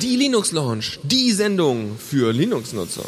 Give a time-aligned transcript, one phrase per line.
[0.00, 3.04] Die Linux Launch, die Sendung für Linux-Nutzer.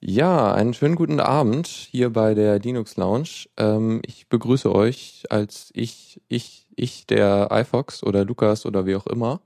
[0.00, 3.46] Ja, einen schönen guten Abend hier bei der Linux Lounge.
[3.56, 9.06] Ähm, ich begrüße euch als ich, ich, ich, der iFox oder Lukas oder wie auch
[9.06, 9.42] immer.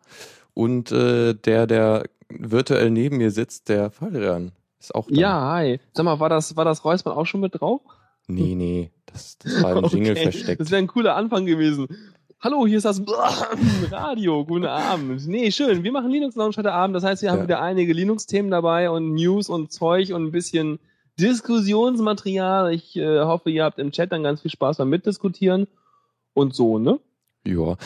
[0.55, 5.14] Und äh, der, der virtuell neben mir sitzt, der Fallrian, ist auch da.
[5.20, 5.80] Ja, hi.
[5.93, 7.80] Sag mal, war das, war das Reusmann auch schon mit drauf?
[8.29, 10.61] Nee, nee, das, das war im Jingle Okay, versteckt.
[10.61, 11.86] Das wäre ein cooler Anfang gewesen.
[12.40, 13.00] Hallo, hier ist das
[13.90, 14.44] Radio.
[14.44, 15.26] Guten Abend.
[15.26, 15.82] Nee, schön.
[15.84, 16.94] Wir machen Linux Lounge heute Abend.
[16.94, 17.44] Das heißt, wir haben Ja.
[17.44, 20.79] wieder einige Linux-Themen dabei und News und Zeug und ein bisschen
[21.18, 22.72] Diskussionsmaterial.
[22.75, 25.67] Ich äh, hoffe, ihr habt im Chat dann ganz viel Spaß beim Mitdiskutieren
[26.34, 27.00] und so, ne?
[27.46, 27.76] Ja.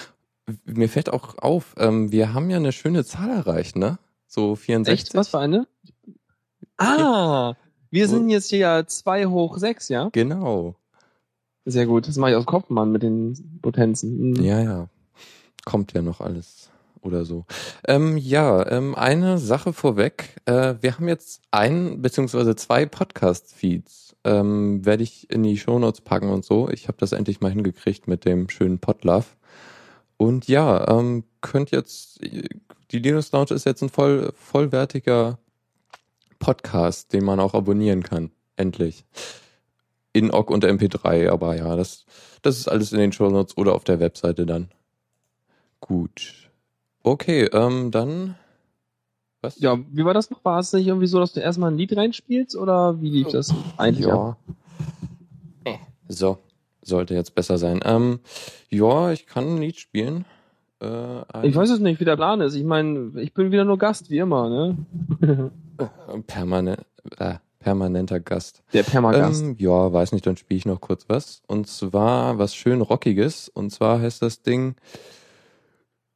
[0.64, 3.98] Mir fällt auch auf, ähm, wir haben ja eine schöne Zahl erreicht, ne?
[4.26, 4.92] So 64.
[5.08, 5.14] Echt?
[5.14, 5.66] Was für eine?
[6.80, 7.54] Ah,
[7.90, 10.08] wir sind jetzt hier ja 2 hoch 6, ja?
[10.12, 10.76] Genau.
[11.66, 12.08] Sehr gut.
[12.08, 14.30] Das mache ich aus Kopf, Mann, mit den Potenzen.
[14.30, 14.42] Mhm.
[14.42, 14.88] Ja, ja.
[15.66, 16.70] Kommt ja noch alles
[17.02, 17.44] oder so.
[17.86, 20.36] Ähm, ja, ähm, eine Sache vorweg.
[20.46, 24.16] Äh, wir haben jetzt ein beziehungsweise zwei Podcast-Feeds.
[24.24, 26.70] Ähm, Werde ich in die Shownotes packen und so.
[26.70, 29.26] Ich habe das endlich mal hingekriegt mit dem schönen Podlove.
[30.16, 35.38] Und ja, ähm, könnt jetzt, die Linux Lounge ist jetzt ein voll, vollwertiger
[36.40, 38.32] Podcast, den man auch abonnieren kann.
[38.56, 39.04] Endlich.
[40.12, 42.04] In OGG und MP3, aber ja, das,
[42.42, 44.68] das ist alles in den Show Notes oder auf der Webseite dann.
[45.78, 46.50] Gut.
[47.04, 48.34] Okay, ähm, dann.
[49.40, 49.58] Was?
[49.60, 50.44] Ja, wie war das noch?
[50.44, 53.54] War es nicht irgendwie so, dass du erstmal ein Lied reinspielst oder wie lief das
[53.76, 54.36] eigentlich ab?
[55.64, 55.78] ja.
[56.08, 56.38] So,
[56.82, 57.80] sollte jetzt besser sein.
[57.84, 58.18] Ähm,
[58.68, 60.24] ja, ich kann ein Lied spielen.
[60.82, 62.54] Äh, Ich weiß es nicht, wie der Plan ist.
[62.54, 64.76] Ich meine, ich bin wieder nur Gast, wie immer, ne?
[66.26, 66.84] permanent,
[67.18, 68.62] äh, permanenter Gast.
[68.72, 69.42] Der Permagast.
[69.42, 71.42] Ähm, ja, weiß nicht, dann spiele ich noch kurz was.
[71.46, 73.48] Und zwar was schön Rockiges.
[73.48, 74.76] Und zwar heißt das Ding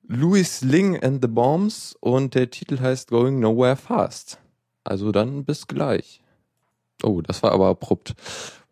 [0.07, 4.39] Louis Ling and the Bombs und der Titel heißt Going Nowhere Fast.
[4.85, 6.21] Also dann bis gleich.
[7.03, 8.15] Oh, das war aber abrupt.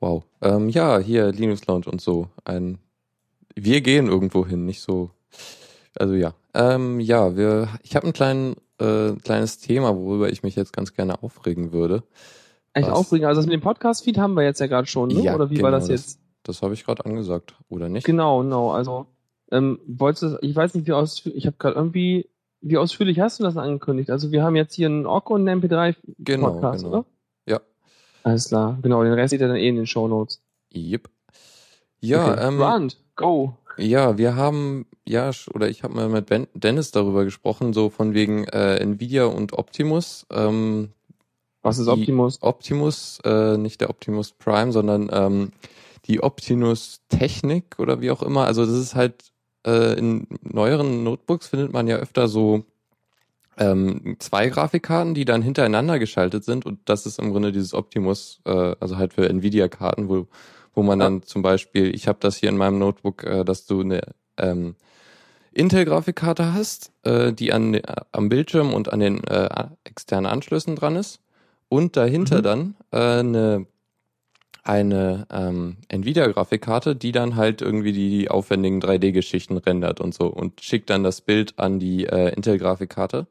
[0.01, 0.25] Wow.
[0.41, 2.29] Ähm, ja, hier Linux Lounge und so.
[2.45, 2.79] Ein
[3.55, 5.11] wir gehen irgendwo hin, nicht so.
[5.99, 6.35] Also ja.
[6.55, 10.95] Ähm, ja, wir ich habe ein klein, äh, kleines Thema, worüber ich mich jetzt ganz
[10.95, 12.03] gerne aufregen würde.
[12.75, 12.97] Echt was?
[12.97, 13.27] aufregend.
[13.27, 15.23] Also das mit dem Podcast-Feed haben wir jetzt ja gerade schon, ne?
[15.23, 16.21] Ja, Oder wie war genau, das jetzt?
[16.43, 18.05] Das habe ich gerade angesagt, oder nicht?
[18.05, 18.73] Genau, genau.
[18.73, 19.07] Also,
[19.51, 22.29] ähm, wolltest du, ich weiß nicht, wie ausführlich, ich habe gerade irgendwie,
[22.61, 24.11] wie ausführlich hast du das angekündigt?
[24.11, 26.89] Also wir haben jetzt hier einen OGG und einen MP3-Podcast, Genau, genau.
[26.89, 27.05] oder?
[27.47, 27.61] Ja.
[28.25, 30.41] Alles klar, genau, den Rest seht ihr dann eh in den Shownotes.
[30.75, 31.09] Yep.
[32.01, 32.49] Ja, okay.
[32.49, 33.57] ähm, Rand, go.
[33.77, 38.15] Ja, wir haben, ja, oder ich habe mal mit ben, Dennis darüber gesprochen, so von
[38.15, 40.27] wegen äh, Nvidia und Optimus.
[40.31, 40.91] Ähm,
[41.63, 42.39] Was ist Optimus?
[42.43, 45.53] Optimus, äh, nicht der Optimus Prime, sondern ähm,
[46.07, 48.47] die Optimus Technik oder wie auch immer.
[48.47, 49.33] Also das ist halt
[49.67, 52.65] äh, in neueren Notebooks findet man ja öfter so
[53.59, 58.41] ähm, zwei Grafikkarten, die dann hintereinander geschaltet sind und das ist im Grunde dieses Optimus,
[58.45, 60.27] äh, also halt für Nvidia-Karten, wo
[60.75, 63.81] wo man dann zum Beispiel, ich habe das hier in meinem Notebook, äh, dass du
[63.81, 64.01] eine
[64.39, 64.77] ähm,
[65.53, 69.49] Intel-Grafikkarte hast, äh, die an, äh, am Bildschirm und an den äh,
[69.85, 71.21] externen Anschlüssen dran ist
[71.69, 72.43] und dahinter Mhm.
[72.43, 73.67] dann äh, eine
[74.65, 80.61] eine ähm, Nvidia-Grafikkarte, die dann halt irgendwie die, die aufwendigen 3D-Geschichten rendert und so und
[80.61, 83.27] schickt dann das Bild an die äh, Intel-Grafikkarte.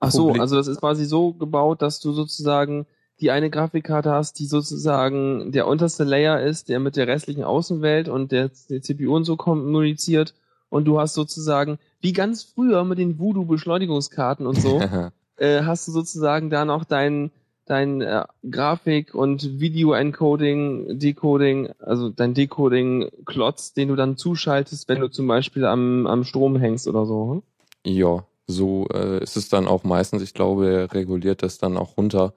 [0.00, 2.86] Ach so, also das ist quasi so gebaut, dass du sozusagen
[3.20, 8.08] die eine Grafikkarte hast, die sozusagen der unterste Layer ist, der mit der restlichen Außenwelt
[8.08, 10.34] und der, der CPU und so kommuniziert.
[10.70, 14.80] Und du hast sozusagen, wie ganz früher mit den Voodoo-Beschleunigungskarten und so,
[15.36, 17.30] äh, hast du sozusagen da noch dein,
[17.64, 25.08] dein äh, Grafik- und Video-Encoding, Decoding, also dein Decoding-Klotz, den du dann zuschaltest, wenn du
[25.08, 27.32] zum Beispiel am, am Strom hängst oder so.
[27.32, 27.42] hm?
[27.84, 30.22] ja, so äh, ist es dann auch meistens.
[30.22, 32.32] Ich glaube, er reguliert das dann auch runter.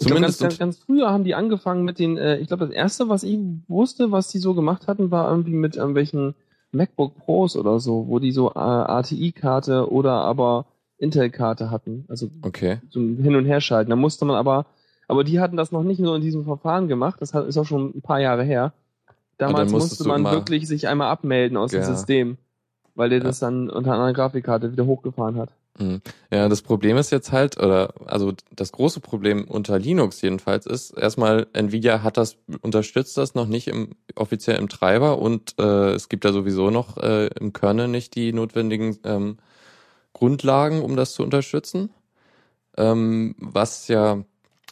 [0.00, 2.64] Ich glaub, ganz, Zumindest ganz, ganz früher haben die angefangen mit den, äh, ich glaube,
[2.66, 3.38] das erste, was ich
[3.68, 6.34] wusste, was die so gemacht hatten, war irgendwie mit irgendwelchen
[6.72, 10.64] MacBook Pros oder so, wo die so äh, ATI-Karte oder aber
[10.98, 12.06] Intel-Karte hatten.
[12.08, 12.78] Also okay.
[12.88, 13.90] so Hin- und Herschalten.
[13.90, 14.64] Da musste man aber,
[15.06, 17.66] aber die hatten das noch nicht nur in diesem Verfahren gemacht, das hat, ist auch
[17.66, 18.72] schon ein paar Jahre her.
[19.36, 21.80] Damals musste man wirklich sich einmal abmelden aus Ja.
[21.80, 22.36] dem System,
[22.94, 23.24] weil der Ja.
[23.24, 25.50] das dann unter einer Grafikkarte wieder hochgefahren hat.
[25.78, 26.02] Mhm.
[26.30, 30.90] Ja, das Problem ist jetzt halt, oder also das große Problem unter Linux jedenfalls ist,
[30.90, 36.08] erstmal Nvidia hat das, unterstützt das noch nicht im offiziell im Treiber und äh, es
[36.08, 39.38] gibt da sowieso noch äh, im Kernel nicht die notwendigen ähm,
[40.12, 41.90] Grundlagen, um das zu unterstützen.
[42.76, 44.24] Ähm, was ja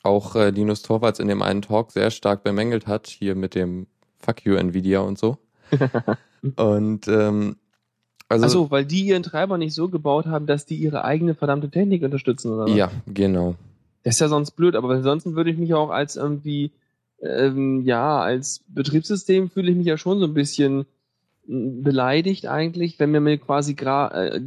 [0.02, 3.86] auch äh, Linus Torvalds in dem einen Talk sehr stark bemängelt hat, hier mit dem
[4.18, 5.38] Fuck you Nvidia und so.
[6.56, 7.56] und ähm,
[8.28, 11.70] also Achso, weil die ihren Treiber nicht so gebaut haben, dass die ihre eigene verdammte
[11.70, 12.76] Technik unterstützen, oder was?
[12.76, 13.54] ja, genau.
[14.04, 16.70] Das ist ja sonst blöd, aber ansonsten würde ich mich auch als irgendwie,
[17.20, 20.86] ähm, ja, als Betriebssystem fühle ich mich ja schon so ein bisschen
[21.46, 24.40] mm, beleidigt eigentlich, wenn mir mir quasi äh,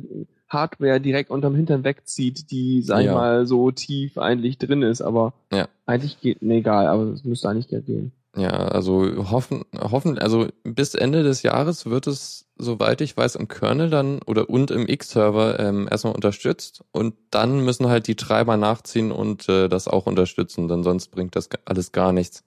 [0.48, 3.14] Hardware direkt unterm Hintern wegzieht, die, sag ich Ja.
[3.14, 5.68] mal, so tief eigentlich drin ist, aber Ja.
[5.86, 8.12] eigentlich geht, nee, egal, aber es müsste eigentlich ja gehen.
[8.38, 13.50] Ja, also hoffen, hoffen, also bis Ende des Jahres wird es, soweit ich weiß, im
[13.50, 18.56] Kernel dann oder und im X-Server ähm, erstmal unterstützt und dann müssen halt die Treiber
[18.56, 22.46] nachziehen und äh, das auch unterstützen, denn sonst bringt das alles gar nichts.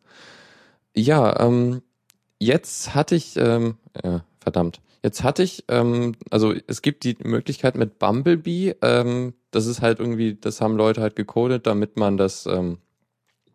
[0.96, 1.82] Ja, ähm,
[2.38, 7.76] jetzt hatte ich, ähm, ja, verdammt, jetzt hatte ich, ähm, also es gibt die Möglichkeit
[7.76, 12.46] mit Bumblebee, ähm, das ist halt irgendwie, das haben Leute halt gecodet, damit man das
[12.46, 12.78] ähm,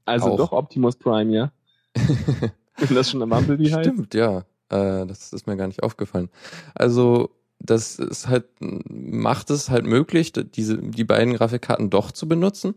[0.06, 0.38] Also Auch.
[0.38, 1.52] doch Optimus Prime, ja?
[1.94, 3.90] Wenn das schon ein Bumblebee heißt.
[3.90, 4.40] Stimmt, ja.
[4.70, 6.30] Äh, das ist mir gar nicht aufgefallen.
[6.76, 12.76] Also, das ist halt, macht es halt möglich, diese, die beiden Grafikkarten doch zu benutzen.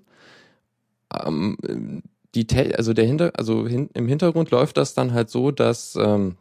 [1.25, 2.03] Ähm,
[2.35, 6.37] die, also der Hinter, also hin, im Hintergrund läuft das dann halt so, dass ähm,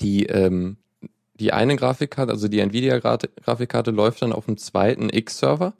[0.00, 0.78] die, ähm,
[1.34, 5.74] die eine Grafikkarte, also die Nvidia-Grafikkarte läuft dann auf dem zweiten X-Server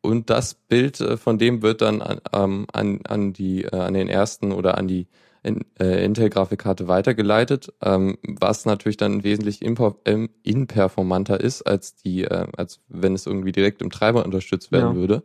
[0.00, 3.94] und das Bild äh, von dem wird dann an, ähm, an, an die, äh, an
[3.94, 5.06] den ersten oder an die
[5.42, 12.24] in, äh, Intel-Grafikkarte weitergeleitet, ähm, was natürlich dann wesentlich impo- ähm, inperformanter ist, als die,
[12.24, 14.96] äh, als wenn es irgendwie direkt im Treiber unterstützt werden Ja.
[14.96, 15.22] würde.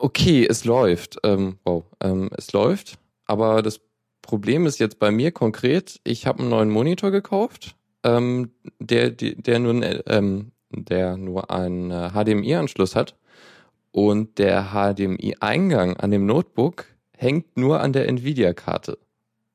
[0.00, 1.18] Okay, es läuft.
[1.22, 3.80] Ähm, wow, ähm, es läuft, aber das
[4.22, 9.34] Problem ist jetzt bei mir konkret, ich habe einen neuen Monitor gekauft, ähm, der, der,
[9.34, 13.16] der nur, ein, ähm, der nur einen äh, HDMI-Anschluss hat
[13.92, 16.86] und der HDMI-Eingang an dem Notebook
[17.24, 18.98] hängt nur an der Nvidia-Karte.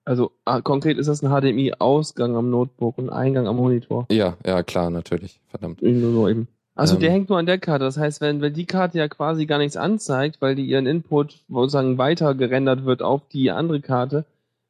[0.04, 4.07] Also ah, konkret ist das ein HDMI-Ausgang am Notebook und Eingang am Monitor.
[4.12, 5.39] Ja, ja, klar, natürlich.
[5.48, 5.81] Verdammt.
[5.81, 6.48] Nur so eben.
[6.75, 7.01] Also Ähm.
[7.01, 7.86] der hängt nur an der Karte.
[7.86, 11.44] Das heißt, wenn, wenn die Karte ja quasi gar nichts anzeigt, weil die ihren Input
[11.48, 14.25] sozusagen weiter gerendert wird auf die andere Karte,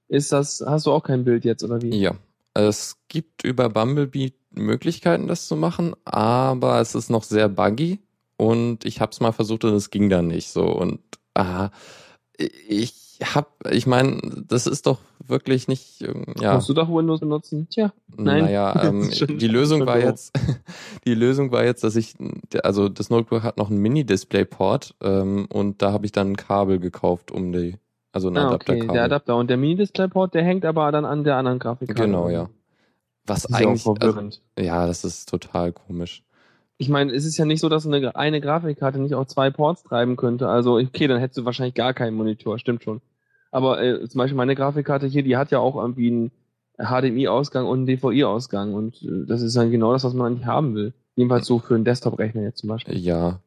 [0.10, 1.96] ist das, hast du auch kein Bild jetzt, oder wie?
[1.96, 2.16] Ja.
[2.54, 8.00] Es gibt über Bumblebee Möglichkeiten, das zu machen, aber es ist noch sehr buggy
[8.38, 10.66] und ich habe es mal versucht und es ging dann nicht so.
[10.66, 11.00] Und
[11.36, 11.70] ah,
[12.40, 16.56] ich hab, ich meine, das ist doch wirklich nicht, ähm, ja.
[16.56, 17.68] Musst du doch Windows benutzen?
[17.70, 18.46] Tja, nein.
[18.46, 20.34] Naja, ähm, die Lösung war jetzt,
[21.06, 22.16] die Lösung war jetzt, dass ich,
[22.64, 26.80] also das Notebook hat noch einen Mini-Display-Port ähm, und da habe ich dann ein Kabel
[26.80, 27.76] gekauft, um die,
[28.12, 28.94] also ein ah, okay, Adapterkabel.
[28.94, 29.36] der Adapter.
[29.36, 32.02] Und der Mini-Display-Port, der hängt aber dann an der anderen Grafikkarte.
[32.02, 32.50] Genau, ja.
[33.26, 36.24] Was eigentlich, also, ja, das ist total komisch.
[36.82, 39.84] Ich meine, es ist ja nicht so, dass eine, eine Grafikkarte nicht auch zwei Ports
[39.84, 40.48] treiben könnte.
[40.48, 43.02] Also, okay, dann hättest du wahrscheinlich gar keinen Monitor, stimmt schon.
[43.52, 46.32] Aber äh, zum Beispiel meine Grafikkarte hier, die hat ja auch irgendwie einen
[46.78, 48.74] HDMI-Ausgang und einen DVI-Ausgang.
[48.74, 50.94] Und äh, das ist dann genau das, was man eigentlich haben will.
[51.16, 52.98] Jedenfalls so für einen Desktop-Rechner jetzt zum Beispiel.
[52.98, 53.42] Ja.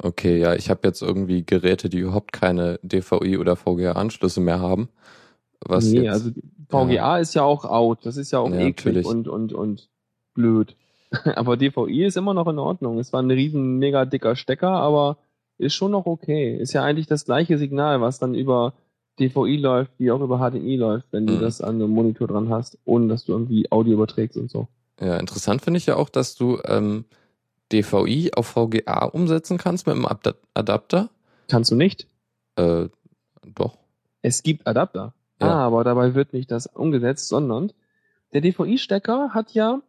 [0.00, 4.88] Okay, ja, ich habe jetzt irgendwie Geräte, die überhaupt keine DVI oder VGA-Anschlüsse mehr haben.
[5.60, 6.30] Was nee, jetzt, also
[6.68, 8.06] VGA ist ja auch out.
[8.06, 9.06] Das ist ja auch Ja, eklig natürlich.
[9.06, 9.88] und, und, und
[10.34, 10.76] blöd.
[11.36, 12.98] aber DVI ist immer noch in Ordnung.
[12.98, 15.18] Es war ein riesen, mega dicker Stecker, aber
[15.58, 16.56] ist schon noch okay.
[16.56, 18.72] Ist ja eigentlich das gleiche Signal, was dann über
[19.18, 21.40] DVI läuft, wie auch über HDMI läuft, wenn du Mhm.
[21.40, 24.68] das an einem Monitor dran hast, ohne dass du irgendwie Audio überträgst und so.
[25.00, 27.04] ja, interessant finde ich ja auch, dass du ähm,
[27.72, 31.08] DVI auf VGA umsetzen kannst mit einem Abda- Adapter.
[31.48, 32.06] Kannst du nicht?
[32.56, 32.88] Äh,
[33.54, 33.78] doch.
[34.22, 35.14] Es gibt Adapter.
[35.40, 35.48] Ja.
[35.48, 37.72] Aber dabei wird nicht das umgesetzt, sondern
[38.32, 39.80] der DVI-Stecker hat ja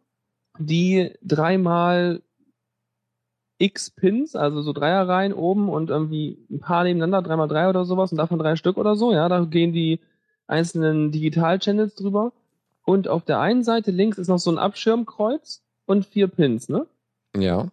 [0.58, 2.22] die dreimal
[3.58, 8.10] X Pins, also so Dreierreihen oben und irgendwie ein paar nebeneinander, dreimal drei oder sowas
[8.10, 10.00] und davon drei Stück oder so, ja, da gehen die
[10.46, 12.32] einzelnen Digital-Channels drüber.
[12.84, 16.86] Und auf der einen Seite links ist noch so ein Abschirmkreuz und vier Pins, ne?
[17.36, 17.68] Ja.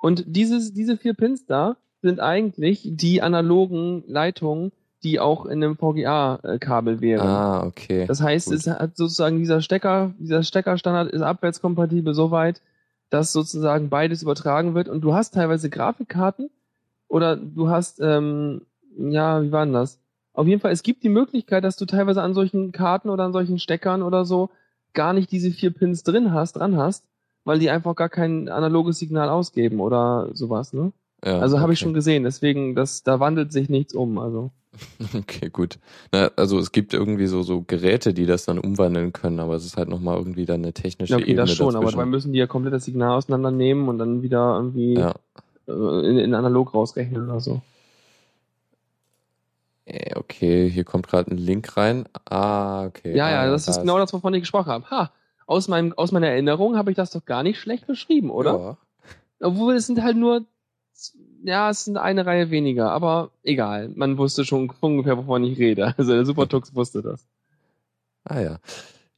[0.00, 5.76] Und dieses, diese vier Pins da sind eigentlich die analogen Leitungen, die auch in einem
[5.76, 7.26] VGA-Kabel wären.
[7.26, 8.06] Ah, okay.
[8.06, 8.56] Das heißt, gut.
[8.56, 12.60] es hat sozusagen dieser Stecker, dieser Steckerstandard ist abwärtskompatibel soweit,
[13.10, 14.88] dass sozusagen beides übertragen wird.
[14.88, 16.50] Und du hast teilweise Grafikkarten
[17.06, 18.62] oder du hast, ähm,
[18.98, 20.00] ja, wie war denn das?
[20.32, 23.32] Auf jeden Fall, es gibt die Möglichkeit, dass du teilweise an solchen Karten oder an
[23.32, 24.50] solchen Steckern oder so
[24.94, 27.04] gar nicht diese vier Pins drin hast, dran hast,
[27.44, 30.92] weil die einfach gar kein analoges Signal ausgeben oder sowas, ne?
[31.24, 31.86] ja, Also habe ich okay.
[31.86, 34.18] schon gesehen, deswegen, das, da wandelt sich nichts um.
[34.18, 34.50] Also
[35.14, 35.78] Okay, gut.
[36.12, 39.64] Na, also es gibt irgendwie so, so Geräte, die das dann umwandeln können, aber es
[39.64, 41.98] ist halt nochmal irgendwie dann eine technische ja, okay, Ebene das schon, aber dazwischen.
[41.98, 45.14] dabei müssen die ja komplett das Signal auseinandernehmen und dann wieder irgendwie ja.
[45.66, 47.62] äh, in, in analog rausrechnen oder so.
[49.84, 52.06] Äh, Okay, hier kommt gerade ein Link rein.
[52.28, 53.16] Ah, okay.
[53.16, 54.90] Ja, ah, ja, das ist genau das, wovon ich gesprochen habe.
[54.90, 55.10] Ha,
[55.46, 58.58] aus, meinem, aus meiner Erinnerung habe ich das doch gar nicht schlecht beschrieben, oder?
[58.58, 58.76] Ja.
[59.40, 60.44] Obwohl es sind halt nur,
[61.44, 63.88] ja, es sind eine Reihe weniger, aber egal.
[63.94, 65.94] Man wusste schon ungefähr, wovon ich rede.
[65.98, 67.26] Also der Supertux wusste das.
[68.24, 68.58] Ah ja.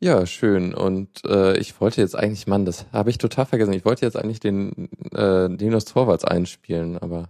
[0.03, 0.73] Ja, schön.
[0.75, 3.75] Und äh, ich wollte jetzt eigentlich, Mann, das habe ich total vergessen.
[3.75, 7.29] Ich wollte jetzt eigentlich den äh, Linus Torvalds einspielen, aber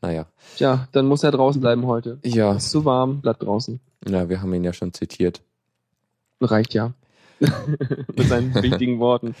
[0.00, 0.26] naja.
[0.56, 2.18] Tja, dann muss er draußen bleiben heute.
[2.24, 3.80] Ja, Ist zu warm, bleibt draußen.
[4.08, 5.42] ja, wir haben ihn ja schon zitiert.
[6.40, 6.92] Reicht ja.
[7.40, 9.34] Mit seinen wichtigen Worten.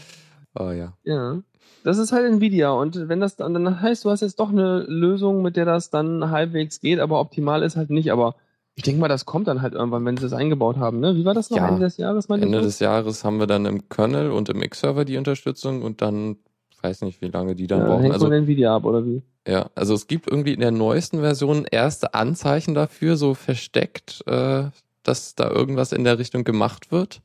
[0.58, 0.92] Oh ja.
[1.04, 1.40] Ja.
[1.86, 4.80] Das ist halt Nvidia und wenn das dann, dann heißt, du hast jetzt doch eine
[4.88, 8.34] Lösung, mit der das dann halbwegs geht, aber optimal ist halt nicht, aber
[8.74, 11.14] ich denke mal, das kommt dann halt irgendwann, wenn sie das eingebaut haben, ne?
[11.14, 11.68] Wie war das noch Ja.
[11.68, 12.64] Ende des Jahres, Ende du?
[12.64, 16.38] des Jahres haben wir dann im Kernel und im X-Server die Unterstützung und dann
[16.82, 18.02] weiß nicht, wie lange die dann ja, brauchen.
[18.02, 19.22] hängt Also von Nvidia ab, oder wie?
[19.46, 24.64] ja, also es gibt irgendwie in der neuesten Version erste Anzeichen dafür, so versteckt, äh,
[25.04, 27.20] dass da irgendwas in der Richtung gemacht wird.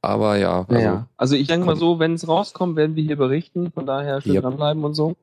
[0.00, 1.08] Aber ja, also Naja.
[1.16, 4.34] Also ich denke mal so, wenn es rauskommt, werden wir hier berichten, von daher schön
[4.34, 4.42] Yep.
[4.42, 5.16] dranbleiben und so.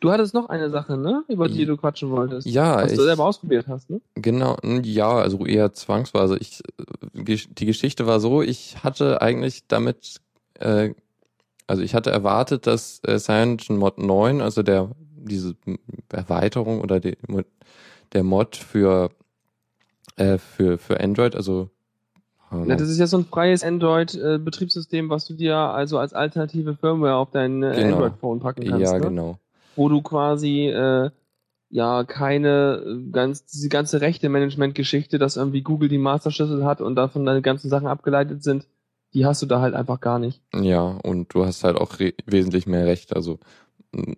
[0.00, 1.24] Du hattest noch eine Sache, ne?
[1.28, 1.66] Über die Ja.
[1.66, 2.46] du quatschen wolltest.
[2.46, 4.00] ja, Was ich, du selber ausprobiert hast, ne?
[4.14, 6.38] Genau, ja, also eher zwangsweise.
[6.38, 6.62] Ich,
[7.14, 10.20] äh, die Geschichte war so, ich hatte eigentlich damit,
[10.58, 10.94] äh,
[11.66, 14.90] also ich hatte erwartet, dass äh, CyanogenMod 9, also der
[15.22, 15.54] diese
[16.10, 17.18] Erweiterung oder die,
[18.14, 19.10] der Mod für
[20.16, 21.68] äh, für für Android, also
[22.52, 26.76] äh, Ja, das ist ja so ein freies Android-Betriebssystem, was du dir also als alternative
[26.76, 27.94] Firmware auf dein äh, Genau.
[27.96, 28.92] Android-Phone packen kannst.
[28.92, 29.00] ja ne?
[29.06, 29.38] genau.
[29.76, 31.10] Wo du quasi äh,
[31.70, 37.24] ja keine äh, ganz diese ganze Rechte-Management-Geschichte, dass irgendwie Google die Masterschlüssel hat und davon
[37.24, 38.66] deine ganzen Sachen abgeleitet sind,
[39.14, 40.40] die hast du da halt einfach gar nicht.
[40.54, 41.92] Ja, und du hast halt auch
[42.26, 43.14] wesentlich mehr Recht.
[43.14, 43.38] Also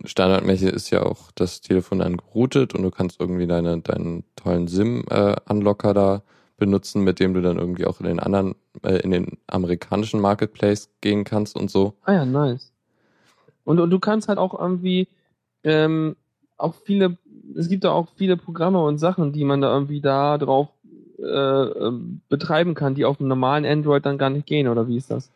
[0.04, 4.68] standardmäßig ist ja auch das Telefon dann geroutet und du kannst irgendwie deine, deinen tollen
[4.68, 6.22] SIM-Unlocker da
[6.62, 8.54] benutzen, mit dem du dann irgendwie auch in den anderen,
[8.84, 11.94] äh, in den amerikanischen Marketplace gehen kannst und so.
[12.04, 12.70] Ah ja, nice.
[13.64, 15.08] Und, und du kannst halt auch irgendwie
[15.64, 16.14] ähm,
[16.56, 17.18] auch viele,
[17.56, 20.68] es gibt da auch viele Programme und Sachen, die man da irgendwie da drauf
[21.18, 24.96] äh, ähm, betreiben kann, die auf dem normalen Android dann gar nicht gehen, oder wie
[24.96, 25.30] ist das?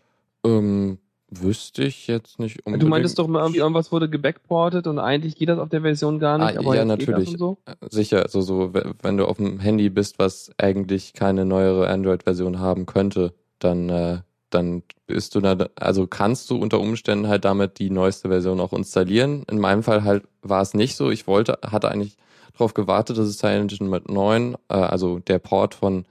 [0.45, 0.99] Ähm,
[1.31, 2.83] wüsste ich jetzt nicht unbedingt.
[2.85, 6.19] Du meintest doch mal irgendwie, irgendwas wurde gebackportet und eigentlich geht das auf der Version
[6.19, 7.37] gar nicht, Ah, aber ja, natürlich.
[7.37, 7.59] so.
[7.91, 12.61] Sicher, also so, we- wenn du auf dem Handy bist, was eigentlich keine neuere Android-Version
[12.61, 14.19] haben könnte, dann, äh,
[14.51, 18.73] dann bist du da, also kannst du unter Umständen halt damit die neueste Version auch
[18.73, 19.45] installieren.
[19.51, 21.11] In meinem Fall halt war es nicht so.
[21.11, 22.17] Ich wollte, hatte eigentlich
[22.53, 26.05] darauf gewartet, dass es CyanogenMod 9, äh, also der Port von äh,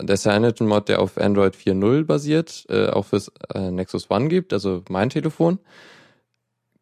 [0.00, 4.82] der CyanogenMod, der auf Android 4.0 basiert, äh, auch fürs äh, Nexus One gibt, also
[4.88, 5.58] mein Telefon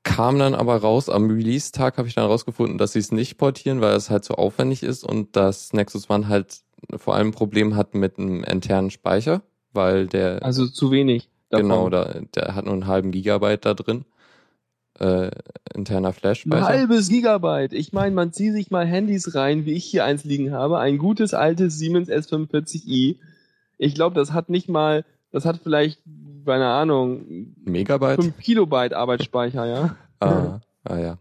[0.02, 3.80] kam dann aber raus, am Release-Tag habe ich dann rausgefunden, dass sie es nicht portieren,
[3.80, 6.62] weil es halt so aufwendig ist und dass Nexus One halt
[6.96, 11.28] vor allem ein Problem hat mit einem internen Speicher, weil der, Also zu wenig.
[11.50, 11.68] Davon.
[11.68, 14.04] genau, da, der hat nur einen halben Gigabyte da drin,
[15.02, 15.30] äh,
[15.74, 16.64] interner Ein Flash-Speicher.
[16.66, 17.72] halbes Gigabyte.
[17.72, 20.78] Ich meine, man zieht sich mal Handys rein, wie ich hier eins liegen habe.
[20.78, 23.16] Ein gutes altes Siemens S45i.
[23.78, 26.00] Ich glaube, das hat nicht mal, das hat vielleicht,
[26.46, 28.22] keine Ahnung, Megabyte?
[28.22, 29.96] 5 Kilobyte Arbeitsspeicher, ja?
[30.20, 31.18] Ah, ah ja.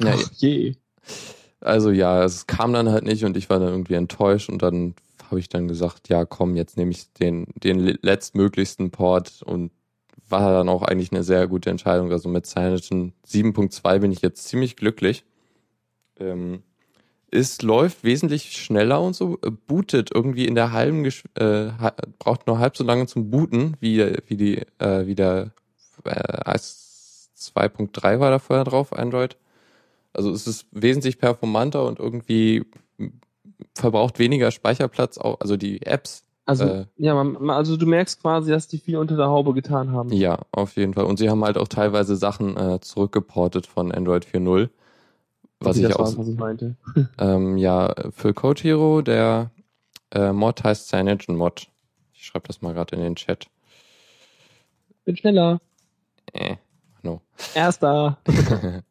[0.00, 0.76] Ja, Ach je.
[1.60, 4.94] Also ja, es kam dann halt nicht und ich war dann irgendwie enttäuscht und dann
[5.28, 9.72] habe ich dann gesagt, ja komm, jetzt nehme ich den, den le- letztmöglichsten Port und
[10.28, 12.10] war dann auch eigentlich eine sehr gute Entscheidung.
[12.12, 15.24] Also mit Cyanogen 7.2 bin ich jetzt ziemlich glücklich.
[16.18, 16.62] Ähm,
[17.30, 21.70] es läuft wesentlich schneller und so, äh, bootet irgendwie in der halben, Gesch äh,
[22.18, 25.52] braucht nur halb so lange zum Booten, wie, wie die, äh, wie der
[26.04, 29.36] äh, iOS 2.3 war da vorher drauf, Android.
[30.12, 32.64] Also es ist wesentlich performanter und irgendwie
[33.74, 36.24] verbraucht weniger Speicherplatz, auch, also die Apps.
[36.48, 36.86] Also, Äh.
[36.96, 40.10] ja, man, also du merkst quasi, dass die viel unter der Haube getan haben.
[40.14, 41.04] Ja, auf jeden Fall.
[41.04, 44.70] Und sie haben halt auch teilweise Sachen äh, zurückgeportet von Android 4.0.
[45.60, 46.76] Was Wie ich das auch, was ich meinte.
[47.18, 49.50] ähm, ja, für Code Hero, der
[50.10, 51.68] äh, Mod heißt Cyanogen Mod.
[52.14, 53.48] Ich schreibe das mal gerade in den Chat.
[55.04, 55.60] Bin schneller.
[56.32, 56.56] Äh,
[57.02, 57.20] no.
[57.54, 58.16] Erster.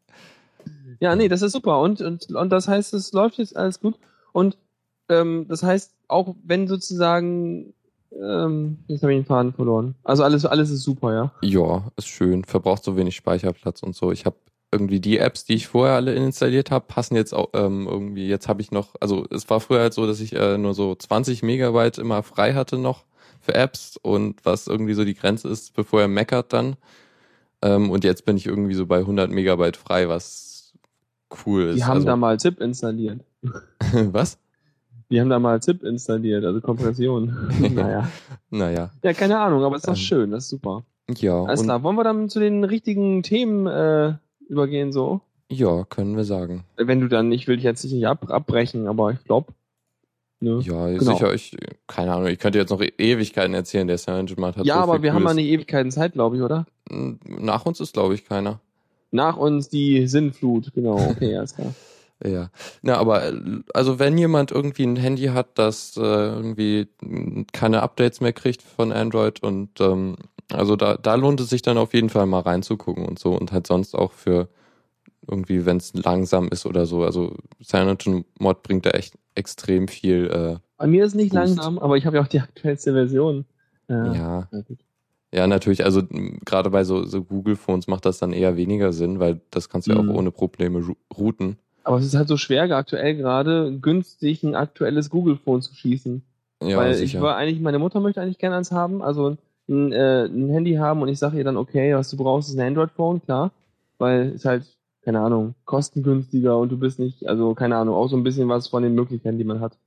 [0.99, 1.79] Ja, nee, das ist super.
[1.79, 3.99] Und, und, und das heißt, es läuft jetzt alles gut.
[4.31, 4.57] Und
[5.09, 7.73] ähm, das heißt, auch wenn sozusagen,
[8.11, 9.95] ähm, jetzt habe ich den Faden verloren.
[10.03, 11.31] Also alles, alles ist super, ja.
[11.41, 14.11] Ja, ist schön, verbraucht so wenig Speicherplatz und so.
[14.11, 14.37] Ich habe
[14.71, 18.47] irgendwie die Apps, die ich vorher alle installiert habe, passen jetzt auch ähm, irgendwie, jetzt
[18.47, 21.41] habe ich noch, also es war früher halt so, dass ich äh, nur so 20
[21.41, 23.05] Megabyte immer frei hatte noch
[23.39, 26.75] für Apps und was irgendwie so die Grenze ist, bevor er meckert dann.
[27.61, 30.73] Ähm, und jetzt bin ich irgendwie so bei 100 Megabyte frei, was
[31.45, 31.77] cool ist.
[31.77, 33.21] Die haben also, da mal ZIP installiert.
[33.91, 34.37] was?
[35.09, 37.33] Die haben da mal ZIP installiert, also Kompression.
[37.59, 38.09] naja.
[38.49, 40.83] Naja, Ja, keine Ahnung, aber ist doch Ähm, schön, das ist super.
[41.17, 41.43] ja.
[41.45, 44.15] Alles klar, wollen wir dann zu den richtigen Themen äh,
[44.49, 45.21] übergehen so?
[45.49, 46.65] Ja, können wir sagen.
[46.75, 49.53] Wenn du dann, ich will dich jetzt nicht ab, abbrechen, aber ich glaube.
[50.41, 50.59] Ne?
[50.61, 50.99] Ja, Genau.
[50.99, 51.55] sicher, ich,
[51.87, 54.79] keine Ahnung, ich könnte jetzt noch e- Ewigkeiten erzählen, der Silent Management hat ja, so
[54.91, 55.35] aber wir haben ja Cooles.
[55.37, 56.65] nicht Ewigkeiten Zeit, glaube ich, oder?
[56.89, 58.59] Nach uns ist, glaube ich, keiner.
[59.09, 61.73] Nach uns die Sinnflut, genau, okay, alles klar.
[62.25, 62.49] Ja.
[62.81, 63.33] Na, aber äh,
[63.73, 66.87] also wenn jemand irgendwie ein Handy hat, das äh, irgendwie
[67.53, 70.15] keine Updates mehr kriegt von Android und ähm,
[70.51, 73.51] also da, da lohnt es sich dann auf jeden Fall mal reinzugucken und so und
[73.51, 74.47] halt sonst auch für
[75.29, 77.03] irgendwie, wenn es langsam ist oder so.
[77.03, 80.27] Also Cyanogen Mod bringt da echt extrem viel.
[80.27, 81.35] Äh, Bei mir ist nicht Boost.
[81.57, 83.45] langsam, aber ich habe ja auch die aktuellste Version.
[83.89, 84.13] Ja.
[84.13, 84.49] ja.
[84.67, 84.79] gut.
[85.33, 85.83] Ja, natürlich.
[85.83, 86.03] Also
[86.45, 89.91] gerade bei so, so Google-Phones macht das dann eher weniger Sinn, weil das kannst du
[89.91, 90.09] ja Mhm.
[90.09, 90.81] auch ohne Probleme
[91.15, 91.57] routen.
[91.87, 96.21] Aber es ist halt so schwer aktuell gerade, günstig ein aktuelles Google-Phone zu schießen.
[96.61, 97.17] Ja, Weil sicher.
[97.17, 99.37] ich war eigentlich, meine Mutter möchte eigentlich gerne eins haben, also
[99.69, 102.59] ein, äh, ein Handy haben und ich sage ihr dann, okay, was du brauchst, ist
[102.59, 103.51] ein Android-Phone, klar.
[103.99, 104.65] Weil es halt,
[105.01, 108.67] keine Ahnung, kostengünstiger und du bist nicht, also keine Ahnung, auch so ein bisschen was
[108.67, 109.77] von den Möglichkeiten, die man hat.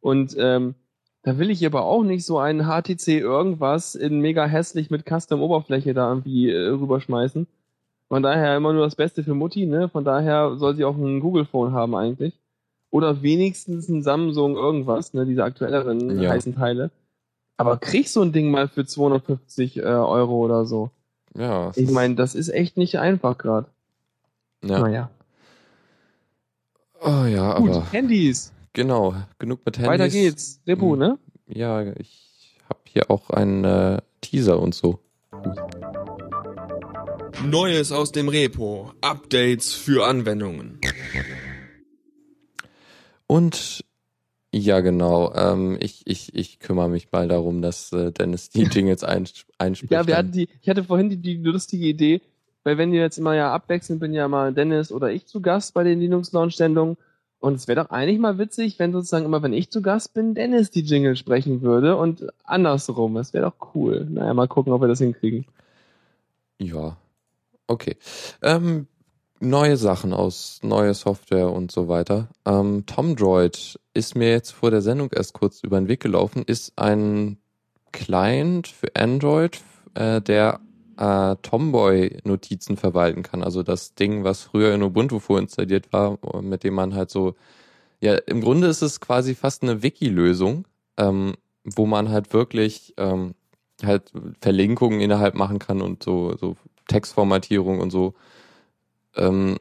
[0.00, 0.74] Und ähm,
[1.22, 5.94] da will ich aber auch nicht so einen HTC irgendwas in mega hässlich mit Custom-Oberfläche
[5.94, 7.46] da irgendwie äh, rüberschmeißen.
[8.10, 9.88] Von daher immer nur das Beste für Mutti, ne?
[9.88, 12.34] Von daher soll sie auch ein Google-Phone haben eigentlich.
[12.90, 15.24] Oder wenigstens ein Samsung irgendwas, ne?
[15.24, 16.30] Diese aktuelleren Ja.
[16.30, 16.90] heißen Teile.
[17.56, 20.90] Aber krieg so ein Ding mal für 250 äh, Euro oder so.
[21.36, 23.68] ja, Ich meine, das ist echt nicht einfach gerade.
[24.64, 24.80] ja.
[24.80, 25.10] Naja.
[27.02, 28.52] Oh ja, Gut, aber Handys.
[28.72, 29.88] genau, genug mit Handys.
[29.90, 30.60] Weiter geht's.
[30.66, 30.98] Repo, Mhm.
[30.98, 31.18] ne?
[31.46, 34.98] Ja, ich habe hier auch einen äh, Teaser und so.
[37.44, 38.92] Neues aus dem Repo.
[39.00, 40.78] Updates für Anwendungen.
[43.26, 43.84] Und
[44.52, 49.04] ja, genau, ähm, ich, ich, ich kümmere mich mal darum, dass äh, Dennis die Jingles
[49.04, 49.92] einsp einspricht.
[49.92, 52.20] Ja, wir hatten die, ich hatte vorhin die, die lustige Idee,
[52.62, 55.72] weil wenn wir jetzt immer ja abwechseln, bin ja mal Dennis oder ich zu Gast
[55.72, 56.96] bei den Linux Launch Sendungen.
[57.38, 60.34] Und es wäre doch eigentlich mal witzig, wenn sozusagen immer, wenn ich zu Gast bin,
[60.34, 63.14] Dennis die Jingle sprechen würde und andersrum.
[63.14, 64.06] Das wäre doch cool.
[64.10, 65.46] Naja, mal gucken, ob wir das hinkriegen.
[66.58, 66.98] Ja,
[67.70, 67.96] okay.
[68.42, 68.86] Ähm,
[69.40, 72.28] neue Sachen aus neue Software und so weiter.
[72.44, 76.72] Ähm, Tomdroid ist mir jetzt vor der Sendung erst kurz über den Weg gelaufen, ist
[76.76, 77.38] ein
[77.92, 79.60] Client für Android,
[79.94, 80.60] äh, der
[80.98, 83.42] äh, Tomboy-Notizen verwalten kann.
[83.42, 87.34] Also das Ding, was früher in Ubuntu vorinstalliert war, mit dem man halt so,
[88.00, 90.66] ja, im Grunde ist es quasi fast eine Wiki-Lösung,
[90.98, 93.34] ähm, wo man halt wirklich ähm,
[93.82, 96.56] halt Verlinkungen innerhalb machen kann und so, so
[96.90, 98.14] Textformatierung und so.
[99.16, 99.56] Ähm,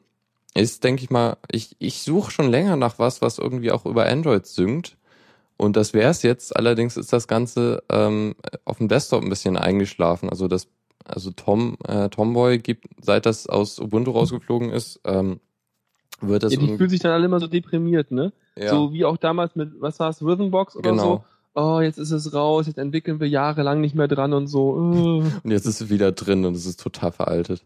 [0.56, 4.08] ist, denke ich mal, ich, ich suche schon länger nach was, was irgendwie auch über
[4.08, 4.98] Android synkt.
[5.58, 6.56] Und das wäre es jetzt.
[6.56, 10.30] Allerdings ist das Ganze ähm, auf dem Desktop ein bisschen eingeschlafen.
[10.30, 10.68] Also das,
[11.06, 15.40] also Tom, äh, Tomboy gibt, seit das aus Ubuntu rausgeflogen ist, ähm,
[16.22, 18.34] wird das Ja, die fühlen sich dann alle immer so deprimiert, ne?
[18.56, 21.04] ja, So wie auch damals mit, was war es, Rhythmbox oder genau.
[21.04, 21.24] so.
[21.56, 24.74] Oh, jetzt ist es raus, jetzt entwickeln wir jahrelang nicht mehr dran und so.
[24.76, 25.24] Uh.
[25.44, 27.64] Und jetzt ist es wieder drin und es ist total veraltet.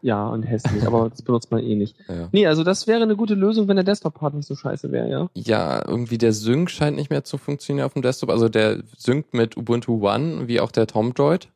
[0.00, 1.96] Ja, und hässlich, aber das benutzt man eh nicht.
[2.08, 2.28] Ja.
[2.32, 5.28] Nee, also das wäre eine gute Lösung, wenn der Desktop-Part nicht so scheiße wäre, ja.
[5.34, 8.30] Ja, irgendwie der Sync scheint nicht mehr zu funktionieren auf dem Desktop.
[8.30, 11.48] Also der synkt mit Ubuntu One, wie auch der Tomdroid.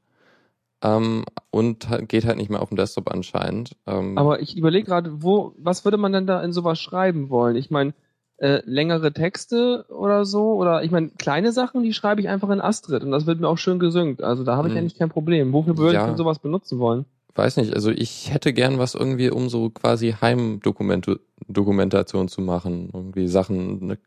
[0.83, 3.77] Ähm, und geht halt nicht mehr auf dem Desktop anscheinend.
[3.87, 7.57] Ähm, Aber ich überlege gerade, wo, was würde man denn da in sowas schreiben wollen?
[7.57, 7.95] Ich meine,
[8.43, 12.61] äh, längere Texte oder so, oder ich meine, kleine Sachen, die schreibe ich einfach in
[12.61, 14.21] Astrid und das wird mir auch schön gesynkt.
[14.23, 14.81] Also da habe ich Hm.
[14.81, 15.53] eigentlich kein Problem.
[15.53, 16.01] Wofür würde Ja.
[16.01, 17.05] ich denn sowas benutzen wollen?
[17.35, 22.91] weiß nicht, also ich hätte gern was irgendwie, um so quasi Heimdokumentation zu machen.
[22.93, 23.99] Irgendwie Sachen, ne,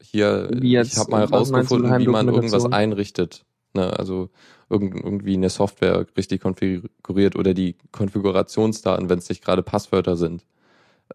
[0.00, 3.44] hier, jetzt, ich habe mal rausgefunden, wie man irgendwas einrichtet.
[3.74, 4.28] Ne, also
[4.68, 10.44] irgend, irgendwie eine Software richtig konfiguriert oder die Konfigurationsdaten, wenn es nicht gerade Passwörter sind,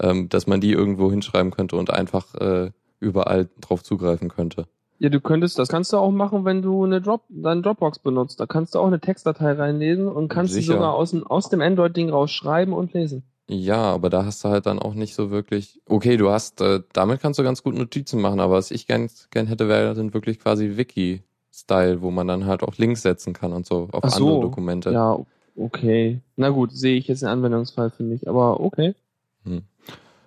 [0.01, 4.67] ähm, dass man die irgendwo hinschreiben könnte und einfach äh, überall drauf zugreifen könnte.
[4.99, 8.39] Ja, du könntest, das kannst du auch machen, wenn du eine Drop, deine Dropbox benutzt.
[8.39, 11.61] Da kannst du auch eine Textdatei reinlesen und kannst sie sogar aus, dem- aus dem
[11.61, 13.23] Android-Ding raus schreiben und lesen.
[13.49, 15.79] Ja, aber da hast du halt dann auch nicht so wirklich.
[15.87, 19.07] Okay, du hast, äh, damit kannst du ganz gut Notizen machen, aber was ich gern,
[19.29, 23.53] gern hätte, wäre dann wirklich quasi Wiki-Style, wo man dann halt auch Links setzen kann
[23.53, 24.91] und so auf so, andere Dokumente.
[24.91, 25.17] Ja,
[25.55, 26.21] okay.
[26.35, 28.95] Na gut, sehe ich jetzt den Anwendungsfall für mich, aber okay.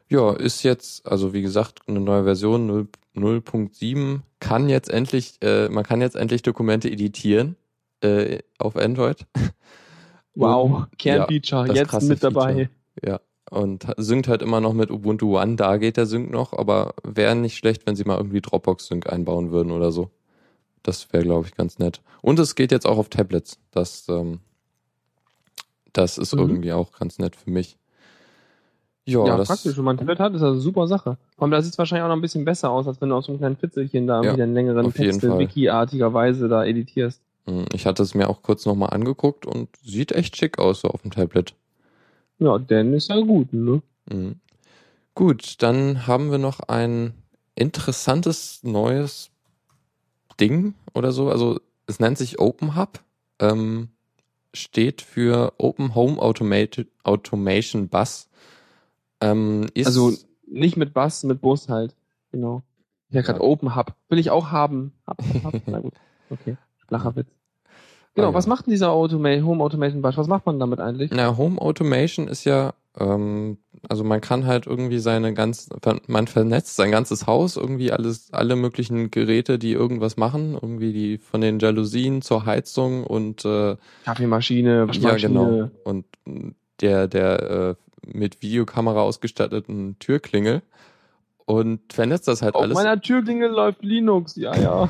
[0.08, 5.68] Ja, ist jetzt, also wie gesagt, eine neue Version 0 0.7 kann jetzt endlich, äh,
[5.68, 7.56] man kann jetzt endlich Dokumente editieren
[8.02, 9.26] äh, auf Android.
[10.36, 10.86] Wow, ja,
[11.26, 12.54] Kernfeature, das jetzt mit dabei.
[12.54, 12.70] Feature.
[13.04, 15.56] Ja, und synkt halt immer noch mit Ubuntu One.
[15.56, 19.12] Da geht der Sync noch, aber wäre nicht schlecht, wenn sie mal irgendwie Dropbox Sync
[19.12, 20.10] einbauen würden oder so.
[20.82, 22.00] Das wäre, glaube ich, ganz nett.
[22.22, 23.58] Und es geht jetzt auch auf Tablets.
[23.72, 24.38] Das, ähm,
[25.92, 26.40] das ist Mhm.
[26.40, 27.76] irgendwie auch ganz nett für mich.
[29.10, 29.76] Ja, Ja, das, praktisch.
[29.76, 31.16] Wenn man ein Tablet hat, ist das eine super Sache.
[31.38, 33.26] Allem, da sieht es wahrscheinlich auch noch ein bisschen besser aus, als wenn du aus
[33.26, 35.22] so einem kleinen Fitzelchen da Ja, irgendwie einen längeren Text.
[35.22, 36.10] Wiki-artiger
[36.48, 37.20] da editierst.
[37.46, 40.88] Hm, Ich hatte es mir auch kurz nochmal angeguckt und sieht echt schick aus so
[40.88, 41.54] auf dem Tablet.
[42.38, 43.82] Ja, dann ist ja gut, ne?
[44.10, 44.36] Mhm.
[45.14, 47.12] Gut, dann haben wir noch ein
[47.54, 49.30] interessantes neues
[50.40, 51.28] Ding oder so.
[51.30, 53.00] Also es nennt sich Open Hub.
[53.40, 53.88] Ähm,
[54.54, 58.28] steht für Open Home Automated, Automation Bus.
[59.20, 60.12] Ähm, Also
[60.46, 61.94] nicht mit Bass, mit Bus halt.
[62.32, 62.62] Genau.
[63.08, 63.44] Ich ja gerade Ja.
[63.44, 63.94] Open Hub.
[64.08, 64.92] Will ich auch haben.
[65.06, 65.62] Hub, hub.
[65.66, 65.94] Na gut.
[66.32, 66.56] Okay.
[66.86, 67.26] Flacher Witz.
[68.14, 68.34] Genau, ja.
[68.34, 70.16] was macht denn dieser Automa Home Automation Bus?
[70.16, 71.10] Was macht man damit eigentlich?
[71.12, 75.68] Na, Home Automation ist ja, ähm, also man kann halt irgendwie seine ganz,
[76.06, 81.18] man vernetzt sein ganzes Haus, irgendwie alles, alle möglichen Geräte, die irgendwas machen, irgendwie die
[81.18, 85.28] von den Jalousien zur Heizung und äh, Kaffeemaschine, ja Waschmaschine.
[85.28, 86.04] genau und
[86.80, 87.74] der der äh,
[88.06, 90.62] mit Videokamera ausgestatteten Türklingel
[91.46, 92.74] und vernetzt das halt Auf alles.
[92.74, 94.88] meiner Türklingel läuft Linux, ja, ja.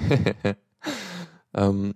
[1.55, 1.95] ähm,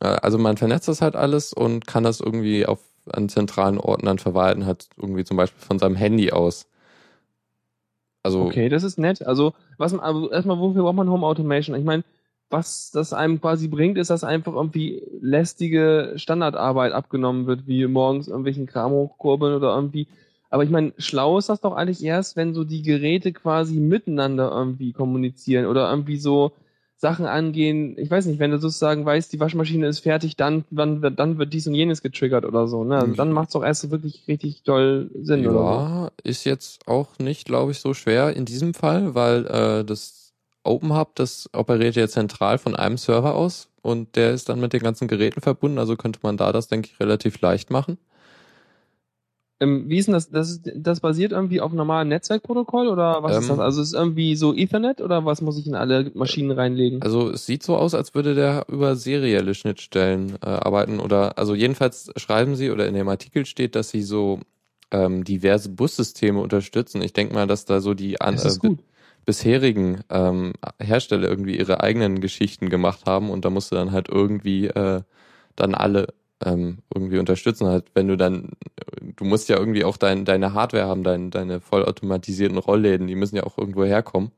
[0.00, 2.80] äh, also man vernetzt das halt alles und kann das irgendwie auf
[3.12, 6.66] an zentralen Orten dann verwalten, hat irgendwie zum Beispiel von seinem Handy aus.
[8.22, 9.26] Also Okay, das ist nett.
[9.26, 11.76] Also, was also erstmal, wofür braucht man Home Automation?
[11.76, 12.04] Ich meine,
[12.50, 18.28] was das einem quasi bringt, ist, dass einfach irgendwie lästige Standardarbeit abgenommen wird, wie morgens
[18.28, 20.06] irgendwelchen Kram hochkurbeln oder irgendwie.
[20.54, 24.52] Aber ich meine, schlau ist das doch eigentlich erst, wenn so die Geräte quasi miteinander
[24.52, 26.52] irgendwie kommunizieren oder irgendwie so
[26.96, 27.98] Sachen angehen.
[27.98, 31.38] Ich weiß nicht, wenn du sozusagen weißt, die Waschmaschine ist fertig, dann, dann, wird- dann
[31.38, 32.84] wird dies und jenes getriggert oder so.
[32.84, 32.94] Ne?
[32.96, 33.16] Also Mhm.
[33.16, 35.72] dann macht es doch erst so wirklich richtig doll Sinn oder so.
[35.72, 40.32] Ja, ist jetzt auch nicht, glaube ich, so schwer in diesem Fall, weil äh, das
[40.62, 44.72] Open Hub, das operiert ja zentral von einem Server aus und der ist dann mit
[44.72, 47.98] den ganzen Geräten verbunden, also könnte man da das, denke ich, relativ leicht machen.
[49.60, 50.30] Ähm, wie ist denn das?
[50.30, 53.58] Das, ist, das basiert irgendwie auf einem normalen Netzwerkprotokoll oder was ist Ähm, das?
[53.60, 57.02] Also ist es irgendwie so Ethernet oder was muss ich in alle Maschinen reinlegen?
[57.02, 61.54] Also es sieht so aus, als würde der über serielle Schnittstellen äh, arbeiten oder also
[61.54, 64.40] jedenfalls schreiben sie oder in dem Artikel steht, dass sie so
[64.90, 67.00] ähm, diverse Bussysteme unterstützen.
[67.02, 68.76] Ich denke mal, dass da so die an, ist äh,
[69.24, 74.08] bisherigen ähm, Hersteller irgendwie ihre eigenen Geschichten gemacht haben und da musst du dann halt
[74.08, 75.02] irgendwie äh,
[75.56, 76.08] dann alle
[76.44, 77.66] ähm, irgendwie unterstützen.
[77.66, 78.50] Halt, wenn du dann,
[79.16, 83.36] du musst ja irgendwie auch dein, deine Hardware haben, dein, deine vollautomatisierten Rollläden, die müssen
[83.36, 84.30] ja auch irgendwo herkommen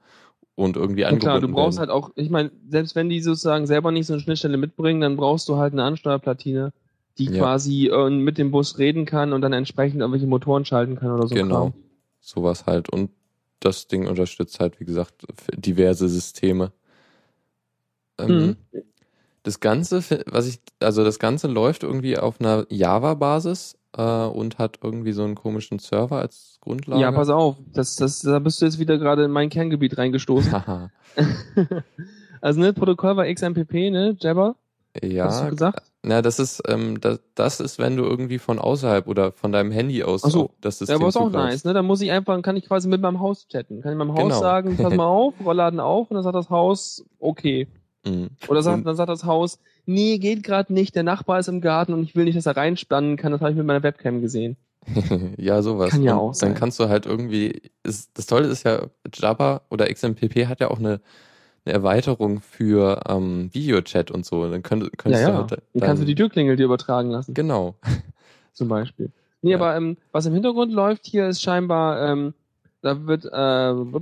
[0.54, 1.88] und irgendwie Und angebunden klar, du brauchst werden.
[1.88, 5.16] halt auch, ich meine, selbst wenn die sozusagen selber nicht so eine Schnittstelle mitbringen, dann
[5.16, 6.72] brauchst du halt eine Ansteuerplatine,
[7.18, 7.44] die Ja.
[7.44, 11.26] quasi äh, mit dem Bus reden kann und dann entsprechend irgendwelche Motoren schalten kann oder
[11.26, 11.34] so.
[11.34, 11.72] Genau.
[12.20, 12.88] Sowas halt.
[12.88, 13.10] Und
[13.60, 16.72] das Ding unterstützt halt, wie gesagt, diverse Systeme.
[18.18, 18.82] Ähm, Mhm.
[19.46, 24.80] Das Ganze, was ich, also das Ganze läuft irgendwie auf einer Java-Basis äh, und hat
[24.82, 27.00] irgendwie so einen komischen Server als Grundlage.
[27.00, 30.52] Ja, pass auf, das, das, da bist du jetzt wieder gerade in mein Kerngebiet reingestoßen.
[32.42, 34.56] Also ne, Protokoll war XMPP, ne, Jabber?
[35.02, 35.82] ja, Hast du gesagt?
[36.02, 39.70] na, das ist, ähm, das, das ist, wenn du irgendwie von außerhalb oder von deinem
[39.72, 40.50] Handy aus Ach so.
[40.60, 41.72] das Ja, System aber ist auch nice, ne?
[41.74, 43.80] Da muss ich einfach, kann ich quasi mit meinem Haus chatten.
[43.80, 44.40] Kann ich meinem Haus Genau.
[44.40, 47.68] sagen, pass mal auf, Rollladen auf und dann sagt das Haus, okay.
[48.06, 48.28] Mhm.
[48.48, 51.60] Oder sagt, Und- dann sagt das Haus, nee, geht gerade nicht, der Nachbar ist im
[51.60, 54.20] Garten und ich will nicht, dass er reinspannen kann, das habe ich mit meiner Webcam
[54.20, 54.56] gesehen.
[55.36, 55.90] ja, sowas.
[55.90, 56.50] Kann ja Und auch sein.
[56.50, 60.70] Dann kannst du halt irgendwie, ist, das Tolle ist ja, Java oder XMPP hat ja
[60.70, 61.00] auch eine,
[61.64, 64.48] eine Erweiterung für ähm, Videochat und so.
[64.48, 65.30] Dann könnt, Ja, könntest ja.
[65.30, 67.74] du halt dann kannst du die Türklingel dir übertragen lassen, Genau.
[68.52, 69.10] zum Beispiel.
[69.42, 69.56] Nee, Ja.
[69.58, 72.34] aber ähm, was im Hintergrund läuft hier ist scheinbar, ähm,
[72.82, 74.00] da wird, äh,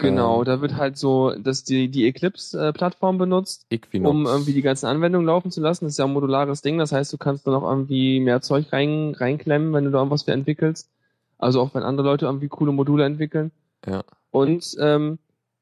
[0.00, 0.44] genau, Ähm.
[0.44, 3.66] da wird halt so, dass die, die Eclipse-Plattform benutzt.
[3.70, 4.10] Equinox.
[4.10, 5.84] um irgendwie die ganzen Anwendungen laufen zu lassen.
[5.84, 8.72] Das ist ja ein modulares Ding, das heißt, du kannst da noch irgendwie mehr Zeug
[8.72, 10.90] rein, reinklemmen, wenn du da irgendwas für entwickelst.
[11.38, 13.50] Also auch wenn andere Leute irgendwie coole Module entwickeln.
[13.86, 14.04] Ja.
[14.30, 15.18] Und ähm,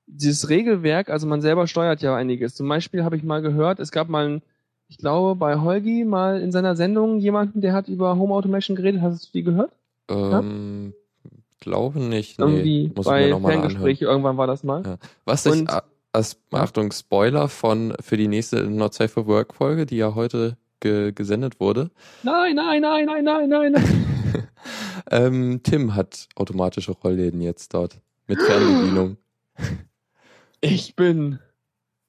[0.07, 2.55] dieses Regelwerk, also man selber steuert ja einiges.
[2.55, 4.43] Zum Beispiel habe ich mal gehört, es gab mal, ein,
[4.89, 9.03] ich glaube, bei Holgi mal in seiner Sendung jemanden, der hat über Home Automation geredet.
[9.03, 9.71] Hast du die gehört?
[10.09, 10.95] ähm,
[11.61, 12.39] glaube nicht.
[12.39, 13.71] Nee, Irgendwie muss ich bei mir nochmal anhören.
[13.71, 14.83] Ferngespräche, irgendwann war das mal.
[14.87, 14.97] Ja.
[15.25, 19.55] Was ich, Und- a- as, Achtung, Spoiler von, für die nächste Not Safe for Work
[19.55, 21.91] Folge, die ja heute ge, gesendet wurde.
[22.23, 24.49] Nein, nein, nein, nein, nein, nein, nein.
[25.11, 28.01] ähm, Tim hat automatische Rollläden jetzt dort.
[28.27, 29.17] Mit Fernbedienung.
[30.61, 31.39] Ich bin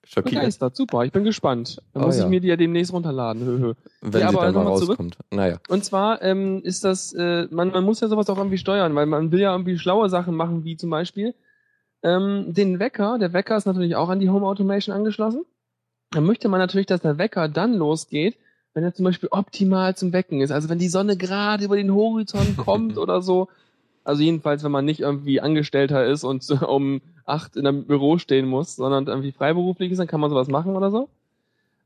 [0.09, 0.41] schockiert.
[0.41, 1.81] Begeistert, super, ich bin gespannt.
[1.93, 2.23] Dann Oh muss ja.
[2.23, 3.41] ich mir die ja demnächst runterladen.
[3.45, 3.73] Hö, hö.
[4.01, 4.89] Wenn Ja, sie aber dann mal zurück.
[4.91, 5.17] rauskommt.
[5.31, 5.59] Naja.
[5.69, 9.05] Und zwar ähm, ist das, äh, man, man muss ja sowas auch irgendwie steuern, weil
[9.05, 11.33] man will ja irgendwie schlaue Sachen machen, wie zum Beispiel
[12.03, 13.17] ähm, den Wecker.
[13.19, 15.45] Der Wecker ist natürlich auch an die Home Automation angeschlossen.
[16.11, 18.37] Dann möchte man natürlich, dass der Wecker dann losgeht,
[18.73, 20.51] wenn er zum Beispiel optimal zum Wecken ist.
[20.51, 23.47] Also wenn die Sonne gerade über den Horizont kommt oder so.
[24.03, 28.47] Also jedenfalls, wenn man nicht irgendwie Angestellter ist und um acht in einem Büro stehen
[28.47, 31.09] muss, sondern irgendwie freiberuflich ist, dann kann man sowas machen oder so.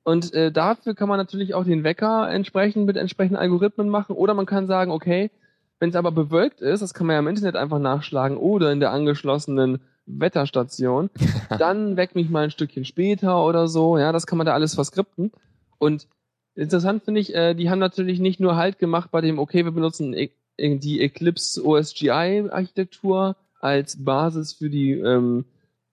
[0.03, 4.15] Und äh, dafür kann man natürlich auch den Wecker entsprechend mit entsprechenden Algorithmen machen.
[4.15, 5.31] Oder man kann sagen, okay,
[5.79, 8.79] wenn es aber bewölkt ist, das kann man ja im Internet einfach nachschlagen oder in
[8.79, 11.09] der angeschlossenen Wetterstation,
[11.59, 13.97] dann weck mich mal ein Stückchen später oder so.
[13.97, 15.31] Ja, das kann man da alles verskripten.
[15.77, 16.07] Und
[16.55, 19.71] interessant finde ich, äh, die haben natürlich nicht nur Halt gemacht bei dem, okay, wir
[19.71, 25.45] benutzen e die Eclipse OSGI Architektur als Basis für die ähm,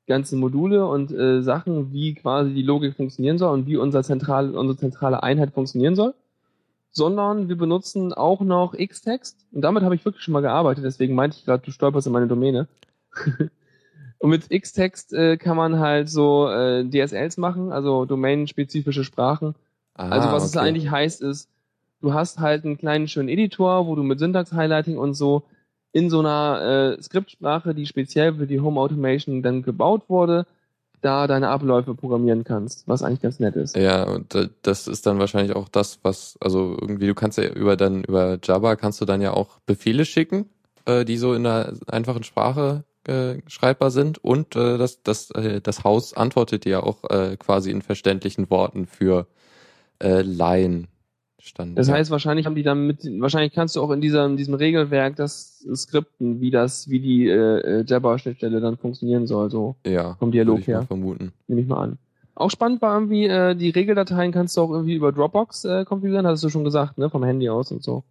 [0.07, 4.55] ganzen Module und äh, Sachen, wie quasi die Logik funktionieren soll und wie unser zentral,
[4.57, 6.15] unsere zentrale Einheit funktionieren soll,
[6.91, 11.15] sondern wir benutzen auch noch Xtext und damit habe ich wirklich schon mal gearbeitet, deswegen
[11.15, 12.67] meinte ich gerade, du stolperst in meine Domäne.
[14.19, 19.55] und mit Xtext äh, kann man halt so äh, DSLs machen, also domainspezifische Sprachen.
[19.95, 20.67] also Ah, was es okay.
[20.67, 21.49] eigentlich heißt ist,
[22.01, 25.45] du hast halt einen kleinen schönen Editor, wo du mit Syntax-Highlighting und so
[25.93, 30.47] in so einer äh, Skriptsprache, die speziell für die Home Automation dann gebaut wurde,
[31.01, 33.77] da deine Abläufe programmieren kannst, was eigentlich ganz nett ist.
[33.77, 37.77] Ja, und das ist dann wahrscheinlich auch das, was, also irgendwie, du kannst ja über
[37.77, 40.47] dann, über Java kannst du dann ja auch Befehle schicken,
[40.85, 45.61] äh, die so in einer einfachen Sprache äh, schreibbar sind und äh, das, das, äh,
[45.61, 49.27] das Haus antwortet dir auch äh, quasi in verständlichen Worten für
[50.03, 50.89] äh, Laien.
[51.43, 51.95] Stand, Das ja.
[51.95, 55.17] heißt, wahrscheinlich haben die dann mit, wahrscheinlich kannst du auch in diesem, in diesem Regelwerk
[55.17, 60.31] das skripten, wie das, wie die äh, äh, Jabber-Schnittstelle dann funktionieren soll, so ja, vom
[60.33, 60.83] Dialog ich mal her.
[60.87, 61.33] vermuten.
[61.49, 61.99] nehme ich mal an.
[62.35, 66.27] Auch spannend war irgendwie, äh, die Regeldateien kannst du auch irgendwie über Dropbox äh, konfigurieren,
[66.27, 68.05] hattest du schon gesagt, ne, vom Handy aus und so.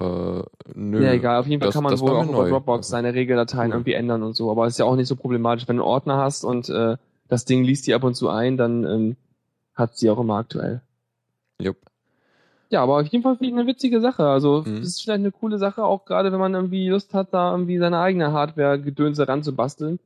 [0.00, 0.42] Äh,
[0.74, 1.04] nö.
[1.04, 2.48] Ja, egal, auf jeden Fall Das- kann man wohl auch mir über neu.
[2.50, 3.76] Dropbox Also, seine Regeldateien cool.
[3.78, 5.68] irgendwie ändern und so, aber ist ja auch nicht so problematisch.
[5.68, 6.96] Wenn du einen Ordner hast und äh,
[7.28, 9.16] das Ding liest die ab und zu ein, dann ähm,
[9.74, 10.80] hat sie auch immer aktuell.
[11.60, 11.76] Jupp.
[12.70, 14.24] Ja, aber auf jeden Fall finde ich eine witzige Sache.
[14.26, 14.76] Also Mhm.
[14.80, 17.78] das ist vielleicht eine coole Sache, auch gerade wenn man irgendwie Lust hat, da irgendwie
[17.78, 19.98] seine eigene Hardware-Gedönse ranzubasteln.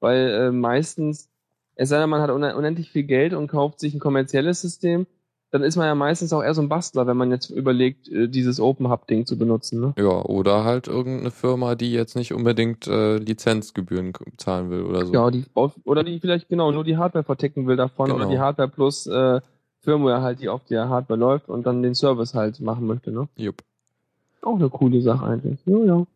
[0.00, 1.28] Weil äh, meistens,
[1.74, 5.06] es sei denn, man hat une- unendlich viel Geld und kauft sich ein kommerzielles System,
[5.52, 8.28] dann ist man ja meistens auch eher so ein Bastler, wenn man jetzt überlegt, äh,
[8.28, 9.80] dieses Open Hub-Ding zu benutzen.
[9.80, 9.94] Ne?
[9.96, 15.12] Ja, oder halt irgendeine Firma, die jetzt nicht unbedingt äh, Lizenzgebühren zahlen will oder so.
[15.14, 15.44] Ja, die
[15.84, 18.16] oder die vielleicht genau nur die Hardware verticken will davon Genau.
[18.18, 19.40] oder die Hardware plus äh,
[19.86, 23.12] Firmware halt, die auf der Hardware läuft und dann den Service halt machen möchte.
[23.12, 23.28] Ne?
[23.36, 23.62] Jupp.
[24.42, 25.60] Auch eine coole Sache eigentlich.
[25.64, 26.06] Ja, ja.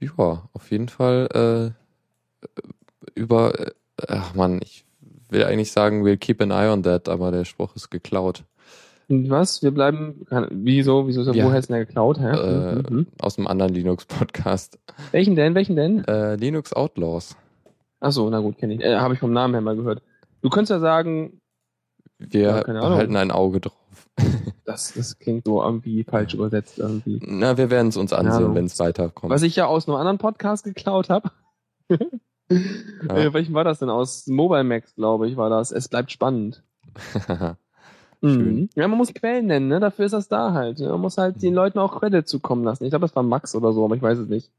[0.00, 1.74] Ja, auf jeden Fall
[2.46, 2.48] äh,
[3.14, 3.70] über, äh,
[4.08, 4.84] ach man, ich
[5.30, 8.44] will eigentlich sagen, we'll keep an eye on that, aber der Spruch ist geklaut.
[9.08, 9.62] Und was?
[9.62, 10.26] Wir bleiben.
[10.50, 11.06] Wieso?
[11.06, 11.32] Wieso?
[11.32, 11.44] Ja.
[11.44, 12.18] Wo heißt denn der geklaut?
[12.20, 12.30] Hä?
[12.30, 13.06] Äh, Mhm, mhm.
[13.20, 14.78] Aus einem anderen Linux-Podcast.
[15.12, 15.54] Welchen denn?
[15.54, 16.04] Welchen denn?
[16.04, 17.36] Äh, Linux Outlaws.
[18.00, 18.80] Ach so, na gut, kenne ich.
[18.82, 20.02] Äh, Habe ich vom Namen her mal gehört.
[20.42, 21.40] Du könntest ja sagen,
[22.18, 23.74] Wir Ja, behalten ein Auge drauf.
[24.64, 27.20] das, das klingt so irgendwie falsch übersetzt irgendwie.
[27.22, 29.30] Na, wir werden es uns ansehen, wenn es weiterkommt.
[29.32, 31.30] Was ich ja aus einem anderen Podcast geklaut habe.
[31.88, 33.90] äh, welchen war das denn?
[33.90, 35.72] Aus Mobile Max, glaube ich, war das.
[35.72, 36.62] Es bleibt spannend.
[38.22, 38.54] Schön.
[38.54, 38.68] Mhm.
[38.74, 39.78] Ja, man muss Quellen nennen, ne?
[39.78, 40.80] Dafür ist das da halt.
[40.80, 42.84] Man muss halt den Leuten auch Credit zukommen lassen.
[42.84, 44.50] Ich glaube, das war Max oder so, aber ich weiß es nicht.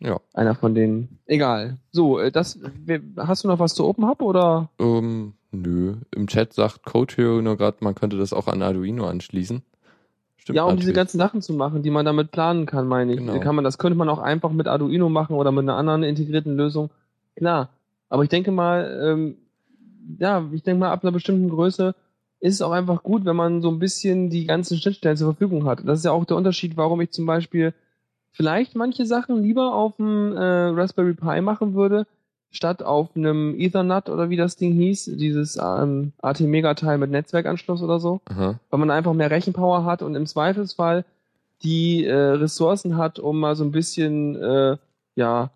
[0.00, 0.18] ja.
[0.34, 1.20] Einer von denen.
[1.26, 1.78] Egal.
[1.92, 2.58] So, äh, das,
[3.16, 4.70] hast du noch was zu Open Hub oder?
[4.80, 5.96] Ähm, nö.
[6.14, 9.62] Im Chat sagt Code Hero nur gerade, man könnte das auch an Arduino anschließen.
[10.36, 10.96] Stimmt ja, um diese natürlich.
[10.96, 13.18] ganzen Sachen zu machen, die man damit planen kann, meine ich.
[13.18, 13.40] Genau.
[13.40, 16.56] Kann man, das könnte man auch einfach mit Arduino machen oder mit einer anderen integrierten
[16.56, 16.90] Lösung.
[17.34, 17.70] Klar.
[18.08, 19.36] Aber ich denke mal, ähm,
[20.18, 21.94] ja, ich denke mal, ab einer bestimmten Größe
[22.38, 25.66] ist es auch einfach gut, wenn man so ein bisschen die ganzen Schnittstellen zur Verfügung
[25.66, 25.80] hat.
[25.84, 27.74] Das ist ja auch der Unterschied, warum ich zum Beispiel
[28.30, 32.06] vielleicht manche Sachen lieber auf dem äh, Raspberry Pi machen würde,
[32.56, 38.00] statt auf einem Ethernet oder wie das Ding hieß, dieses ähm, AT-Mega-Teil mit Netzwerkanschluss oder
[38.00, 38.58] so Aha.
[38.70, 41.04] weil man einfach mehr Rechenpower hat und im Zweifelsfall
[41.62, 44.76] die äh, Ressourcen hat, um mal so ein bisschen äh,
[45.14, 45.50] ja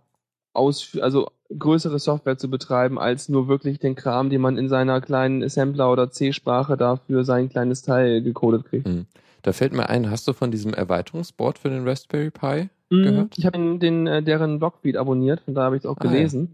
[0.53, 5.01] aus also größere Software zu betreiben als nur wirklich den Kram, den man in seiner
[5.01, 8.87] kleinen Assembler oder C-Sprache da für sein kleines Teil gecodet kriegt.
[8.87, 9.07] Hm.
[9.43, 12.69] Da fällt mir ein, hast du von diesem Erweiterungsboard für den Raspberry Pi?
[12.91, 13.03] Mhm.
[13.03, 13.39] gehört?
[13.39, 16.05] Ich habe den, den äh, deren Blogfeed abonniert, von da habe ich es auch Ah,
[16.05, 16.49] ja.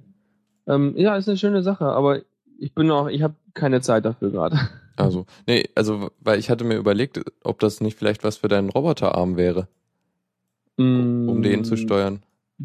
[0.66, 2.22] Ähm, ja, ist eine schöne Sache, aber
[2.59, 4.59] ich bin noch, ich habe keine Zeit dafür gerade.
[4.98, 8.70] Also, nee, also, weil ich hatte mir überlegt, ob das nicht vielleicht was für deinen
[8.70, 9.68] Roboterarm wäre,
[10.79, 11.64] um den Mm.
[11.64, 12.22] zu steuern.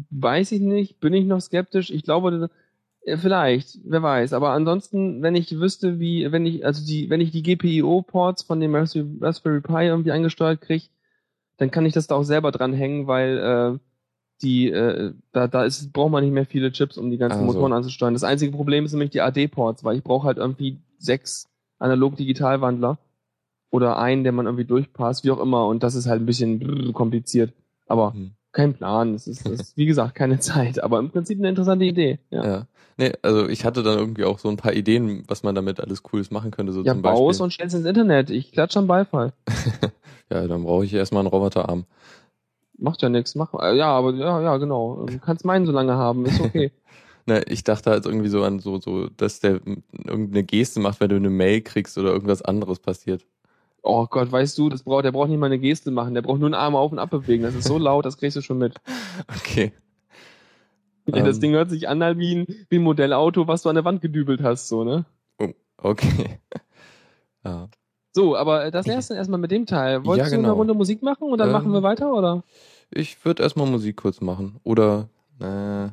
[0.08, 1.90] Weiß ich nicht, bin ich noch skeptisch.
[1.90, 2.48] Ich glaube,
[3.04, 4.32] Ja, vielleicht, wer weiß.
[4.32, 8.60] Aber ansonsten, wenn ich wüsste, wie, wenn ich, also die, wenn ich die GPIO-Ports von
[8.60, 10.86] dem Raspberry Pi irgendwie eingesteuert kriege,
[11.58, 13.78] dann kann ich das da auch selber dranhängen, weil äh,
[14.42, 17.52] die, äh, da, da ist, braucht man nicht mehr viele Chips, um die ganzen Also.
[17.52, 18.12] Motoren anzusteuern.
[18.14, 22.98] Das einzige Problem ist nämlich die AD-Ports, weil ich brauche halt irgendwie sechs Analog-Digital-Wandler
[23.70, 25.66] oder einen, der man irgendwie durchpasst, wie auch immer.
[25.66, 27.52] Und das ist halt ein bisschen kompliziert.
[27.86, 28.32] Aber Hm.
[28.52, 29.12] kein Plan.
[29.14, 30.82] Das ist, ist, wie gesagt, keine Zeit.
[30.82, 32.18] Aber im Prinzip eine interessante Idee.
[32.30, 32.66] Ja, Ja.
[32.98, 36.02] Nee, also ich hatte dann irgendwie auch so ein paar Ideen, was man damit alles
[36.02, 36.74] Cooles machen könnte.
[36.74, 37.44] So ja zum baus Beispiel.
[37.44, 38.28] und stell's ins Internet.
[38.28, 39.32] Ich klatsch am Beifall.
[40.30, 41.84] Ja, dann brauche ich erstmal einen Roboterarm.
[42.82, 43.34] Macht ja nichts.
[43.34, 45.06] Mach, äh, ja, aber ja, ja, genau.
[45.06, 46.26] Du kannst meinen so lange haben.
[46.26, 46.72] Ist okay.
[47.24, 49.60] Ne, ich dachte halt irgendwie so an so, so, dass der
[50.04, 53.24] irgendeine Geste macht, wenn du eine Mail kriegst oder irgendwas anderes passiert.
[53.84, 56.14] Oh Gott, weißt du, das braucht, der braucht nicht mal eine Geste machen.
[56.14, 57.44] Der braucht nur einen Arm auf und ab bewegen.
[57.44, 58.74] Das ist so laut, das kriegst du schon mit.
[59.36, 59.70] Okay.
[61.06, 61.40] Ey, das Ähm.
[61.42, 64.00] Ding hört sich an halt wie ein, wie ein Modellauto, was du an der Wand
[64.02, 65.04] gedübelt hast, so, ne?
[65.76, 66.40] Okay.
[67.44, 67.68] Ja.
[68.12, 70.04] So, aber äh, das erste erstmal mit dem Teil.
[70.04, 70.48] Wolltest Ja, du genau.
[70.50, 72.42] eine Runde Musik machen und dann Ähm, machen wir weiter, oder?
[72.94, 74.60] Ich würde erstmal Musik kurz machen.
[74.64, 75.08] Oder,
[75.40, 75.88] äh,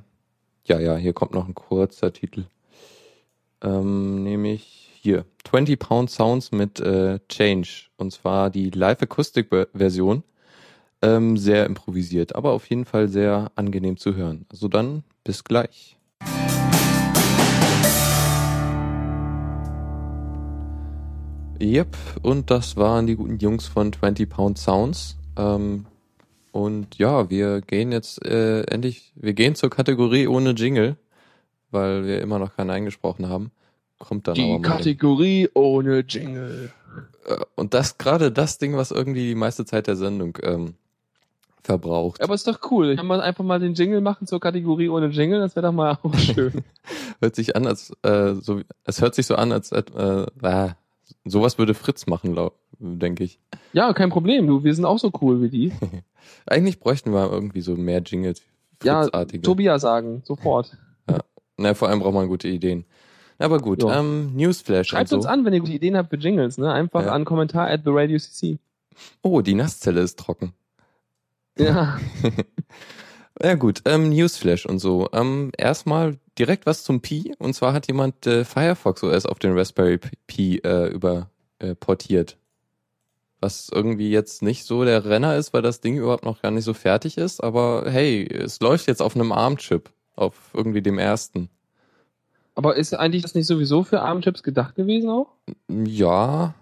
[0.65, 2.43] ja, ja, hier kommt noch ein kurzer Titel.
[3.61, 5.23] Ähm, nämlich hier.
[5.45, 7.85] 20 Pound Sounds mit äh, Change.
[7.95, 10.23] Und zwar die Live-Akustik-Version.
[11.01, 14.45] Ähm, sehr improvisiert, aber auf jeden Fall sehr angenehm zu hören.
[14.51, 15.97] Also dann, bis gleich.
[21.61, 25.17] Yep, und das waren die guten Jungs von 20 Pound Sounds.
[25.37, 25.85] Ähm,
[26.51, 30.97] und ja, wir gehen jetzt äh, endlich, wir gehen zur Kategorie ohne Jingle,
[31.71, 33.51] weil wir immer noch keinen eingesprochen haben.
[33.99, 34.67] Kommt dann Die aber mal.
[34.67, 36.71] Kategorie ohne Jingle.
[37.27, 40.75] Äh, Und das gerade das Ding, was irgendwie die meiste Zeit der Sendung ähm,
[41.63, 42.21] verbraucht.
[42.23, 42.95] Aber ist doch cool.
[42.95, 45.39] Kann man einfach mal den Jingle machen zur Kategorie ohne Jingle?
[45.39, 46.63] Das wäre doch mal auch schön.
[47.19, 50.25] Hört sich an, als äh, so, es hört sich so an, als äh, äh,
[51.25, 52.37] sowas würde Fritz machen,
[52.79, 53.39] denke ich.
[53.73, 54.47] ja, kein Problem.
[54.47, 55.71] Du, wir sind auch so cool wie die.
[56.45, 58.41] Eigentlich bräuchten wir irgendwie so mehr Jingles,
[58.83, 59.05] Ja.
[59.07, 60.77] Tobias sagen, sofort.
[61.57, 62.85] Na, vor allem braucht man gute Ideen.
[63.37, 63.99] Aber gut, Ja.
[63.99, 65.29] ähm, Newsflash Schreibt und uns so.
[65.29, 66.71] an, wenn ihr gute Ideen habt für Jingles, ne?
[66.71, 67.11] Einfach Ja.
[67.13, 68.59] an Kommentar at the Radio CC.
[69.21, 70.53] Oh, die Nasszelle ist trocken.
[71.57, 71.97] Ja.
[73.41, 75.07] Ja gut, ähm, Newsflash und so.
[75.13, 77.33] Ähm, erstmal direkt was zum Pi.
[77.39, 79.97] Und zwar hat jemand äh, Firefox OS auf den Raspberry
[80.27, 82.37] Pi äh, über äh, portiert.
[83.39, 86.65] Was irgendwie jetzt nicht so der Renner ist, weil das Ding überhaupt noch gar nicht
[86.65, 87.41] so fertig ist.
[87.41, 89.89] Aber hey, es läuft jetzt auf einem ARM-Chip.
[90.15, 91.49] Auf irgendwie dem ersten.
[92.55, 95.27] Aber ist eigentlich das nicht sowieso für ARM-Chips gedacht gewesen auch?
[95.69, 96.55] Ja.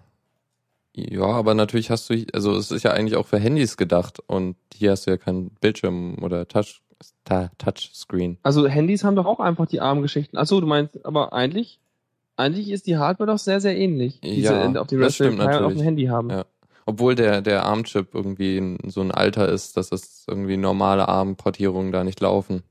[1.10, 4.18] Ja, aber natürlich hast du, also es ist ja eigentlich auch für Handys gedacht.
[4.26, 6.82] Und hier hast du ja keinen Bildschirm oder Touch,
[7.24, 8.38] Ta- Touchscreen.
[8.42, 10.36] Also Handys haben doch auch einfach die ARM-Geschichten.
[10.36, 11.78] Achso, du meinst, aber eigentlich,
[12.36, 15.32] eigentlich ist die Hardware doch sehr, sehr ähnlich, die Ja, sie auf dem das Raspberry
[15.34, 16.30] stimmt Pi und auf dem Handy haben.
[16.30, 16.44] Ja.
[16.86, 22.02] Obwohl der, der ARM-Chip irgendwie so ein Alter ist, dass es irgendwie normale ARM-Portierungen da
[22.02, 22.62] nicht laufen.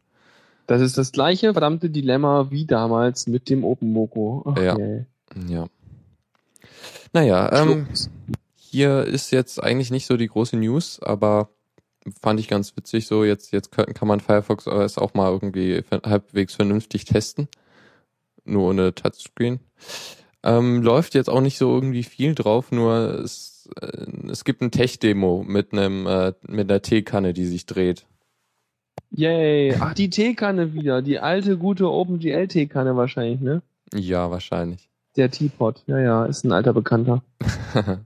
[0.66, 4.44] Das ist das gleiche verdammte Dilemma wie damals mit dem OpenMoko.
[4.48, 4.76] Ach, Ja.
[5.48, 5.68] Ja.
[7.14, 7.88] Naja, ähm,
[8.56, 11.50] hier ist jetzt eigentlich nicht so die große News, aber
[12.22, 13.24] fand ich ganz witzig so.
[13.24, 17.48] Jetzt, jetzt kann, kann man Firefox OS auch mal irgendwie halbwegs vernünftig testen.
[18.46, 19.60] Nur ohne Touchscreen.
[20.44, 24.72] Ähm, läuft jetzt auch nicht so irgendwie viel drauf, nur es, äh, es gibt ein
[24.72, 28.06] Tech-Demo mit einem, äh, mit einer Teekanne, die sich dreht.
[29.12, 29.76] Yay.
[29.80, 31.02] Ach, die Teekanne wieder.
[31.02, 33.62] Die alte, gute OpenGL-Teekanne wahrscheinlich, ne?
[33.94, 34.87] Ja, wahrscheinlich.
[35.18, 35.84] Der Teapot.
[35.88, 37.24] Ja, ja, ist ein alter Bekannter.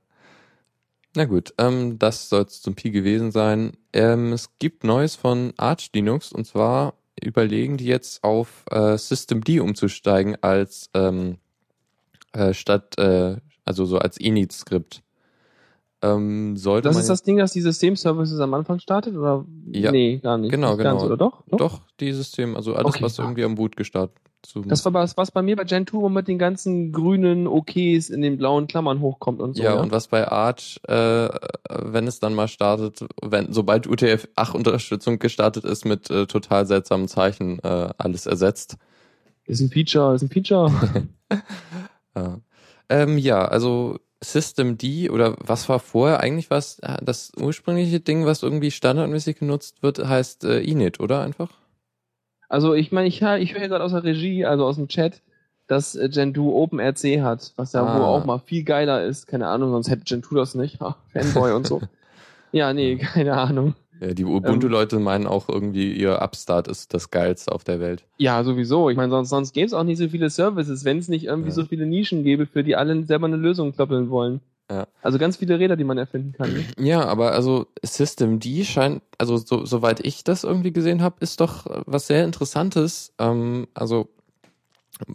[1.15, 3.73] Na gut, ähm, das soll es zum Pi gewesen sein.
[3.91, 9.49] Ähm, es gibt Neues von Arch Linux und zwar überlegen die jetzt auf äh, Systemd
[9.59, 11.37] umzusteigen als ähm,
[12.31, 15.03] äh, statt äh, also so als Init-Skript.
[16.01, 19.15] Ähm, sollte Das ist das Ding, das die Systemservices am Anfang startet?
[19.15, 19.45] Oder?
[19.71, 19.91] Ja.
[19.91, 20.51] Nee, gar nicht.
[20.51, 21.13] Genau, nicht Ganz, genau.
[21.13, 21.43] oder doch?
[21.51, 23.03] doch die System, also alles Okay.
[23.03, 24.17] was irgendwie am Boot gestartet.
[24.65, 28.21] Das war was, was bei mir bei Gen 2 mit den ganzen grünen Oks in
[28.21, 29.63] den blauen Klammern hochkommt und so.
[29.63, 31.29] ja, und was bei Arch, äh,
[31.69, 37.59] wenn es dann mal startet, wenn sobald UTF-8-Unterstützung gestartet ist, mit äh, total seltsamen Zeichen
[37.59, 38.77] äh, alles ersetzt.
[39.45, 40.71] Ist ein Feature, ist ein Feature.
[42.15, 42.41] Ja.
[42.89, 46.81] Ähm, ja, also Systemd oder was war vorher eigentlich was?
[47.01, 51.49] Das ursprüngliche Ding, was irgendwie standardmäßig genutzt wird, heißt äh, Init, oder einfach?
[52.51, 55.21] Also ich meine, ich, ich höre gerade aus der Regie, also aus dem Chat,
[55.67, 57.95] dass äh, Gen 2 OpenRC hat, was ja Ah.
[57.97, 59.25] wohl auch mal viel geiler ist.
[59.25, 60.77] Keine Ahnung, sonst hätte Gen 2 das nicht.
[61.13, 61.81] Fanboy und so.
[62.53, 63.75] Ja, nee, keine Ahnung.
[64.01, 68.03] Ja, die Ubuntu-Leute meinen auch irgendwie, ihr Upstart ist das geilste auf der Welt.
[68.17, 68.89] Ja, sowieso.
[68.89, 71.47] Ich meine, sonst, sonst gäbe es auch nicht so viele Services, wenn es nicht irgendwie
[71.51, 71.55] Ja.
[71.55, 74.41] so viele Nischen gäbe, für die alle selber eine Lösung kloppeln wollen.
[74.71, 74.87] Ja.
[75.01, 76.53] Also ganz viele Räder, die man erfinden kann.
[76.53, 76.65] Ne?
[76.77, 81.41] Ja, aber also System D scheint, also so, soweit ich das irgendwie gesehen habe, ist
[81.41, 83.13] doch äh, was sehr Interessantes.
[83.19, 84.07] Ähm, also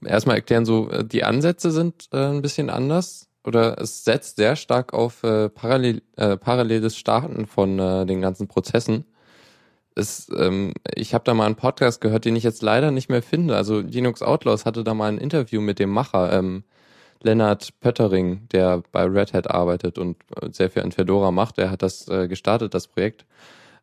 [0.05, 4.57] erstmal erklären so, äh, die Ansätze sind äh, ein bisschen anders oder es setzt sehr
[4.57, 9.07] stark auf äh, parallel, äh, paralleles Starten von äh, den ganzen Prozessen.
[9.95, 13.23] Es, ähm, ich habe da mal einen Podcast gehört, den ich jetzt leider nicht mehr
[13.23, 13.57] finde.
[13.57, 16.65] Also Linux Outlaws hatte da mal ein Interview mit dem Macher, ähm,
[17.27, 21.59] Lennart Pöttering, der bei Red Hat arbeitet und äh, sehr viel an Fedora macht.
[21.59, 23.27] Der hat das äh, gestartet, das Projekt.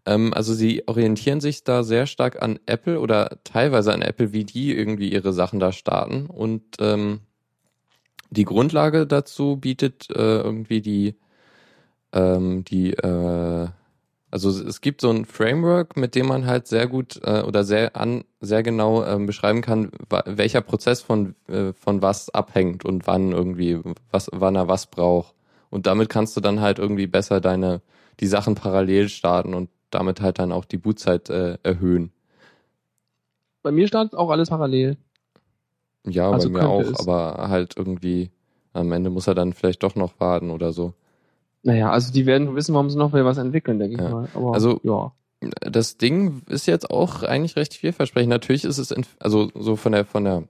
[0.06, 4.46] Ähm, also sie orientieren sich da sehr stark an Apple oder teilweise an Apple, wie
[4.46, 6.26] die irgendwie ihre Sachen da starten.
[6.26, 7.20] Und ähm,
[8.30, 11.16] die Grundlage dazu bietet äh, irgendwie die,
[12.14, 13.68] ähm, die, äh,
[14.34, 17.96] also es gibt so ein Framework, mit dem man halt sehr gut äh, oder sehr
[17.96, 19.92] an, sehr genau ähm, beschreiben kann,
[20.26, 23.80] welcher Prozess von äh, von was abhängt und wann irgendwie
[24.10, 25.36] was, wann er was braucht.
[25.70, 27.82] Und damit kannst du dann halt irgendwie besser deine
[28.22, 32.12] die Sachen parallel starten und damit halt dann auch die Bootzeit äh, erhöhen.
[33.62, 34.98] Bei mir startet auch alles parallel.
[36.08, 37.00] Ja, Also bei mir auch, es.
[37.00, 38.32] aber halt irgendwie
[38.74, 40.96] am Ende muss er dann vielleicht doch noch warten oder so.
[41.64, 44.10] Naja, also die werden wissen, warum sie noch wieder was entwickeln, denke ich Ja.
[44.10, 44.28] mal.
[44.34, 45.12] Aber, Also- ja.
[45.62, 48.30] das Ding ist jetzt auch eigentlich recht vielversprechend.
[48.30, 50.44] Natürlich ist es, in, also so von der, von der,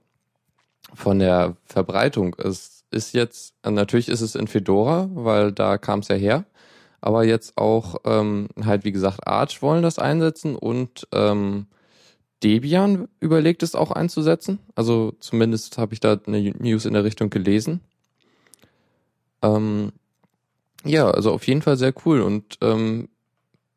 [0.92, 2.34] von der Verbreitung.
[2.38, 6.44] Es ist jetzt, natürlich ist es in Fedora, weil da kam es ja her.
[7.00, 11.66] Aber jetzt auch ähm, halt, wie gesagt, Arch wollen das einsetzen und ähm,
[12.42, 14.58] Debian überlegt es auch einzusetzen.
[14.74, 17.80] Also zumindest habe ich da eine News in der Richtung gelesen.
[19.42, 19.92] Ähm,
[20.84, 23.08] ja, also auf jeden Fall sehr cool und ähm,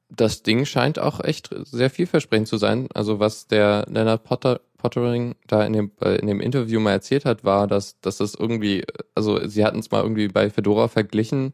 [0.10, 2.88] das Ding scheint auch echt sehr vielversprechend zu sein.
[2.93, 7.26] Also was der Leonard Potter, Pottering da in dem, äh, in dem Interview mal erzählt
[7.26, 8.86] hat, war, dass, dass das irgendwie,
[9.16, 11.53] also sie hatten es mal irgendwie bei Fedora verglichen,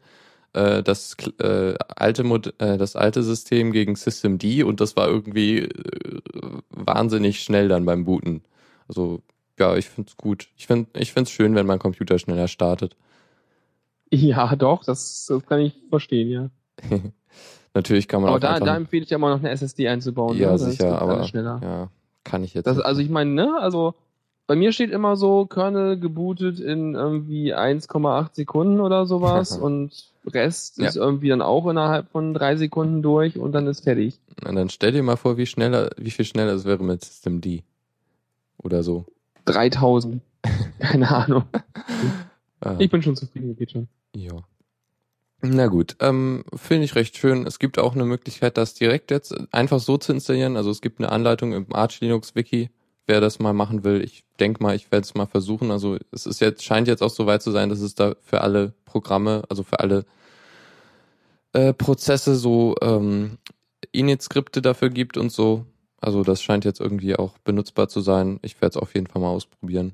[0.52, 5.08] äh, das äh, alte Mod äh, das alte System gegen System D und das war
[5.08, 6.20] irgendwie äh,
[6.70, 8.42] wahnsinnig schnell dann beim Booten.
[8.88, 9.22] Also
[9.58, 10.48] ja, ich find's gut.
[10.56, 12.96] Ich find ich find's schön, wenn mein Computer schneller startet.
[14.10, 16.50] Ja, doch, das, das kann ich verstehen, ja.
[17.74, 19.88] Natürlich kann man Aber auch da, einfach, da empfehle ich ja immer noch eine SSD
[19.88, 20.36] einzubauen.
[20.38, 20.58] Ja, ne?
[20.58, 21.60] Sicher, aber- schneller.
[21.62, 21.88] ja,
[22.22, 22.66] kann ich jetzt.
[22.66, 23.94] Das, also ich meine, ne, also
[24.46, 30.78] bei mir steht immer so, Kernel gebootet in irgendwie 1,8 Sekunden oder sowas und Rest
[30.78, 30.86] Ja.
[30.88, 34.20] ist irgendwie dann auch innerhalb von drei Sekunden durch und dann ist fertig.
[34.46, 37.40] Und dann stell dir mal vor, wie schneller, wie viel schneller es wäre mit System
[37.40, 37.62] D.
[38.62, 39.04] Oder so.
[39.46, 40.22] 3000.
[40.78, 41.44] Keine Ahnung.
[42.64, 43.88] Ah, Ich bin schon zufrieden, geht schon.
[44.14, 44.32] ja.
[45.46, 47.46] Na gut, ähm, finde ich recht schön.
[47.46, 50.56] Es gibt auch eine Möglichkeit, das direkt jetzt einfach so zu installieren.
[50.56, 52.70] Also es gibt eine Anleitung im Arch Linux Wiki,
[53.06, 54.00] wer das mal machen will.
[54.02, 55.70] Ich denke mal, ich werde es mal versuchen.
[55.70, 58.40] Also es ist jetzt, scheint jetzt auch so weit zu sein, dass es da für
[58.40, 60.06] alle Programme, also für alle
[61.52, 63.36] äh, Prozesse so ähm,
[63.92, 65.66] Init-Skripte dafür gibt und so.
[66.00, 68.38] Also das scheint jetzt irgendwie auch benutzbar zu sein.
[68.40, 69.92] Ich werde es auf jeden Fall mal ausprobieren.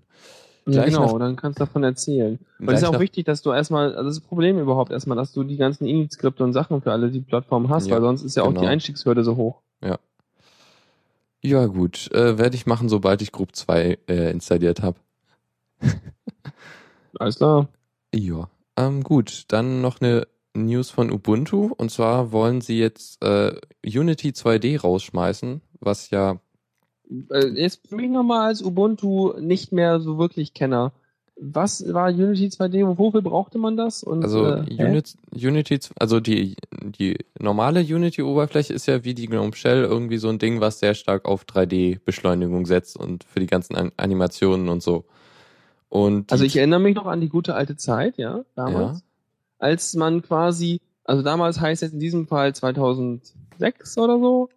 [0.73, 2.39] Ja, Gleich genau, dann kannst du davon erzählen.
[2.59, 5.33] Und es ist ja auch wichtig, dass du erstmal, also das Problem überhaupt erstmal, dass
[5.33, 8.37] du die ganzen Init-Skripte und Sachen für alle die Plattformen hast, Ja, weil sonst ist
[8.37, 8.63] ja auch genau.
[8.63, 9.63] die Einstiegshürde so hoch.
[11.43, 14.99] Ja gut, äh, werde ich machen, sobald ich Group 2 äh, installiert habe.
[17.19, 17.69] Alles klar.
[18.15, 18.51] Ja.
[18.77, 21.73] Ähm, gut, dann noch eine News von Ubuntu.
[21.77, 23.55] Und zwar wollen sie jetzt äh,
[23.85, 26.39] Unity 2D rausschmeißen, was ja,
[27.55, 30.93] Jetzt für mich nochmal als Ubuntu nicht mehr so wirklich Kenner.
[31.43, 32.99] Was war Unity 2D?
[32.99, 34.03] Wofür brauchte man das?
[34.03, 35.03] Und, also äh,
[35.35, 40.29] Unity, z- also die, die normale Unity-Oberfläche ist ja wie die GNOME Shell irgendwie so
[40.29, 44.83] ein Ding, was sehr stark auf 3D-Beschleunigung setzt und für die ganzen An Animationen und
[44.83, 45.05] so.
[45.89, 48.99] Und Also ich erinnere mich noch an die gute alte Zeit, ja, damals.
[48.99, 49.05] Ja.
[49.59, 54.51] Als man quasi, also damals heißt jetzt in diesem Fall 2006 oder so,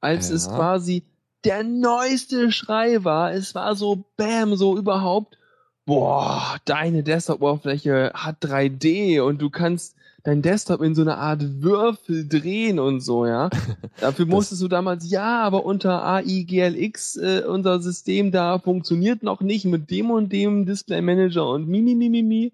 [0.00, 0.54] als es Ja.
[0.56, 1.02] quasi
[1.46, 3.32] der neueste Schrei war.
[3.32, 5.38] Es war so, bam, so überhaupt,
[5.84, 9.94] boah, deine Desktop-Oberfläche hat 3D und du kannst
[10.24, 13.48] dein Desktop in so eine Art Würfel drehen und so, ja.
[14.00, 19.66] Dafür musstest du damals, ja, aber unter AIGLX, äh, unser System da funktioniert noch nicht
[19.66, 22.52] mit dem und dem Display Manager und mi, mi, mi, mi, mi.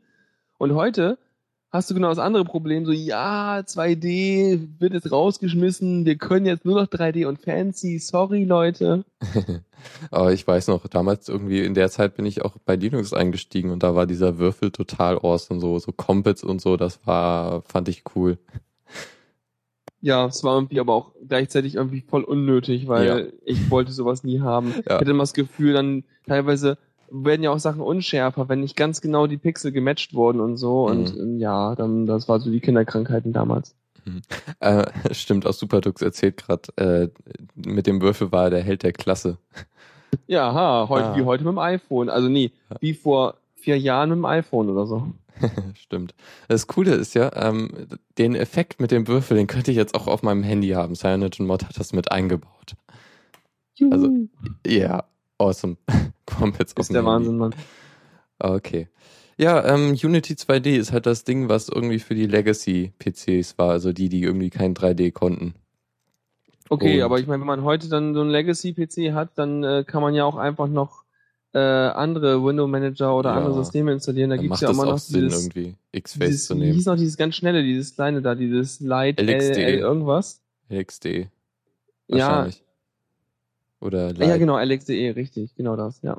[0.59, 1.17] Und heute
[1.73, 6.65] hast du genau das andere Problem, so, ja, 2D wird jetzt rausgeschmissen, wir können jetzt
[6.65, 9.05] nur noch 3D und fancy, sorry, Leute.
[10.11, 13.71] Aber ich weiß noch, damals irgendwie in der Zeit bin ich auch bei Linux eingestiegen
[13.71, 17.89] und da war dieser Würfel total awesome, so, so Compets und so, das war, fand
[17.89, 18.39] ich cool.
[20.01, 23.19] Ja, es war irgendwie aber auch gleichzeitig irgendwie voll unnötig, weil Ja.
[23.45, 24.73] ich wollte sowas nie haben.
[24.81, 24.99] Ich Ja.
[24.99, 26.77] hatte immer das Gefühl, dann teilweise
[27.13, 30.87] werden ja auch Sachen unschärfer, wenn nicht ganz genau die Pixel gematcht wurden und so.
[30.87, 31.21] Und Mhm.
[31.21, 33.75] ähm, ja, dann das war so die Kinderkrankheiten damals.
[34.61, 37.09] Äh, stimmt, aus Superdux erzählt gerade, äh,
[37.55, 39.39] mit dem Würfel war er der Held der Klasse.
[40.27, 41.17] Ja, ha, heute Ah.
[41.17, 42.09] wie heute mit dem iPhone.
[42.11, 42.51] Also nee,
[42.81, 45.07] wie vor vier Jahren mit dem iPhone oder so.
[45.75, 46.15] Stimmt.
[46.49, 47.71] Das Coole ist ja, ähm,
[48.19, 50.95] den Effekt mit dem Würfel, den könnte ich jetzt auch auf meinem Handy haben.
[50.95, 52.75] CyanogenMod hat das mit eingebaut.
[53.91, 54.29] Also, Juhu.
[54.67, 55.05] Ja,
[55.43, 55.77] awesome.
[56.41, 57.05] Auf ist der.
[57.05, 57.55] Wahnsinn, Mann.
[58.39, 58.89] Okay.
[59.39, 63.93] Ja, ähm, Unity 2D ist halt das Ding, was irgendwie für die Legacy-PCs war, also
[63.93, 65.55] die, die irgendwie kein 3D konnten.
[66.69, 69.85] Okay, Und- aber ich meine, wenn man heute dann so einen Legacy-PC hat, dann äh,
[69.87, 71.03] kann man ja auch einfach noch
[71.55, 73.37] äh, andere Window-Manager oder Ja.
[73.37, 74.31] andere Systeme installieren.
[74.31, 76.73] Da gibt's macht ja immer noch Sinn, dieses, irgendwie X-Face zu wie nehmen.
[76.75, 79.57] hieß noch dieses ganz schnelle, dieses kleine da, dieses Light LXD.
[79.59, 80.41] L, L irgendwas.
[80.71, 81.29] LXD.
[82.09, 82.49] Ja,
[83.83, 84.39] Oder ja, Light.
[84.39, 86.17] genau, LXDE, richtig, genau das, ja.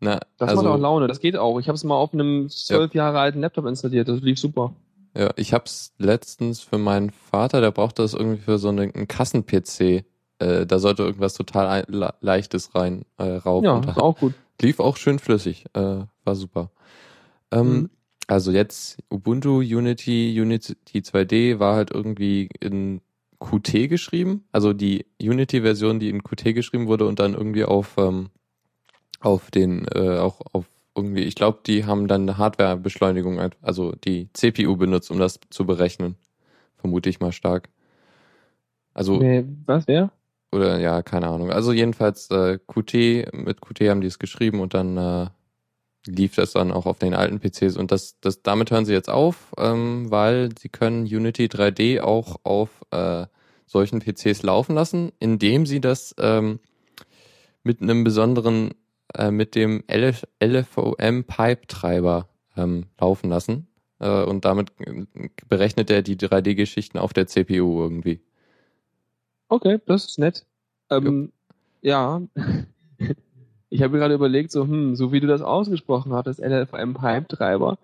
[0.00, 1.60] Na, Das also, macht auch Laune, das geht auch.
[1.60, 4.74] Ich habe es mal auf einem zwölf Jahre alten Laptop installiert, das lief super.
[5.16, 10.04] Ja, ich hab's letztens für meinen Vater, der brauchte das irgendwie für so einen, Kassen-PC.
[10.40, 13.62] Äh, da sollte irgendwas total le- Leichtes rein äh, rauf.
[13.62, 14.32] Ja, ist auch gut.
[14.60, 15.66] lief auch schön flüssig.
[15.74, 16.70] Äh, war super.
[17.50, 17.90] Ähm, Mhm.
[18.28, 23.02] Also jetzt Ubuntu, Unity, Unity 2D war halt irgendwie in
[23.50, 24.44] Qt geschrieben.
[24.52, 28.30] Also die Unity-Version, die in Qt geschrieben wurde und dann irgendwie auf, ähm,
[29.20, 34.28] auf den, äh, auch auf irgendwie, ich glaube, die haben dann eine Hardware-Beschleunigung, also die
[34.34, 36.16] CPU benutzt, um das zu berechnen.
[36.76, 37.68] Vermute ich mal stark.
[38.92, 40.12] Also, Nee, was, wer?
[40.52, 41.50] oder ja, keine Ahnung.
[41.50, 45.26] Also jedenfalls äh, Qt, mit Qt haben die es geschrieben und dann äh,
[46.06, 49.10] lief das dann auch auf den alten PCs und das, das damit hören sie jetzt
[49.10, 53.26] auf, ähm, weil sie können Unity 3D auch auf äh,
[53.66, 56.60] solchen PCs laufen lassen, indem sie das ähm,
[57.62, 58.74] mit einem besonderen,
[59.14, 63.68] äh, mit dem LF, LFOM Pipe Treiber ähm, laufen lassen.
[63.98, 65.06] Äh, und damit äh,
[65.48, 68.20] berechnet er die 3D-Geschichten auf der CPU irgendwie.
[69.48, 70.44] Okay, das ist nett.
[70.90, 71.32] Ähm,
[71.80, 72.22] ja.
[73.72, 77.78] Ich habe gerade überlegt, so, hm, so wie du das ausgesprochen hattest, LFM Pipe Treiber,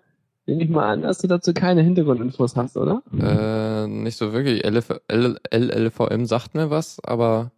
[0.45, 3.01] nehme ich mal an, dass du dazu keine Hintergrundinfos hast, oder?
[3.11, 4.63] Äh, nicht so wirklich.
[4.63, 7.51] LF, L, LLVM sagt mir was, aber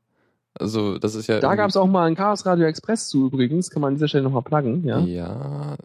[0.54, 1.42] also das ist ja.
[1.42, 4.08] Da gab es auch mal ein Chaos Radio Express zu übrigens, kann man an dieser
[4.08, 5.00] Stelle nochmal pluggen, ja.
[5.00, 5.76] Ja.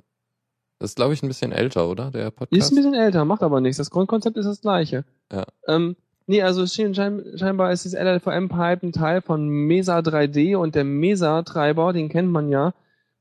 [0.79, 2.13] Das ist, glaube ich, ein bisschen älter, oder?
[2.13, 2.53] Der Podcast.
[2.53, 3.79] Ist ein bisschen älter, macht aber nichts.
[3.79, 5.05] Das Grundkonzept ist das gleiche.
[5.33, 5.47] Ja.
[5.67, 5.97] Ähm,
[6.27, 12.09] nee, also scheinbar ist das LLVM-Pipe ein Teil von Mesa 3D und der Mesa-Treiber, den
[12.09, 12.75] kennt man ja.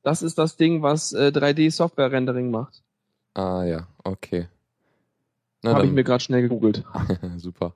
[0.04, 2.84] Das ist das Ding, was äh, 3D-Software-Rendering macht.
[3.34, 4.48] ah ja, okay.
[5.66, 6.84] Habe ich mir gerade schnell gegoogelt.
[7.38, 7.74] super.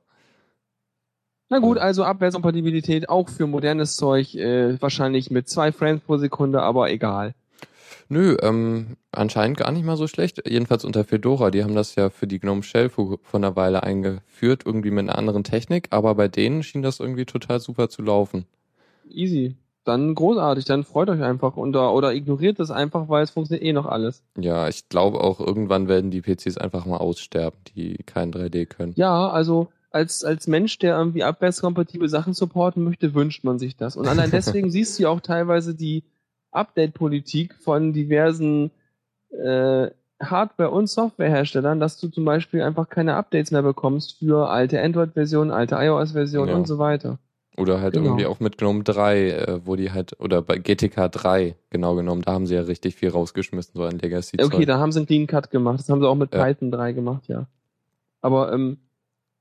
[1.49, 6.61] Na gut, also Abwärtskompatibilität auch für modernes Zeug, äh, wahrscheinlich mit zwei Frames pro Sekunde,
[6.61, 7.33] aber egal.
[8.07, 10.41] Nö, ähm, anscheinend gar nicht mal so schlecht.
[10.47, 11.51] Jedenfalls unter Fedora.
[11.51, 15.17] Die haben das ja für die GNOME Shell vor, einer Weile eingeführt, irgendwie mit einer
[15.17, 18.45] anderen Technik, aber bei denen schien das irgendwie total super zu laufen.
[19.09, 19.55] Easy.
[19.85, 23.73] Dann großartig, dann freut euch einfach oder, oder ignoriert das einfach, weil es funktioniert eh
[23.73, 24.23] noch alles.
[24.37, 28.93] Ja, ich glaube auch irgendwann werden die PCs einfach mal aussterben, die kein 3D können.
[28.97, 33.95] Ja, also als, als Mensch, der irgendwie abwärtskompatible Sachen supporten möchte, wünscht man sich das.
[33.95, 36.03] Und allein deswegen siehst du ja auch teilweise die
[36.51, 38.71] Update-Politik von diversen
[39.31, 39.89] äh,
[40.21, 45.51] Hardware- und Softwareherstellern, dass du zum Beispiel einfach keine Updates mehr bekommst für alte Android-Versionen,
[45.51, 46.55] alte iOS-Versionen Ja.
[46.55, 47.19] und so weiter.
[47.57, 48.05] Oder halt Genau.
[48.07, 52.21] irgendwie auch mit GNOME 3, äh, wo die halt, oder bei GTK 3, genau genommen,
[52.21, 54.53] da haben sie ja richtig viel rausgeschmissen, so ein Legacy-Zeug.
[54.53, 55.79] Okay, da haben sie einen Clean Cut gemacht.
[55.79, 56.43] Das haben sie auch mit Ja.
[56.43, 57.47] Python 3 gemacht, ja.
[58.21, 58.77] Aber ähm,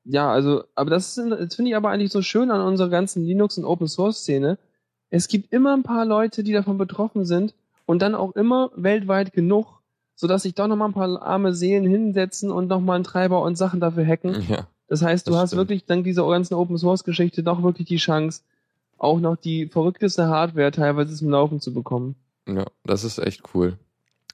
[0.04, 3.58] ja, also, aber das, das finde ich aber eigentlich so schön an unserer ganzen Linux-
[3.58, 4.58] und Open-Source-Szene.
[5.10, 7.54] Es gibt immer ein paar Leute, die davon betroffen sind
[7.86, 9.80] und dann auch immer weltweit genug,
[10.14, 13.80] sodass sich doch nochmal ein paar arme Seelen hinsetzen und nochmal einen Treiber und Sachen
[13.80, 14.44] dafür hacken.
[14.48, 15.60] Ja, Das heißt, du Das hast stimmt.
[15.60, 18.42] wirklich dank dieser ganzen Open-Source-Geschichte doch wirklich die Chance,
[18.98, 22.16] auch noch die verrückteste Hardware teilweise zum Laufen zu bekommen.
[22.48, 23.78] ja, das ist echt cool.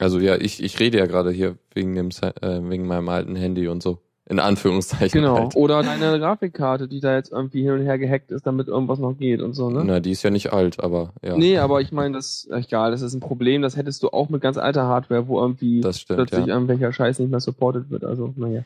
[0.01, 3.69] Also ja, ich, ich rede ja gerade hier wegen dem, äh, wegen meinem alten Handy
[3.69, 3.99] und so.
[4.27, 5.37] In Anführungszeichen Genau.
[5.39, 5.57] halt.
[5.57, 9.19] Oder deine Grafikkarte, die da jetzt irgendwie hin und her gehackt ist, damit irgendwas noch
[9.19, 9.83] geht und so, ne?
[9.85, 11.37] Na, die ist ja nicht alt, aber ja.
[11.37, 14.41] Nee, aber ich meine, das egal, das ist ein Problem, das hättest du auch mit
[14.41, 16.55] ganz alter Hardware, wo irgendwie Das stimmt, plötzlich ja.
[16.55, 18.05] irgendwelcher Scheiß nicht mehr supported wird.
[18.05, 18.63] Also, naja.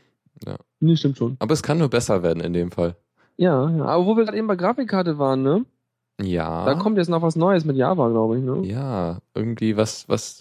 [0.47, 0.57] Ja.
[0.79, 1.37] Nee, stimmt schon.
[1.41, 2.95] Aber es kann nur besser werden in dem Fall.
[3.37, 3.85] Ja, ja.
[3.85, 5.65] Aber wo wir gerade eben bei Grafikkarte waren, ne?
[6.23, 6.65] Ja.
[6.67, 8.61] Da kommt jetzt noch was Neues mit Java, glaube ich, ne?
[8.65, 10.41] Ja, irgendwie was, was,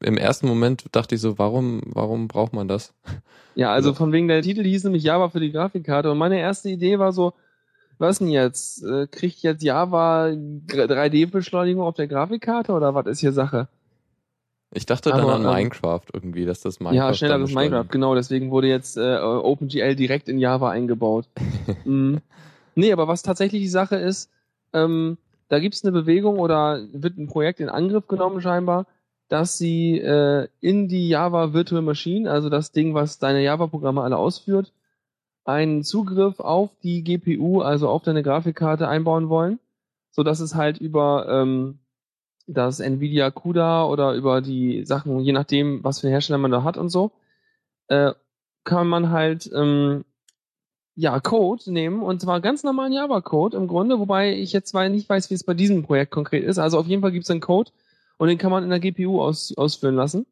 [0.00, 2.94] im ersten Moment dachte ich so, warum, warum braucht man das?
[3.54, 6.68] Ja, also von wegen der Titel hieß nämlich Java für die Grafikkarte und meine erste
[6.68, 7.32] Idee war so,
[7.98, 8.84] was denn jetzt?
[8.84, 13.68] Äh, kriegt jetzt Java 3D-Beschleunigung auf der Grafikkarte oder was ist hier Sache?
[14.72, 16.96] Ich dachte dann Aber, an ähm, Minecraft irgendwie, dass das Minecraft.
[16.96, 17.54] ja, schnelleres.
[17.54, 21.26] Minecraft, genau, deswegen wurde jetzt äh, OpenGL direkt in Java eingebaut.
[21.84, 22.20] mhm.
[22.74, 24.30] Nee, aber was tatsächlich die Sache ist,
[24.72, 25.16] ähm,
[25.48, 28.86] da gibt's eine Bewegung oder wird ein Projekt in Angriff genommen scheinbar,
[29.28, 34.16] dass sie äh, in die Java Virtual Machine, also das Ding, was deine Java-Programme alle
[34.16, 34.72] ausführt,
[35.44, 39.58] einen Zugriff auf die GPU, also auf deine Grafikkarte einbauen wollen,
[40.10, 41.78] so dass es halt über ähm,
[42.46, 46.64] das Nvidia CUDA oder über die Sachen, je nachdem, was für einen Hersteller man da
[46.64, 47.12] hat und so,
[47.88, 48.12] äh,
[48.64, 50.04] kann man halt ähm,
[50.94, 55.08] ja Code nehmen und zwar ganz normalen Java-Code im Grunde, wobei ich jetzt zwar nicht
[55.08, 56.58] weiß, wie es bei diesem Projekt konkret ist.
[56.58, 57.70] Also auf jeden Fall gibt es einen Code
[58.18, 60.26] und den kann man in der GPU aus, ausführen lassen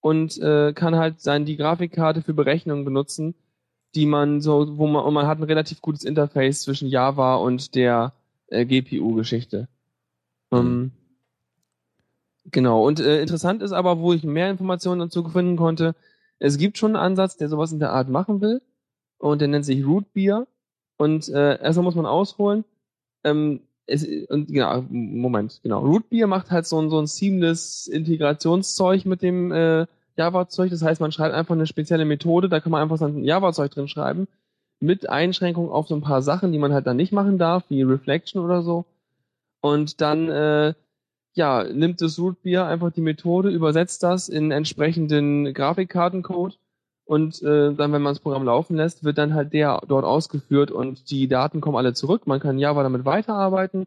[0.00, 3.34] und äh, kann halt sein die Grafikkarte für Berechnungen benutzen,
[3.94, 7.74] die man so, wo man und man hat ein relativ gutes Interface zwischen Java und
[7.74, 8.12] der
[8.48, 9.68] äh, GPU-Geschichte.
[10.52, 10.92] Ähm,
[12.44, 12.86] genau.
[12.86, 15.94] Und äh, interessant ist aber, wo ich mehr Informationen dazu finden konnte,
[16.38, 18.62] es gibt schon einen Ansatz, der sowas in der Art machen will
[19.18, 20.46] und der nennt sich Root Beer
[20.96, 22.64] und äh, erstmal muss man ausholen.
[23.24, 25.80] Ähm, es, und genau, Moment, genau.
[25.80, 29.86] Root Beer macht halt so ein, so ein seamless Integrationszeug mit dem äh,
[30.16, 30.70] Java-Zeug.
[30.70, 33.70] Das heißt, man schreibt einfach eine spezielle Methode, da kann man einfach so ein Java-Zeug
[33.70, 34.28] drin schreiben,
[34.80, 37.82] mit Einschränkungen auf so ein paar Sachen, die man halt dann nicht machen darf, wie
[37.82, 38.84] Reflection oder so.
[39.60, 40.74] Und dann, äh,
[41.34, 46.58] ja, nimmt das Root Beer einfach die Methode, übersetzt das in entsprechenden Grafikkartencode
[47.08, 50.70] und äh, dann, wenn man das Programm laufen lässt, wird dann halt der dort ausgeführt
[50.70, 52.26] und die Daten kommen alle zurück.
[52.26, 53.86] Man kann Java damit weiterarbeiten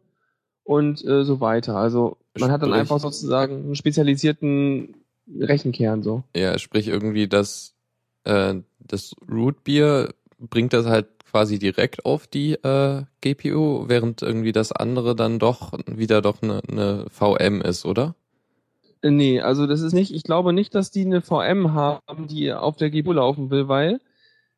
[0.64, 1.76] und äh, so weiter.
[1.76, 4.96] Also man hat dann einfach sozusagen einen spezialisierten
[5.38, 6.24] Rechenkern so.
[6.34, 7.76] Ja, sprich irgendwie, dass
[8.24, 14.72] äh, das Rootbier bringt das halt quasi direkt auf die äh, GPU, während irgendwie das
[14.72, 18.16] andere dann doch wieder doch eine, eine VM ist, oder?
[19.02, 22.52] Äh, Nee, also das ist nicht, ich glaube nicht, dass die eine VM haben, die
[22.52, 24.00] auf der GPU laufen will, weil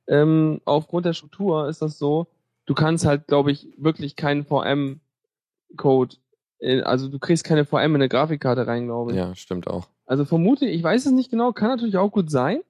[0.06, 2.26] ähm, aufgrund der Struktur ist das so,
[2.66, 6.16] du kannst halt, glaube ich, wirklich keinen VM-Code,
[6.58, 9.16] äh, also du kriegst keine VM in eine Grafikkarte rein, glaube ich.
[9.16, 9.88] Ja, stimmt auch.
[10.06, 12.60] Also vermute, ich weiß es nicht genau, kann natürlich auch gut sein,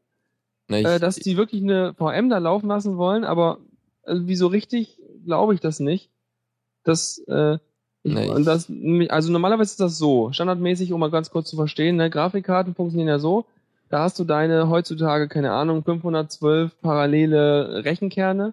[0.69, 3.59] Na, ich, äh, dass die wirklich eine VM da laufen lassen wollen, aber
[4.05, 6.11] also, wie so richtig glaube ich das nicht.
[6.85, 7.59] Das, äh,
[8.07, 8.71] Nee, und das,
[9.09, 13.09] also normalerweise ist das so, standardmäßig, um mal ganz kurz zu verstehen, ne, Grafikkarten funktionieren
[13.09, 13.47] ja so,
[13.89, 18.53] da hast du deine heutzutage, keine Ahnung, 512 parallele Rechenkerne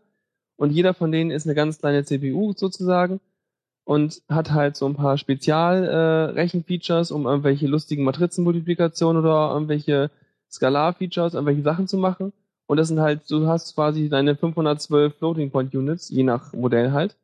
[0.55, 3.19] und jeder von denen ist eine ganz kleine CPU sozusagen
[3.83, 10.11] und hat halt so ein paar Spezial-Rechenfeatures, äh, um irgendwelche lustigen Matrizenmultiplikationen oder irgendwelche
[10.49, 12.31] Skalar-Features, irgendwelche Sachen zu machen.
[12.67, 16.93] Und das sind halt, du hast quasi deine 512 Floating Point Units, je nach Modell
[16.93, 17.17] halt,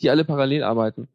[0.00, 1.06] die alle parallel arbeiten.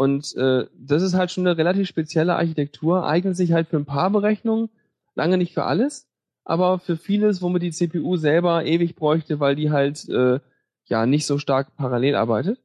[0.00, 3.84] Und äh, das ist halt schon eine relativ spezielle Architektur, eignet sich halt für ein
[3.84, 4.70] paar Berechnungen,
[5.14, 6.08] lange nicht für alles,
[6.42, 10.40] aber für vieles, womit die CPU selber ewig bräuchte, weil die halt äh,
[10.86, 12.62] ja nicht so stark parallel arbeitet.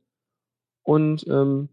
[0.81, 1.67] Und ähm,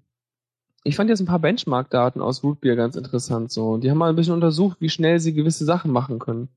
[0.82, 3.76] ich fand jetzt ein paar Benchmark-Daten aus Rootbeer ganz interessant so.
[3.76, 6.48] Die haben mal ein bisschen untersucht, wie schnell sie gewisse Sachen machen können.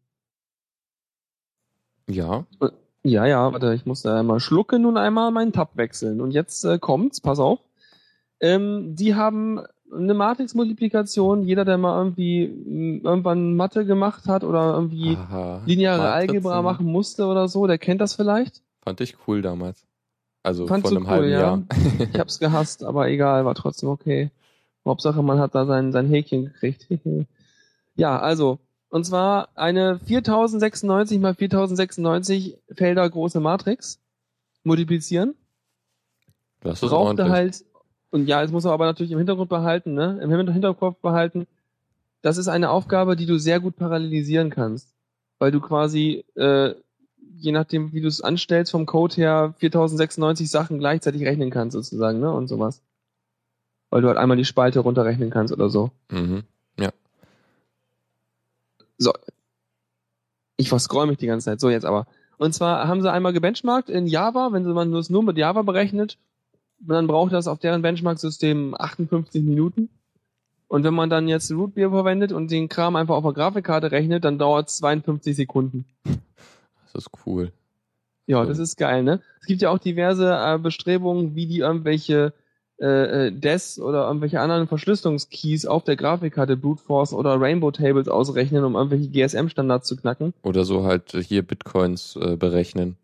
[2.08, 2.44] ja,
[3.04, 6.22] Ja, ja, warte, ich muss da einmal schlucken und einmal meinen Tab wechseln.
[6.22, 7.60] Und jetzt äh, kommt's, pass auf.
[8.40, 9.62] Ähm, die haben
[9.94, 11.44] eine Matrix-Multiplikation.
[11.44, 15.62] Jeder, der mal irgendwie mh, irgendwann Mathe gemacht hat oder irgendwie Aha.
[15.66, 18.62] lineare Matrizen Algebra machen musste oder so, der kennt das vielleicht.
[18.84, 19.86] Fand ich cool damals.
[20.44, 21.40] Also Fandst vor einem cool, halben ja?
[21.40, 21.64] Jahr.
[22.14, 24.30] Ich hab's gehasst, aber egal, war trotzdem okay.
[24.86, 26.88] Hauptsache, man hat da sein, sein Häkchen gekriegt.
[27.96, 28.60] ja, also,
[28.90, 34.00] und zwar eine 4096 mal 4096 Felder große Matrix
[34.64, 35.34] multiplizieren.
[36.62, 37.30] Das ist brauchte ordentlich.
[37.30, 37.66] halt,
[38.12, 40.20] und ja, jetzt muss man aber natürlich im Hintergrund behalten, ne?
[40.22, 41.48] Im Hin- Hinterkopf behalten,
[42.22, 44.94] das ist eine Aufgabe, die du sehr gut parallelisieren kannst.
[45.38, 46.74] Weil du quasi, äh,
[47.38, 52.20] je nachdem, wie du es anstellst, vom Code her 4096 Sachen gleichzeitig rechnen kannst, sozusagen,
[52.20, 52.32] ne?
[52.32, 52.82] Und sowas.
[53.90, 55.92] Weil du halt einmal die Spalte runterrechnen kannst oder so.
[56.10, 56.44] Mhm.
[60.58, 61.60] Ich verscroll mich die ganze Zeit.
[61.60, 62.08] So, jetzt aber.
[62.38, 66.18] Und zwar haben sie einmal gebenchmarkt in Java, wenn man es nur mit Java berechnet,
[66.88, 69.90] dann braucht das auf deren Benchmark-System 58 Minuten.
[70.68, 74.24] Und wenn man dann jetzt Rootbeer verwendet und den Kram einfach auf der Grafikkarte rechnet,
[74.26, 75.86] dann dauert es 52 Sekunden.
[76.04, 77.52] Das ist cool.
[78.28, 78.50] Ja, So.
[78.50, 79.22] das ist geil, ne?
[79.42, 82.34] Es gibt ja auch diverse äh, Bestrebungen, wie die irgendwelche
[82.82, 88.08] äh, äh, DES oder irgendwelche anderen Verschlüsselungskeys auf der Grafikkarte Brute Force oder Rainbow Tables
[88.08, 90.34] ausrechnen, um irgendwelche GSM-Standards zu knacken.
[90.42, 92.98] Oder so halt hier Bitcoins äh, berechnen.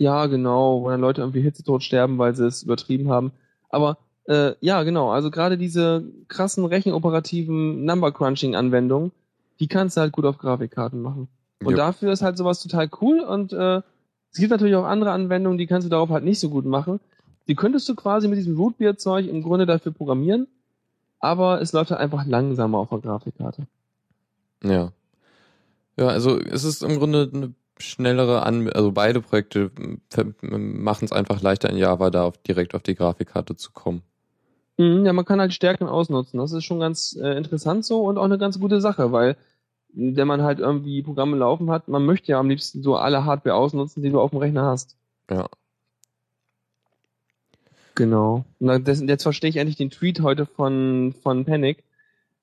[0.00, 3.32] Ja, genau, wo dann Leute irgendwie hitzetot sterben, weil sie es übertrieben haben.
[3.68, 9.12] Aber äh, ja, genau, also gerade diese krassen rechenoperativen Number-Crunching-Anwendungen,
[9.60, 11.28] die kannst du halt gut auf Grafikkarten machen.
[11.62, 11.76] Und Jupp.
[11.76, 13.82] dafür ist halt sowas total cool und äh,
[14.32, 16.98] es gibt natürlich auch andere Anwendungen, die kannst du darauf halt nicht so gut machen.
[17.46, 20.46] Die könntest du quasi mit diesem Rootbeer-Zeug im Grunde dafür programmieren,
[21.18, 23.66] aber es läuft halt einfach langsamer auf der Grafikkarte.
[24.64, 24.92] Ja.
[25.98, 29.70] Ja, also es ist im Grunde eine schnellere An also beide Projekte
[30.50, 34.02] machen es einfach leichter in Java da auf, direkt auf die Grafikkarte zu kommen.
[34.78, 36.38] Mhm, ja, man kann halt Stärken ausnutzen.
[36.38, 39.36] Das ist schon ganz äh, interessant so und auch eine ganz gute Sache, weil
[39.92, 43.56] wenn man halt irgendwie Programme laufen hat, man möchte ja am liebsten so alle Hardware
[43.56, 44.96] ausnutzen, die du auf dem Rechner hast.
[45.30, 45.48] Ja.
[47.94, 48.44] Genau.
[48.60, 51.84] Und das, jetzt verstehe ich endlich den Tweet heute von, von Panic,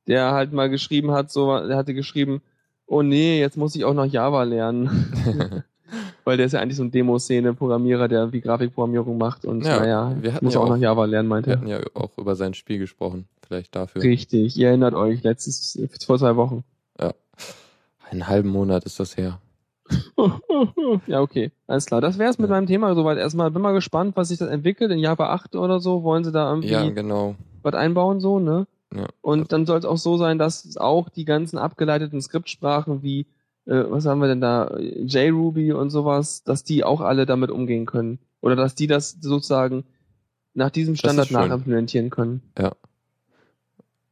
[0.08, 2.42] der halt mal geschrieben hat, so, der hatte geschrieben,
[2.88, 4.90] oh nee, jetzt muss ich auch noch Java lernen.
[6.26, 10.14] Weil der ist ja eigentlich so ein Demo-Szene-Programmierer, der wie Grafikprogrammierung macht und Ja, naja,
[10.20, 11.58] wir hatten muss ja auch, noch Java lernen, meinte Wir er.
[11.60, 14.02] hatten ja auch über sein Spiel gesprochen, vielleicht dafür.
[14.04, 16.64] Richtig, ihr erinnert euch, letztes, vor zwei Wochen.
[18.10, 19.40] Einen halben Monat ist das her.
[21.08, 22.00] ja, okay, alles klar.
[22.02, 22.56] Das wäre es mit Ja.
[22.56, 23.52] meinem Thema soweit erstmal.
[23.52, 24.92] Bin mal gespannt, was sich das entwickelt.
[24.92, 27.36] In Java 8 oder so wollen sie da irgendwie Ja, genau.
[27.64, 28.66] was einbauen, so, ne?
[28.96, 29.08] Ja.
[29.22, 33.22] Und dann soll es auch so sein, dass auch die ganzen abgeleiteten Skriptsprachen wie,
[33.66, 37.86] äh, was haben wir denn da, JRuby und sowas, dass die auch alle damit umgehen
[37.86, 38.20] können.
[38.42, 39.84] Oder dass die das sozusagen
[40.54, 42.42] nach diesem Standard nachimplementieren können.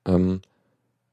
[0.06, 0.42] Ähm,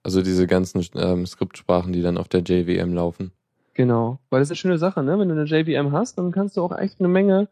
[0.03, 3.33] also diese ganzen ähm, Skriptsprachen, die dann auf der JVM laufen.
[3.75, 4.19] Genau.
[4.29, 5.19] Weil das ist eine schöne Sache, ne?
[5.19, 7.49] Wenn du eine JVM hast, dann kannst du auch echt eine Menge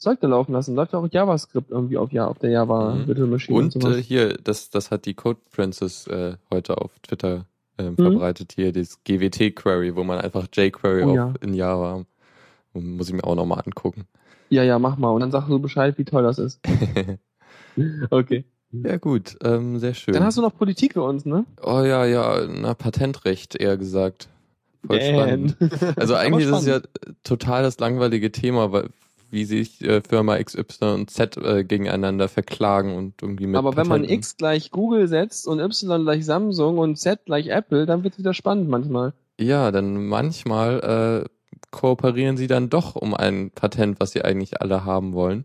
[0.00, 0.74] Zeug da laufen lassen.
[0.74, 3.06] Läuft auch JavaScript irgendwie auf, ja, auf der Java Mhm.
[3.06, 3.96] Virtual Machine Und sowas.
[3.98, 7.44] äh, hier, das, das hat die Code Princess äh, heute auf Twitter
[7.78, 7.86] Mhm.
[7.86, 11.34] ähm, verbreitet, hier das GWT-Query, wo man einfach jQuery Oh auf, ja.
[11.40, 12.04] in Java
[12.72, 14.06] muss ich mir auch nochmal angucken.
[14.48, 15.10] Ja, ja, mach mal.
[15.10, 16.60] Und dann sag du Bescheid, wie toll das ist.
[18.10, 18.44] Okay.
[18.72, 20.12] ja gut, ähm, sehr schön.
[20.14, 21.44] Dann hast du noch Politik für uns, ne?
[21.62, 24.28] oh ja, ja, na, Patentrecht eher gesagt.
[24.86, 25.56] Voll spannend.
[25.96, 26.80] Also eigentlich ist es ja
[27.22, 28.88] total das langweilige Thema, weil
[29.30, 33.86] wie sich äh, Firma XY und Z äh, gegeneinander verklagen und irgendwie mit Aber wenn
[33.86, 38.04] man Patenten- X gleich Google setzt und Y gleich Samsung und Z gleich Apple, dann
[38.04, 39.12] wird wieder spannend manchmal.
[39.38, 41.28] Ja, dann manchmal äh,
[41.70, 45.44] kooperieren sie dann doch um ein Patent, was sie eigentlich alle haben wollen.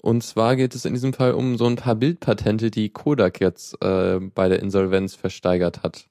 [0.00, 3.80] Und zwar geht es in diesem Fall um so ein paar Bildpatente, die Kodak jetzt
[3.84, 6.06] äh, bei der Insolvenz versteigert hat.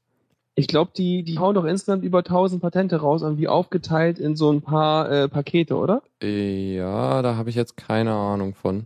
[0.55, 4.51] Ich glaube, die, die hauen doch insgesamt über 1000 Patente raus, irgendwie aufgeteilt in so
[4.51, 6.01] ein paar äh, Pakete, oder?
[6.21, 8.85] Ja, da habe ich jetzt keine Ahnung von.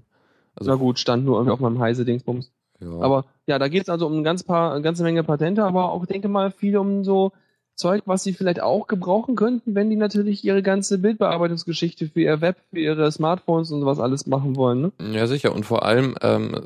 [0.56, 2.52] Also, Na gut, stand nur irgendwie auf meinem Heise-Dingsbums.
[2.80, 3.00] Ja.
[3.00, 5.92] Aber ja, da geht es also um ein ganz paar, eine ganze Menge Patente, aber
[5.92, 7.32] auch, denke mal, viel um so
[7.76, 12.42] Zeug, was sie vielleicht auch gebrauchen könnten, wenn die natürlich ihre ganze Bildbearbeitungsgeschichte für ihr
[12.42, 14.92] Web, für ihre Smartphones und sowas alles machen wollen, ne?
[15.12, 15.54] Ja, sicher.
[15.54, 16.66] Und vor allem, ähm,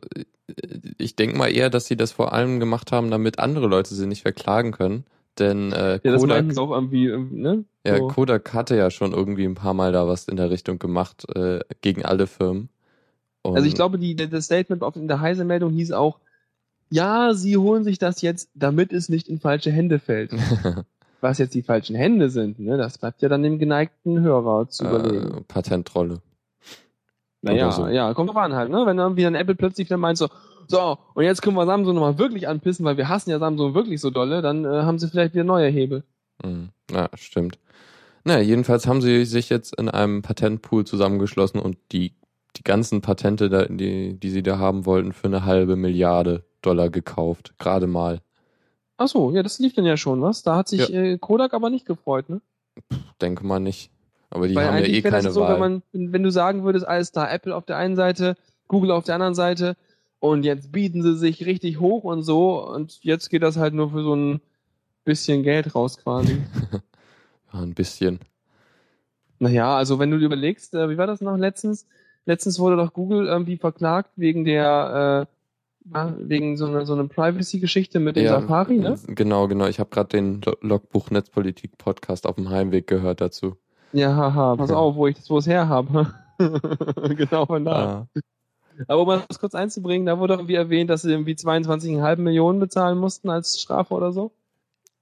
[0.98, 4.06] ich denke mal eher, dass sie das vor allem gemacht haben, damit andere Leute sie
[4.06, 5.04] nicht verklagen können.
[5.40, 7.64] Denn äh, Ja, das Kodak, sie auch irgendwie, irgendwie, ne?
[7.86, 8.08] ja, So.
[8.08, 11.62] Kodak hatte ja schon irgendwie ein paar Mal da was in der Richtung gemacht äh,
[11.82, 12.70] gegen alle Firmen.
[13.42, 16.20] Und Also ich glaube, die, das Statement in der Heise-Meldung hieß auch,
[16.92, 20.32] ja, sie holen sich das jetzt, damit es nicht in falsche Hände fällt.
[21.22, 24.86] Was jetzt die falschen Hände sind, ne, das bleibt ja dann dem geneigten Hörer zu
[24.86, 25.38] überlegen.
[25.38, 26.22] äh, Patentrolle.
[27.42, 27.88] Naja, so.
[27.88, 28.86] ja, kommt drauf an halt, ne?
[28.86, 30.28] Wenn dann Apple plötzlich wieder meint so,
[30.70, 34.00] so, und jetzt können wir Samsung nochmal wirklich anpissen, weil wir hassen ja Samsung wirklich
[34.00, 36.04] so dolle, dann äh, haben sie vielleicht wieder neue Hebel.
[36.44, 36.70] Mhm.
[36.92, 37.58] Ja, stimmt.
[38.24, 42.14] Naja, jedenfalls haben sie sich jetzt in einem Patentpool zusammengeschlossen und die,
[42.56, 47.56] die ganzen Patente, die, die sie da haben wollten, für eine halbe Milliarde Dollar gekauft.
[47.58, 48.22] Gerade mal.
[49.02, 50.44] Ach so, ja, das lief dann ja schon, was?
[50.44, 52.42] Da hat sich äh, Kodak aber nicht gefreut, ne?
[53.22, 53.92] Denke mal nicht.
[54.30, 55.54] Aber die Weil haben ja eh keine das so, Wahl.
[55.54, 58.36] wenn man, wenn wenn du sagen würdest, alles da, Apple auf der einen Seite,
[58.68, 59.78] Google auf der anderen Seite
[60.20, 63.92] und jetzt bieten sie sich richtig hoch und so und jetzt geht das halt nur
[63.92, 64.42] für so ein
[65.06, 66.38] bisschen Geld raus quasi.
[67.54, 68.20] ja, ein bisschen.
[69.40, 71.88] naja, also wenn du dir überlegst, äh, wie war das noch letztens?
[72.26, 75.39] Letztens wurde doch Google irgendwie verklagt wegen der, äh,
[75.94, 78.96] ja, wegen so einer so einer Privacy-Geschichte mit dem Safari, ne?
[79.08, 79.68] Genau, genau.
[79.68, 83.56] Ich habe gerade den Lo- Logbuch Netzpolitik Podcast auf dem Heimweg gehört dazu.
[83.94, 84.76] Ja, haha, pass Ja.
[84.78, 86.14] auf, wo ich das, wo es her habe.
[87.18, 88.08] genau von da.
[88.16, 88.20] Ah,
[88.88, 92.98] Aber um das kurz einzubringen, da wurde irgendwie erwähnt, dass sie irgendwie 22,5 Millionen bezahlen
[92.98, 94.32] mussten als Strafe oder so.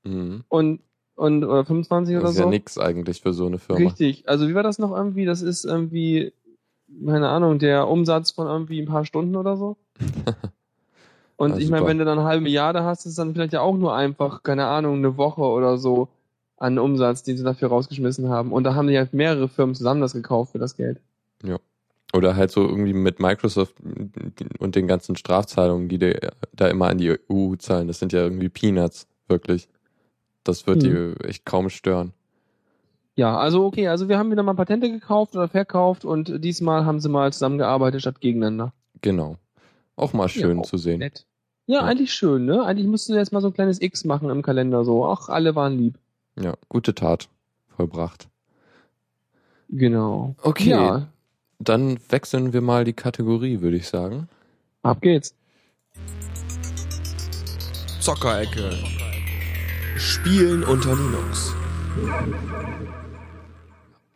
[0.04, 0.44] mhm.
[0.48, 0.80] Und,
[1.16, 2.44] und oder 25 Das oder ist so.
[2.44, 3.82] ja nix eigentlich für so eine Firma.
[3.82, 4.28] Richtig.
[4.30, 5.26] Also wie war das noch irgendwie?
[5.26, 6.32] Das ist irgendwie,
[7.06, 9.78] keine Ahnung, der Umsatz von irgendwie ein paar Stunden oder so.
[11.38, 13.62] Und Ah, ich meine, wenn du dann eine halbe Milliarde hast, ist dann vielleicht ja
[13.62, 16.10] auch nur einfach, keine Ahnung, eine Woche oder so
[16.58, 18.52] an Umsatz, den sie dafür rausgeschmissen haben.
[18.52, 21.00] Und da haben die halt mehrere Firmen zusammen das gekauft für das Geld.
[22.14, 23.76] Oder halt so irgendwie mit Microsoft
[24.60, 26.16] und den ganzen Strafzahlungen, die die
[26.54, 27.88] da immer an die EU zahlen.
[27.88, 29.68] Das sind ja irgendwie Peanuts, wirklich.
[30.44, 31.16] Das wird Hm.
[31.20, 32.14] die echt kaum stören.
[33.16, 37.00] Ja, also okay, also wir haben wieder mal Patente gekauft oder verkauft und diesmal haben
[37.00, 38.74] sie mal zusammengearbeitet statt gegeneinander.
[39.02, 39.38] Genau.
[39.98, 41.00] Auch mal schön Ja, zu sehen.
[41.00, 41.26] Nett.
[41.66, 41.84] Ja, Ja.
[41.86, 42.64] eigentlich schön, ne?
[42.64, 45.06] Eigentlich müsstest du jetzt mal so ein kleines X machen im Kalender, so.
[45.06, 45.98] Ach, alle waren lieb.
[46.40, 47.28] Ja, gute Tat
[47.76, 48.30] vollbracht.
[49.70, 50.36] Genau.
[50.44, 51.08] Okay, Ja,
[51.60, 54.30] dann wechseln wir mal die Kategorie, würde ich sagen.
[54.84, 55.36] ab geht's.
[58.00, 58.72] Zockerecke.
[59.98, 61.54] Spielen unter Linux.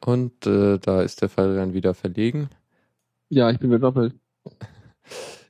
[0.05, 2.49] Und äh, da ist der Fall dann wieder verlegen.
[3.29, 4.13] Ja, ich bin mir doppelt.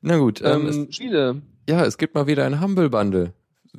[0.01, 1.41] Na gut, ähm, Ähm, Spiele.
[1.69, 3.33] ja, es gibt mal wieder ein Humble Bundle.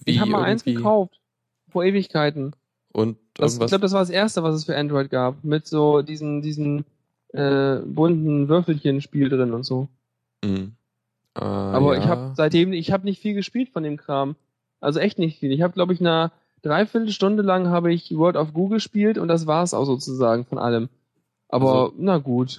[0.04, 1.20] Wie Ich habe mal eins gekauft.
[1.68, 2.52] Vor Ewigkeiten.
[2.92, 5.42] Und Das, ich glaube, das war das erste, was es für Android gab.
[5.44, 6.84] Mit so diesen, diesen
[7.32, 9.88] äh, bunten Würfelchen-Spiel drin und so.
[10.44, 10.72] Mhm.
[11.34, 12.10] Äh, Aber ich ja.
[12.10, 14.36] habe seitdem, ich habe nicht viel gespielt von dem Kram.
[14.80, 15.50] Also echt nicht viel.
[15.52, 16.30] Ich habe, glaube ich, eine
[16.62, 20.88] Dreiviertelstunde lang habe ich World of Goo gespielt und das war's auch sozusagen von allem.
[21.48, 22.58] Aber Also- na gut.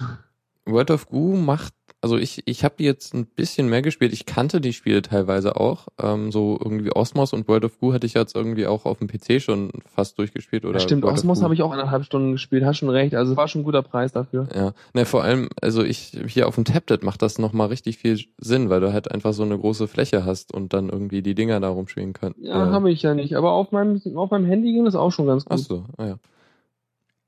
[0.66, 1.74] World of Goo macht,
[2.04, 4.12] also ich, ich habe die jetzt ein bisschen mehr gespielt.
[4.12, 5.88] Ich kannte die Spiele teilweise auch.
[5.98, 9.08] Ähm, so irgendwie Osmos und World of Goo hatte ich jetzt irgendwie auch auf dem
[9.08, 10.66] PC schon fast durchgespielt.
[10.66, 12.62] Oder Stimmt, World Osmos habe ich auch eineinhalb Stunden gespielt.
[12.62, 13.14] Hast schon recht.
[13.14, 14.46] Also war schon ein guter Preis dafür.
[14.54, 18.20] Ja, ne, vor allem, also ich hier auf dem Tablet macht das nochmal richtig viel
[18.36, 21.58] Sinn, weil du halt einfach so eine große Fläche hast und dann irgendwie die Dinger
[21.58, 22.38] da rumspielen kannst.
[22.38, 23.34] Ja, habe ich ja nicht.
[23.34, 25.58] Aber auf meinem, auf meinem Handy ging das auch schon ganz gut.
[25.58, 26.18] Ach so, ah ja.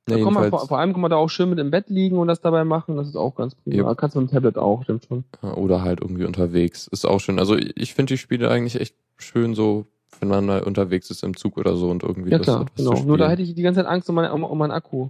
[0.06, 1.88] Da Ne, kann man, vor, vor allem kann man da auch schön mit im Bett
[1.88, 2.96] liegen und das dabei machen.
[2.96, 3.88] Das ist auch ganz prima.
[3.88, 3.94] Ja.
[3.96, 5.24] Kannst du mit dem Tablet auch, stimmt schon.
[5.42, 6.86] Ja, Oder halt irgendwie unterwegs.
[6.86, 7.40] Ist auch schön.
[7.40, 9.86] Also ich finde die Spiele eigentlich echt schön so,
[10.20, 13.02] wenn man mal unterwegs ist im Zug oder so und irgendwie Ja Lust klar, genau.
[13.02, 15.08] Nur da hätte ich die ganze Zeit Angst um, mein, um, um meinen Akku.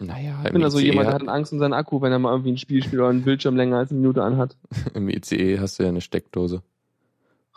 [0.00, 2.12] Naja, Ich bin da so ICE, jemand, der hat, hat Angst um seinen Akku, wenn
[2.12, 4.56] er mal irgendwie ein Spiel spielt oder einen Bildschirm länger als eine Minute anhat.
[4.94, 6.62] im ICE hast du ja eine Steckdose.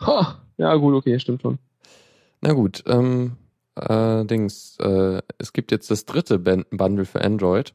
[0.00, 0.38] Ha!
[0.56, 1.58] Ja, gut, okay, stimmt schon.
[2.40, 3.32] Na gut, ähm,
[3.78, 7.74] äh, Dings, äh, es gibt jetzt das dritte Bundle für Android.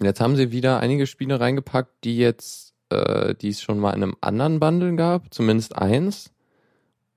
[0.00, 4.02] Jetzt haben sie wieder einige Spiele reingepackt, die jetzt, äh, die es schon mal in
[4.02, 6.30] einem anderen Bundle gab, zumindest eins.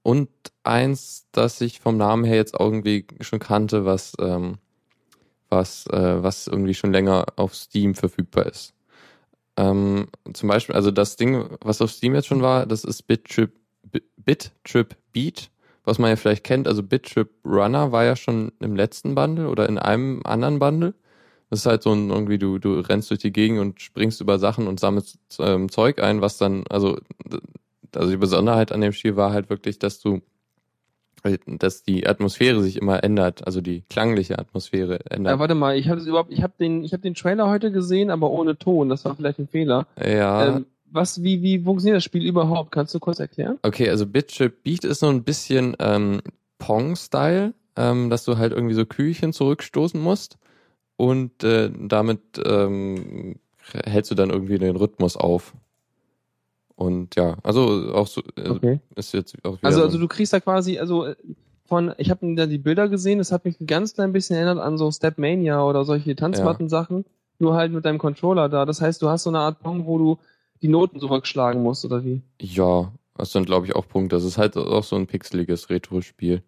[0.03, 0.30] Und
[0.64, 4.57] eins, das ich vom Namen her jetzt irgendwie schon kannte, was, ähm,
[5.49, 8.74] was, äh, was irgendwie schon länger auf Steam verfügbar ist.
[9.57, 13.53] Ähm, zum Beispiel, also das Ding, was auf Steam jetzt schon war, das ist BitTrip,
[13.84, 15.51] Bi- BitTrip Beat
[15.84, 19.67] was man ja vielleicht kennt, also BitTrip Runner war ja schon im letzten Bundle oder
[19.67, 20.93] in einem anderen Bundle.
[21.49, 24.39] Das ist halt so ein, irgendwie, du, du rennst durch die Gegend und springst über
[24.39, 26.97] Sachen und sammelst ähm, Zeug ein, was dann, also,
[27.93, 30.21] also die Besonderheit an dem Spiel war halt wirklich, dass du,
[31.23, 35.39] äh, dass die Atmosphäre sich immer ändert, also die klangliche Atmosphäre Ja, ändert.
[35.39, 38.29] warte mal, ich habe überhaupt, ich habe den, ich habe den Trailer heute gesehen, aber
[38.29, 38.88] ohne Ton.
[38.88, 39.88] Das war vielleicht ein Fehler.
[40.01, 42.72] Ja, Ähm, was, wie, wie funktioniert das Spiel überhaupt?
[42.72, 43.58] Kannst du kurz erklären?
[43.64, 46.22] Okay, also BitChip Beat ist so ein bisschen ähm,
[46.60, 50.38] Pong-Style, ähm, dass du halt irgendwie so Kühlchen zurückstoßen musst
[50.98, 53.36] und äh, damit ähm,
[53.86, 55.54] hältst du dann irgendwie den Rhythmus auf.
[56.76, 58.80] Und ja, also auch so äh, Okay.
[58.96, 61.16] ist jetzt auch Also, so also du kriegst da quasi, also äh,
[61.66, 64.60] von, ich habe da die Bilder gesehen, das hat mich ein ganz klein bisschen erinnert
[64.60, 67.06] an so Stepmania oder solche Tanzmatten-Sachen,
[67.39, 68.66] nur halt mit deinem Controller da.
[68.66, 70.18] Das heißt, du hast so eine Art Pong, wo du
[70.62, 72.22] die Noten zurückschlagen musst, oder wie?
[72.39, 74.16] ja, das sind glaube ich auch Punkte.
[74.16, 76.41] Das ist halt auch so ein pixeliges Retro-Spiel.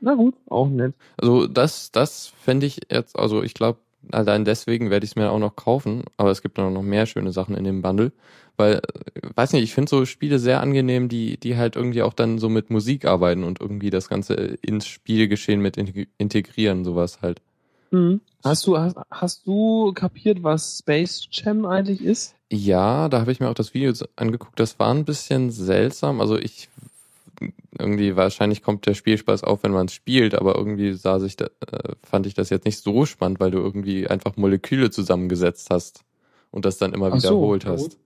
[0.00, 0.94] Na gut, auch nett.
[1.16, 3.78] Also das, das fände ich jetzt, also ich glaube,
[4.10, 7.32] allein deswegen werde ich es mir auch noch kaufen, aber es gibt noch mehr schöne
[7.32, 8.12] Sachen in dem Bundle.
[8.56, 8.80] Weil, äh,
[9.34, 12.48] weiß nicht, ich finde so Spiele sehr angenehm, die, die halt irgendwie auch dann so
[12.48, 17.40] mit Musik arbeiten und irgendwie das Ganze ins Spielgeschehen mit integ- integrieren, sowas halt.
[17.90, 18.20] Mhm.
[18.44, 22.34] Hast du, hast, hast du kapiert, was Space Jam eigentlich ist?
[22.50, 26.20] Ja, da habe ich mir auch das Video angeguckt, das war ein bisschen seltsam.
[26.20, 26.68] Also ich
[27.78, 31.46] irgendwie wahrscheinlich kommt der Spielspaß auf, wenn man es spielt, aber irgendwie sah sich da,
[31.46, 36.04] äh, fand ich das jetzt nicht so spannend, weil du irgendwie einfach Moleküle zusammengesetzt hast
[36.50, 37.98] und das dann immer Ach so, wiederholt ja hast.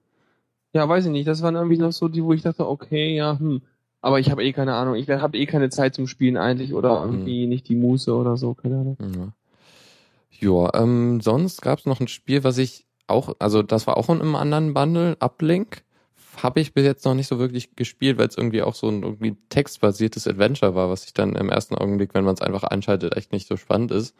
[0.74, 1.26] Ja, weiß ich nicht.
[1.26, 3.62] Das waren irgendwie noch so die, wo ich dachte, okay, ja, hm.
[4.02, 4.94] Aber ich habe eh keine Ahnung.
[4.94, 7.12] Ich habe eh keine Zeit zum Spielen eigentlich oder Hm.
[7.12, 8.96] irgendwie nicht die Muße oder so, keine Ahnung.
[9.00, 9.32] Ja,
[10.30, 14.08] ja ähm, sonst gab es noch ein Spiel, was ich auch, also das war auch
[14.08, 15.84] in einem anderen Bundle, Uplink.
[16.42, 19.02] Habe ich bis jetzt noch nicht so wirklich gespielt, weil es irgendwie auch so ein
[19.02, 23.16] irgendwie textbasiertes Adventure war, was ich dann im ersten Augenblick, wenn man es einfach einschaltet,
[23.16, 24.14] echt nicht so spannend ist.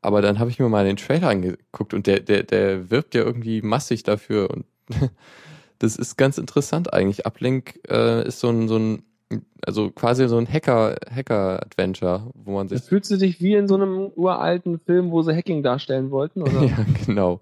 [0.00, 3.22] Aber dann habe ich mir mal den Trailer angeguckt und der, der, der wirbt ja
[3.22, 4.64] irgendwie massig dafür und
[5.78, 7.26] Das ist ganz interessant eigentlich.
[7.26, 9.02] Uplink äh, ist so ein, so ein,
[9.66, 12.78] also quasi so ein Hacker, Hacker-Adventure, wo man sich.
[12.78, 16.42] Das fühlst du dich wie in so einem uralten Film, wo sie Hacking darstellen wollten,
[16.42, 16.62] oder?
[16.64, 17.40] ja, genau.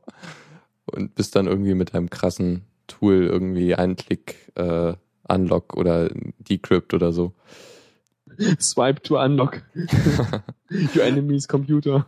[0.87, 4.95] Und bist dann irgendwie mit einem krassen Tool irgendwie ein Klick äh,
[5.29, 6.09] Unlock oder
[6.39, 7.33] Decrypt oder so.
[8.61, 9.63] Swipe to unlock.
[10.95, 12.07] Your enemy's computer.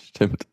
[0.00, 0.46] Stimmt.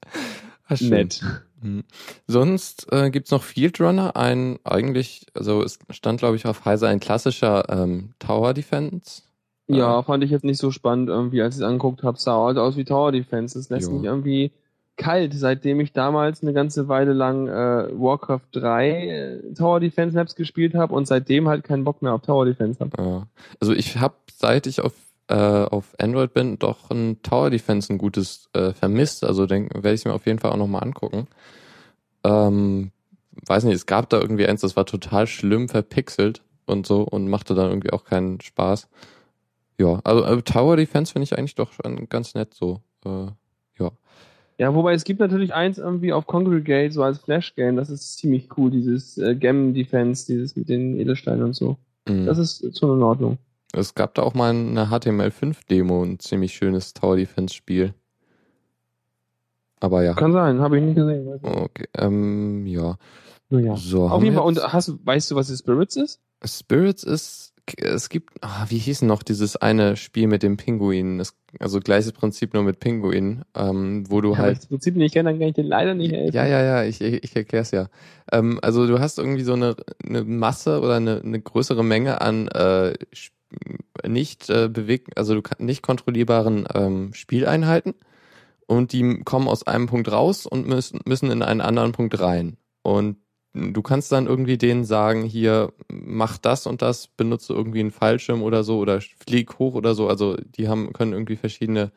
[0.68, 1.22] Ach, Nett.
[1.62, 1.84] Mhm.
[2.28, 6.88] Sonst äh, gibt's noch Field Runner, ein eigentlich, also es stand glaube ich auf Heise
[6.88, 9.24] ein klassischer ähm, Tower Defense.
[9.68, 12.20] Ja, äh, fand ich jetzt nicht so spannend irgendwie, als ich es angeguckt habe.
[12.20, 13.58] Sah halt aus wie Tower Defense.
[13.58, 13.96] Das lässt jo.
[13.96, 14.52] mich irgendwie
[14.96, 20.36] kalt, seitdem ich damals eine ganze Weile lang äh, Warcraft 3 äh, Tower Defense Maps
[20.36, 23.02] gespielt habe und seitdem halt keinen Bock mehr auf Tower Defense habe.
[23.02, 23.28] Ja.
[23.60, 24.94] Also ich habe, seit ich auf
[25.28, 29.24] äh, auf Android bin, doch ein Tower Defense ein gutes äh, vermisst.
[29.24, 31.28] Also werde ich mir auf jeden Fall auch nochmal angucken.
[32.24, 32.92] Ähm,
[33.48, 37.30] weiß nicht, es gab da irgendwie eins, das war total schlimm verpixelt und so und
[37.30, 38.88] machte dann irgendwie auch keinen Spaß.
[39.80, 41.72] Ja, also, also Tower Defense finde ich eigentlich doch
[42.10, 42.82] ganz nett so.
[43.06, 43.28] Äh,
[43.80, 43.92] ja.
[44.60, 48.56] Ja, wobei es gibt natürlich eins irgendwie auf Congregate, so als Flash-Game, das ist ziemlich
[48.58, 51.78] cool, dieses äh, Gem-Defense, dieses mit den Edelsteinen und so.
[52.08, 52.26] Mhm.
[52.26, 53.38] Das ist schon in Ordnung.
[53.76, 57.94] Es gab da auch mal eine HTML5-Demo, ein ziemlich schönes Tower Defense-Spiel.
[59.80, 60.14] Aber ja.
[60.14, 61.28] Kann sein, habe ich nicht gesehen.
[61.42, 62.98] Okay, ähm, ja.
[63.50, 63.76] ja.
[63.76, 66.22] So, Auf jeden Fall, und hast, weißt du, was die Spirits ist?
[66.46, 71.18] Spirits ist, es gibt, ah, wie hieß noch dieses eine Spiel mit dem Pinguin?
[71.18, 74.48] Das, also gleiches Prinzip nur mit Pinguin, ähm, wo du ja, halt.
[74.48, 76.36] Wenn ich das Prinzip nicht kenne, dann kann ich dir leider nicht helfen.
[76.36, 77.88] Ja, ja, ja, ich, ich, ich erklär's ja.
[78.32, 82.48] Ähm, also du hast irgendwie so eine, eine Masse oder eine, eine größere Menge an
[82.50, 82.94] äh,
[84.06, 87.94] nicht äh, bewegt, also nicht kontrollierbaren ähm, Spieleinheiten
[88.68, 92.58] und die kommen aus einem Punkt raus und müssen, müssen in einen anderen Punkt rein.
[92.82, 93.18] Und
[93.54, 98.42] du kannst dann irgendwie denen sagen, hier, mach das und das, benutze irgendwie einen Fallschirm
[98.42, 100.08] oder so oder flieg hoch oder so.
[100.08, 101.92] Also die haben, können irgendwie verschiedene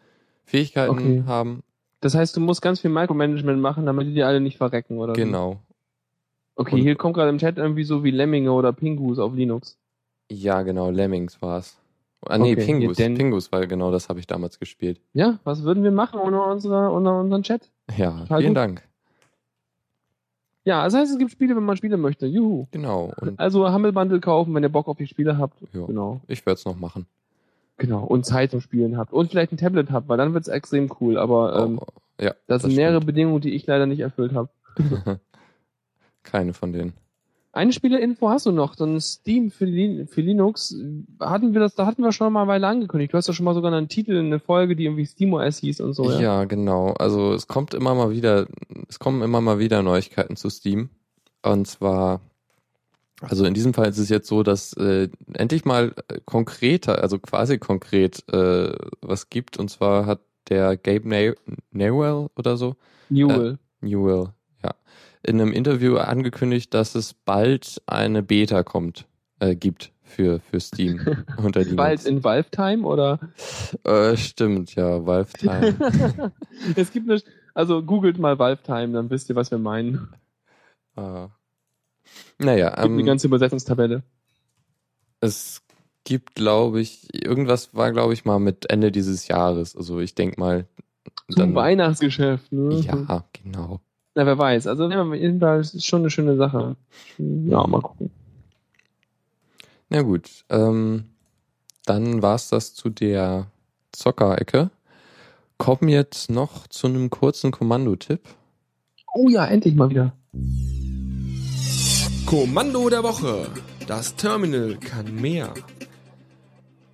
[0.45, 1.23] Fähigkeiten okay.
[1.27, 1.63] haben.
[2.01, 5.15] Das heißt, du musst ganz viel Micromanagement machen, damit die alle nicht verrecken, oder?
[5.15, 5.61] Genau.
[6.55, 9.79] Okay, und hier kommt gerade im Chat irgendwie so wie Lemminge oder Pingus auf Linux.
[10.31, 11.79] Ja, genau, Lemmings war's.
[12.23, 12.97] Ah, nee, okay, Pingus.
[12.97, 15.01] Denn, Pingus, weil genau das habe ich damals gespielt.
[15.13, 17.71] Ja, was würden wir machen ohne, unsere, ohne unseren Chat?
[17.97, 18.57] Ja, Total vielen gut.
[18.57, 18.83] Dank.
[20.65, 22.27] Ja, das heißt, es gibt Spiele, wenn man spielen möchte.
[22.27, 22.67] Juhu.
[22.73, 23.13] Genau.
[23.37, 25.61] Also Humble Bundle kaufen, wenn ihr Bock auf die Spiele habt.
[25.73, 26.21] Jo, genau.
[26.27, 27.07] Ich werde es noch machen.
[27.77, 28.03] Genau.
[28.03, 29.13] Und Zeit zum Spielen habt.
[29.13, 31.19] Und vielleicht ein Tablet habt, weil dann wird's extrem cool.
[31.19, 31.81] Aber oh, ähm,
[32.21, 33.01] ja, das, das sind mehrere.
[33.01, 34.49] Bedingungen, die ich leider nicht erfüllt habe.
[36.25, 36.95] Keine von denen.
[37.57, 39.65] Eine Spielerinfo hast du noch, dann Steam für,
[40.07, 40.77] für, Linux.
[41.19, 43.15] Hatten wir das, da hatten wir schon mal eine Weile angekündigt.
[43.15, 45.95] Du hast ja schon mal sogar einen Titel, eine Folge, die irgendwie SteamOS hieß und
[45.95, 46.11] so.
[46.11, 46.21] Ja?
[46.21, 46.93] ja, genau.
[46.99, 48.47] Also es kommt immer mal wieder,
[48.91, 50.91] es kommen immer mal wieder Neuigkeiten zu Steam.
[51.43, 52.21] Und zwar,
[53.23, 55.95] also in diesem Fall ist es jetzt so, dass äh, endlich mal
[56.27, 59.57] konkreter, also quasi konkret äh, was gibt.
[59.57, 61.35] Und zwar hat der Gabe
[61.71, 62.77] Newell oder so.
[63.09, 63.53] Newell.
[63.81, 64.29] Äh, Newell,
[65.27, 69.07] in einem Interview angekündigt, dass es bald eine Beta kommt,
[69.41, 71.01] äh, gibt für, für Steam
[71.43, 73.19] unter Bald in Valve Time oder?
[73.85, 76.33] Äh, stimmt, ja, Valve Time.
[76.77, 77.21] es gibt eine,
[77.55, 80.09] also googelt mal Valve Time, dann wisst ihr, was wir meinen.
[80.95, 81.29] Ah.
[82.39, 84.03] Naja, es gibt ähm, eine ganze Übersetzungstabelle.
[85.21, 85.63] Es
[86.05, 89.77] gibt, glaube ich, irgendwas war, glaube ich, mal mit Ende dieses Jahres.
[89.77, 90.67] Also ich denke mal.
[91.29, 92.77] Zum dann, Weihnachtsgeschäft, ne?
[92.77, 93.81] Ja, genau.
[94.17, 94.67] Na, wer weiß.
[94.67, 96.75] Also, jedenfalls ist schon eine schöne Sache.
[97.19, 98.11] Ja, mal gucken.
[99.91, 100.47] Na gut.
[100.49, 101.05] Ähm,
[101.85, 103.49] dann war's das zu der
[103.93, 104.71] Zockerecke.
[105.59, 108.21] Kommen jetzt noch zu einem kurzen Kommandotipp.
[109.15, 110.15] Oh ja, endlich mal wieder.
[112.25, 113.49] Kommando der Woche.
[113.87, 115.53] Das Terminal kann mehr.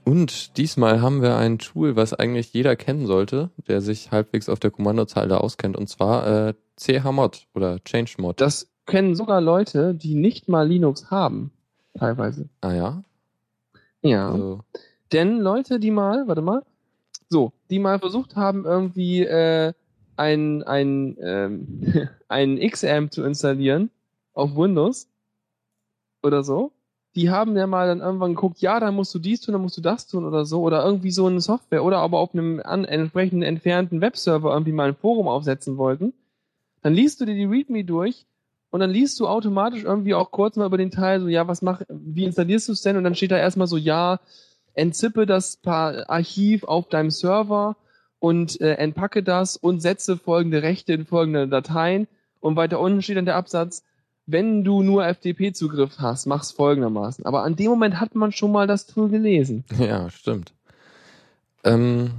[0.05, 4.59] Und diesmal haben wir ein Tool, was eigentlich jeder kennen sollte, der sich halbwegs auf
[4.59, 8.40] der Kommandozeile auskennt, und zwar äh, chmod oder changemod.
[8.40, 11.53] Das kennen sogar Leute, die nicht mal Linux haben,
[11.94, 12.48] teilweise.
[12.61, 13.05] Ah ja?
[14.03, 14.32] Ja.
[14.32, 14.61] Also.
[15.12, 16.62] Denn Leute, die mal, warte mal,
[17.28, 19.72] so, die mal versucht haben, irgendwie äh,
[20.16, 23.90] ein, ein, ähm, ein XAMPP zu installieren
[24.34, 25.09] auf Windows
[26.22, 26.72] oder so,
[27.14, 29.76] die haben ja mal dann irgendwann geguckt, ja, dann musst du dies tun, dann musst
[29.76, 32.84] du das tun oder so, oder irgendwie so eine Software, oder aber auf einem an,
[32.84, 36.14] entsprechenden entfernten Webserver irgendwie mal ein Forum aufsetzen wollten
[36.82, 38.26] dann liest du dir die README durch
[38.70, 41.62] und dann liest du automatisch irgendwie auch kurz mal über den Teil so, ja, was
[41.62, 42.96] mach, wie installierst du es denn?
[42.96, 44.20] Und dann steht da erstmal so, ja,
[44.74, 47.76] entzippe das Archiv auf deinem Server
[48.18, 52.08] und äh, entpacke das und setze folgende Rechte in folgende Dateien.
[52.40, 53.84] Und weiter unten steht dann der Absatz,
[54.26, 57.26] wenn du nur FTP-Zugriff hast, mach's folgendermaßen.
[57.26, 59.64] Aber an dem Moment hat man schon mal das Tool gelesen.
[59.78, 60.52] Ja, stimmt.
[61.64, 62.10] Ähm,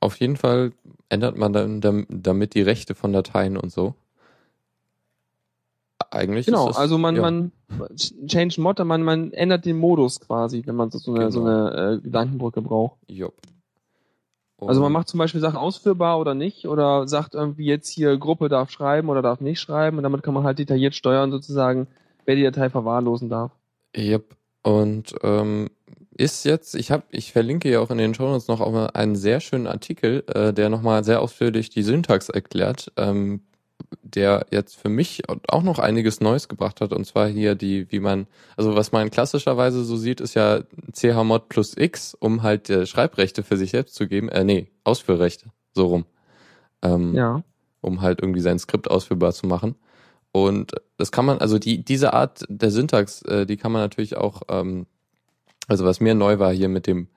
[0.00, 0.72] auf jeden Fall
[1.08, 3.94] ändert man dann dam- damit die Rechte von Dateien und so.
[6.10, 7.52] Eigentlich Genau, ist es, also man, ja, man
[8.26, 11.66] change Mod, man, man ändert den Modus quasi, wenn man so so eine, so Genau.
[11.66, 12.96] eine äh, Gedankenbrücke braucht.
[13.08, 13.34] Jupp.
[14.60, 18.48] Also man macht zum Beispiel Sachen ausführbar oder nicht oder sagt irgendwie jetzt hier Gruppe
[18.48, 21.86] darf schreiben oder darf nicht schreiben und damit kann man halt detailliert steuern sozusagen,
[22.24, 23.52] wer die Datei verwahrlosen darf.
[23.96, 24.36] Yep.
[24.62, 25.68] Und ähm,
[26.10, 29.14] ist jetzt, ich habe, ich verlinke ja auch in den Show Notes noch auch einen
[29.14, 33.42] sehr schönen Artikel, äh, der nochmal sehr ausführlich die Syntax erklärt, ähm,
[34.02, 36.92] der jetzt für mich auch noch einiges Neues gebracht hat.
[36.92, 38.26] Und zwar hier die, wie man,
[38.56, 40.62] also was man klassischerweise so sieht, ist ja
[40.94, 44.28] chmod plus x, um halt äh, Schreibrechte für sich selbst zu geben.
[44.28, 46.04] Äh, nee, Ausführrechte, so rum.
[46.82, 47.42] Ähm, Ja.
[47.80, 49.74] um halt irgendwie sein Skript ausführbar zu machen.
[50.32, 54.16] Und das kann man, also die, diese Art der Syntax, äh, die kann man natürlich
[54.16, 54.86] auch, ähm,
[55.68, 57.08] also was mir neu war hier mit dem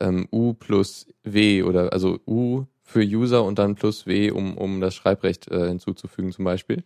[0.00, 4.80] ähm, U plus W oder also U für User und dann plus W, um, um
[4.80, 6.84] das Schreibrecht äh, hinzuzufügen zum Beispiel.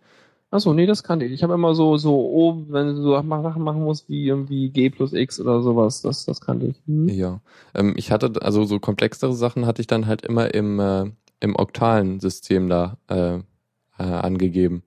[0.50, 1.32] Achso, nee, das kannte ich.
[1.32, 4.90] Ich habe immer so, so, oh, wenn du so Sachen machen musst wie irgendwie G
[4.90, 6.82] plus X oder sowas, das, das kannte ich.
[6.86, 7.08] Hm?
[7.08, 7.40] Ja.
[7.74, 11.04] Ähm, ich hatte, also so komplexere Sachen hatte ich dann halt immer im, äh,
[11.38, 13.42] im oktalen System da äh, äh,
[14.02, 14.82] angegeben.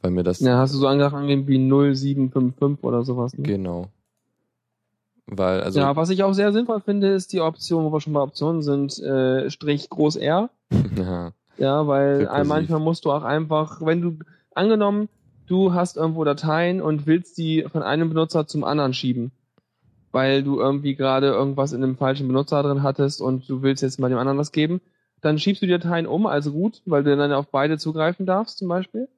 [0.00, 3.36] Weil mir das Ja, hast du so angegeben wie 0755 oder sowas.
[3.38, 3.44] Ne?
[3.44, 3.90] genau.
[5.26, 8.12] Weil, also ja, was ich auch sehr sinnvoll finde, ist die Option, wo wir schon
[8.12, 10.50] bei Optionen sind, äh, Strich Groß R.
[10.96, 14.18] ja, Ja, weil manchmal musst du auch einfach, wenn du,
[14.54, 15.08] angenommen,
[15.46, 19.32] du hast irgendwo Dateien und willst die von einem Benutzer zum anderen schieben,
[20.12, 23.98] weil du irgendwie gerade irgendwas in einem falschen Benutzer drin hattest und du willst jetzt
[23.98, 24.80] mal dem anderen was geben,
[25.20, 28.58] dann schiebst du die Dateien um, also gut, weil du dann auf beide zugreifen darfst
[28.58, 29.08] zum Beispiel.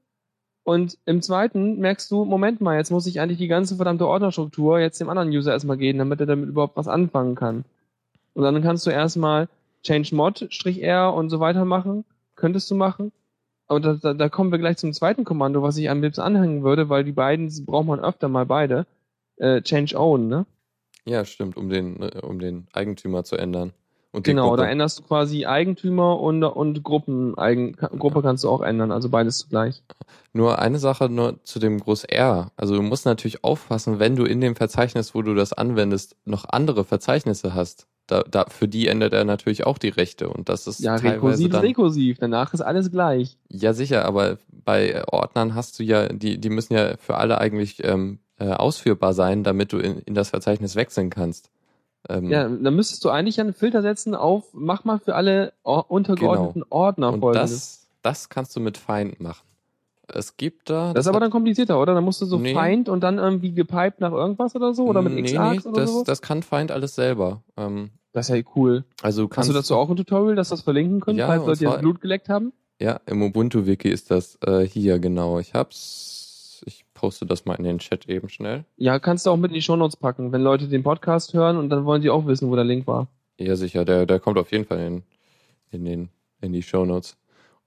[0.66, 4.80] Und im zweiten merkst du, Moment mal, jetzt muss ich eigentlich die ganze verdammte Ordnerstruktur
[4.80, 7.64] jetzt dem anderen User erstmal geben, damit er damit überhaupt was anfangen kann.
[8.34, 9.48] Und dann kannst du erstmal
[9.84, 12.04] change mod, Strich R und so weiter machen.
[12.34, 13.12] Könntest du machen.
[13.68, 16.64] Aber da, da, da kommen wir gleich zum zweiten Kommando, was ich am liebsten anhängen
[16.64, 18.86] würde, weil die beiden braucht man öfter mal beide.
[19.36, 20.46] Äh, change own, ne?
[21.04, 23.72] Ja, stimmt, um den, äh, um den Eigentümer zu ändern.
[24.12, 24.62] Und Genau, Gruppe.
[24.62, 29.08] da änderst du quasi Eigentümer und, und Gruppen, Eigen, Gruppe kannst du auch ändern, also
[29.10, 29.82] beides zugleich.
[30.32, 32.50] Nur eine Sache nur zu dem Groß R.
[32.56, 36.46] Also du musst natürlich aufpassen, wenn du in dem Verzeichnis, wo du das anwendest, noch
[36.48, 37.86] andere Verzeichnisse hast.
[38.06, 41.14] Da, da, für die ändert er natürlich auch die Rechte und das ist Ja, teilweise
[41.16, 41.60] rekursiv ist dann.
[41.62, 43.36] rekursiv, danach ist alles gleich.
[43.48, 47.82] Ja, sicher, aber bei Ordnern hast du ja, die, die müssen ja für alle eigentlich
[47.84, 51.50] ähm, äh, ausführbar sein, damit du in, in das Verzeichnis wechseln kannst.
[52.08, 55.90] Ähm, Ja, dann müsstest du eigentlich einen Filter setzen auf, mach mal für alle or
[55.90, 57.14] untergeordneten Ordner Genau.
[57.14, 57.50] und folgendes.
[57.50, 59.44] das, das kannst du mit Find machen.
[60.08, 60.92] Es gibt da.
[60.92, 61.92] Das ist aber dann komplizierter, oder?
[61.94, 62.54] Dann musst du so Nee.
[62.54, 64.84] Find und dann irgendwie gepiped nach irgendwas oder so?
[64.86, 66.04] Oder mit nee, X-Arcs nee, oder das, so?
[66.04, 67.42] das kann Find alles selber.
[67.56, 68.84] Ähm, Das ist ja cool.
[69.02, 71.26] also du Hast kannst du dazu auch ein Tutorial, dass wir das verlinken können, Ja,
[71.26, 72.52] falls und Leute jetzt Blut geleckt haben?
[72.80, 75.40] Ja, im Ubuntu-Wiki ist das äh, hier, genau.
[75.40, 76.25] Ich hab's.
[76.96, 78.64] Poste das mal in den Chat eben schnell.
[78.76, 81.68] Ja, kannst du auch mit in die Shownotes packen, wenn Leute den Podcast hören und
[81.68, 83.06] dann wollen sie auch wissen, wo der Link war.
[83.38, 85.02] Ja, sicher, der, der kommt auf jeden Fall in,
[85.70, 86.08] in, den,
[86.40, 87.16] in die Shownotes.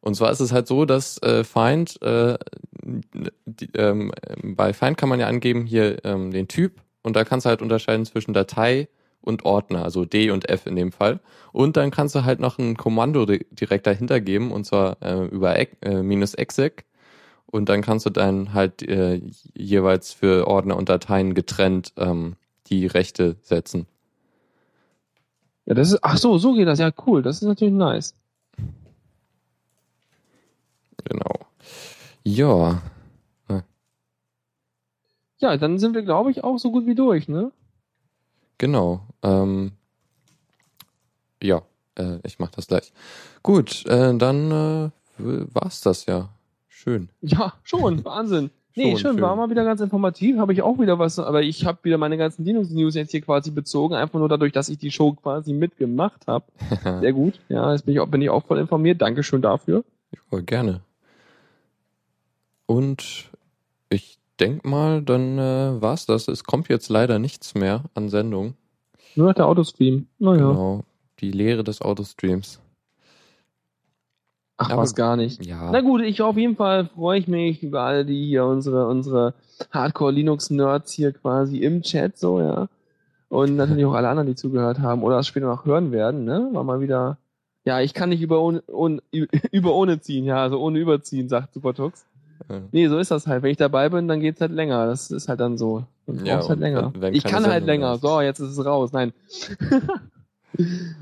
[0.02, 2.38] Und zwar ist es halt so, dass äh, Find, äh,
[2.84, 4.12] die, ähm,
[4.44, 7.62] bei Find kann man ja angeben hier ähm, den Typ und da kannst du halt
[7.62, 8.88] unterscheiden zwischen Datei
[9.22, 11.20] und Ordner, also D und F in dem Fall.
[11.52, 15.26] Und dann kannst du halt noch ein Kommando di direkt dahinter geben und zwar äh,
[15.26, 16.86] über äh, minus exec
[17.52, 19.22] und dann kannst du dann halt äh,
[19.54, 22.36] jeweils für Ordner und Dateien getrennt ähm,
[22.68, 23.88] die Rechte setzen.
[25.66, 26.80] Ja, das ist, ach so, so geht das.
[26.80, 27.22] Ja, cool.
[27.22, 28.16] Das ist natürlich nice.
[31.06, 31.48] Genau.
[32.24, 32.82] Ja,
[35.40, 37.52] Ja, dann sind wir, glaube ich, auch so gut wie durch, ne?
[38.58, 39.08] genau.
[39.24, 39.72] Ähm,
[41.42, 41.62] ja,
[41.96, 42.92] äh, ich mach das gleich.
[43.42, 46.28] Gut, äh, dann äh, war's das ja.
[46.82, 47.10] Schön.
[47.20, 48.06] Ja, schon.
[48.06, 48.52] Wahnsinn.
[48.74, 49.22] Nee, Schon, schön, schön.
[49.22, 52.16] war mal wieder ganz informativ, habe ich auch wieder was, aber ich habe wieder meine
[52.18, 56.26] ganzen Linux-News jetzt hier quasi bezogen, einfach nur dadurch, dass ich die Show quasi mitgemacht
[56.28, 56.46] habe.
[57.02, 57.42] Sehr gut.
[57.50, 59.02] Ja, jetzt bin ich, auch, bin ich auch voll informiert.
[59.02, 59.84] Dankeschön dafür.
[60.32, 60.80] Ja, gerne.
[62.66, 63.30] Und
[63.90, 66.30] ich denk mal, dann äh, war's das.
[66.30, 68.54] Es kommt jetzt leider nichts mehr an Sendung.
[69.16, 70.08] Nur noch der Autostream.
[70.20, 70.48] Naja.
[70.48, 70.84] Genau.
[71.20, 72.62] Die Lehre des Autostreams.
[74.62, 75.46] Ach, Aber- was gar nicht.
[75.46, 75.72] Ja.
[75.72, 79.34] Na gut, ich auf jeden Fall freue ich mich über alle, die hier unsere, unsere
[79.72, 82.68] Hardcore-Linux-Nerds hier quasi im Chat so, ja.
[83.30, 86.50] Und natürlich auch alle anderen, die zugehört haben oder es später noch hören werden, ne?
[86.52, 87.18] War mal wieder.
[87.64, 89.02] Ja, ich kann nicht über ohne, ohne,
[89.52, 92.06] über ohne ziehen, ja, also ohne überziehen, sagt Supertux.
[92.50, 92.58] Ja.
[92.72, 93.44] Nee, so ist das halt.
[93.44, 94.88] Wenn ich dabei bin, dann geht's halt länger.
[94.88, 95.84] Das ist halt dann so.
[96.08, 96.92] Dann Ja, halt länger.
[97.12, 97.88] ich kann halt Sendung länger.
[97.88, 98.02] da ist.
[98.02, 98.92] So, jetzt ist es raus.
[98.92, 99.14] Nein.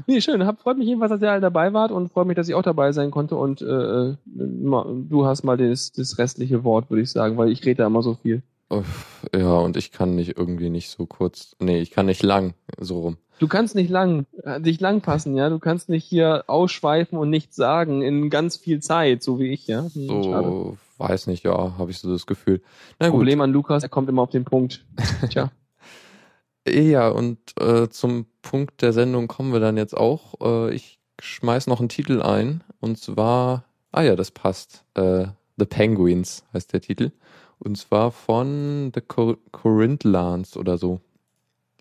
[0.07, 0.45] nee, schön.
[0.45, 2.63] Hab, freut mich jedenfalls, dass ihr alle dabei wart und freut mich, dass ich auch
[2.63, 3.35] dabei sein konnte.
[3.35, 7.83] Und äh, du hast mal das, das restliche Wort, würde ich sagen, weil ich rede
[7.83, 8.43] da immer so viel.
[9.33, 11.55] Ja, und ich kann nicht irgendwie nicht so kurz.
[11.59, 13.17] Nee, ich kann nicht lang, so rum.
[13.39, 15.49] Du kannst nicht lang, äh, dich lang passen, ja.
[15.49, 19.67] Du kannst nicht hier ausschweifen und nichts sagen in ganz viel Zeit, so wie ich,
[19.67, 19.83] ja.
[19.93, 20.47] Hm, schade.
[20.47, 22.61] So, weiß nicht, ja, habe ich so das Gefühl.
[22.99, 23.19] Na gut.
[23.19, 24.85] Problem an Lukas, er kommt immer auf den Punkt.
[25.29, 25.51] Tja.
[26.67, 30.33] Ja, und äh, zum Punkt der Sendung kommen wir dann jetzt auch.
[30.41, 32.63] Äh, ich schmeiß noch einen Titel ein.
[32.79, 34.83] Und zwar, ah ja, das passt.
[34.95, 35.27] Äh,
[35.57, 37.11] The Penguins heißt der Titel.
[37.59, 40.99] Und zwar von The Cor Corinthians oder so.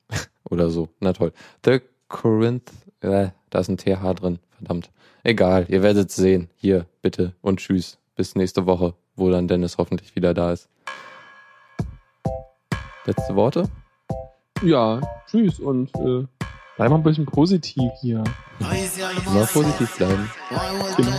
[0.48, 0.88] oder so.
[1.00, 1.32] Na toll.
[1.64, 2.70] The Corinth.
[3.00, 4.38] Äh, da ist ein TH drin.
[4.56, 4.90] Verdammt.
[5.22, 6.48] Egal, ihr werdet es sehen.
[6.56, 7.34] Hier, bitte.
[7.42, 7.98] Und tschüss.
[8.14, 10.68] Bis nächste Woche, wo dann Dennis hoffentlich wieder da ist.
[13.04, 13.68] Letzte Worte?
[14.62, 15.00] Ja,
[15.30, 16.24] tschüss und äh,
[16.76, 18.24] bleib mal ein bisschen positiv hier.
[19.26, 20.30] Immer positiv bleiben.
[20.96, 21.10] Genau.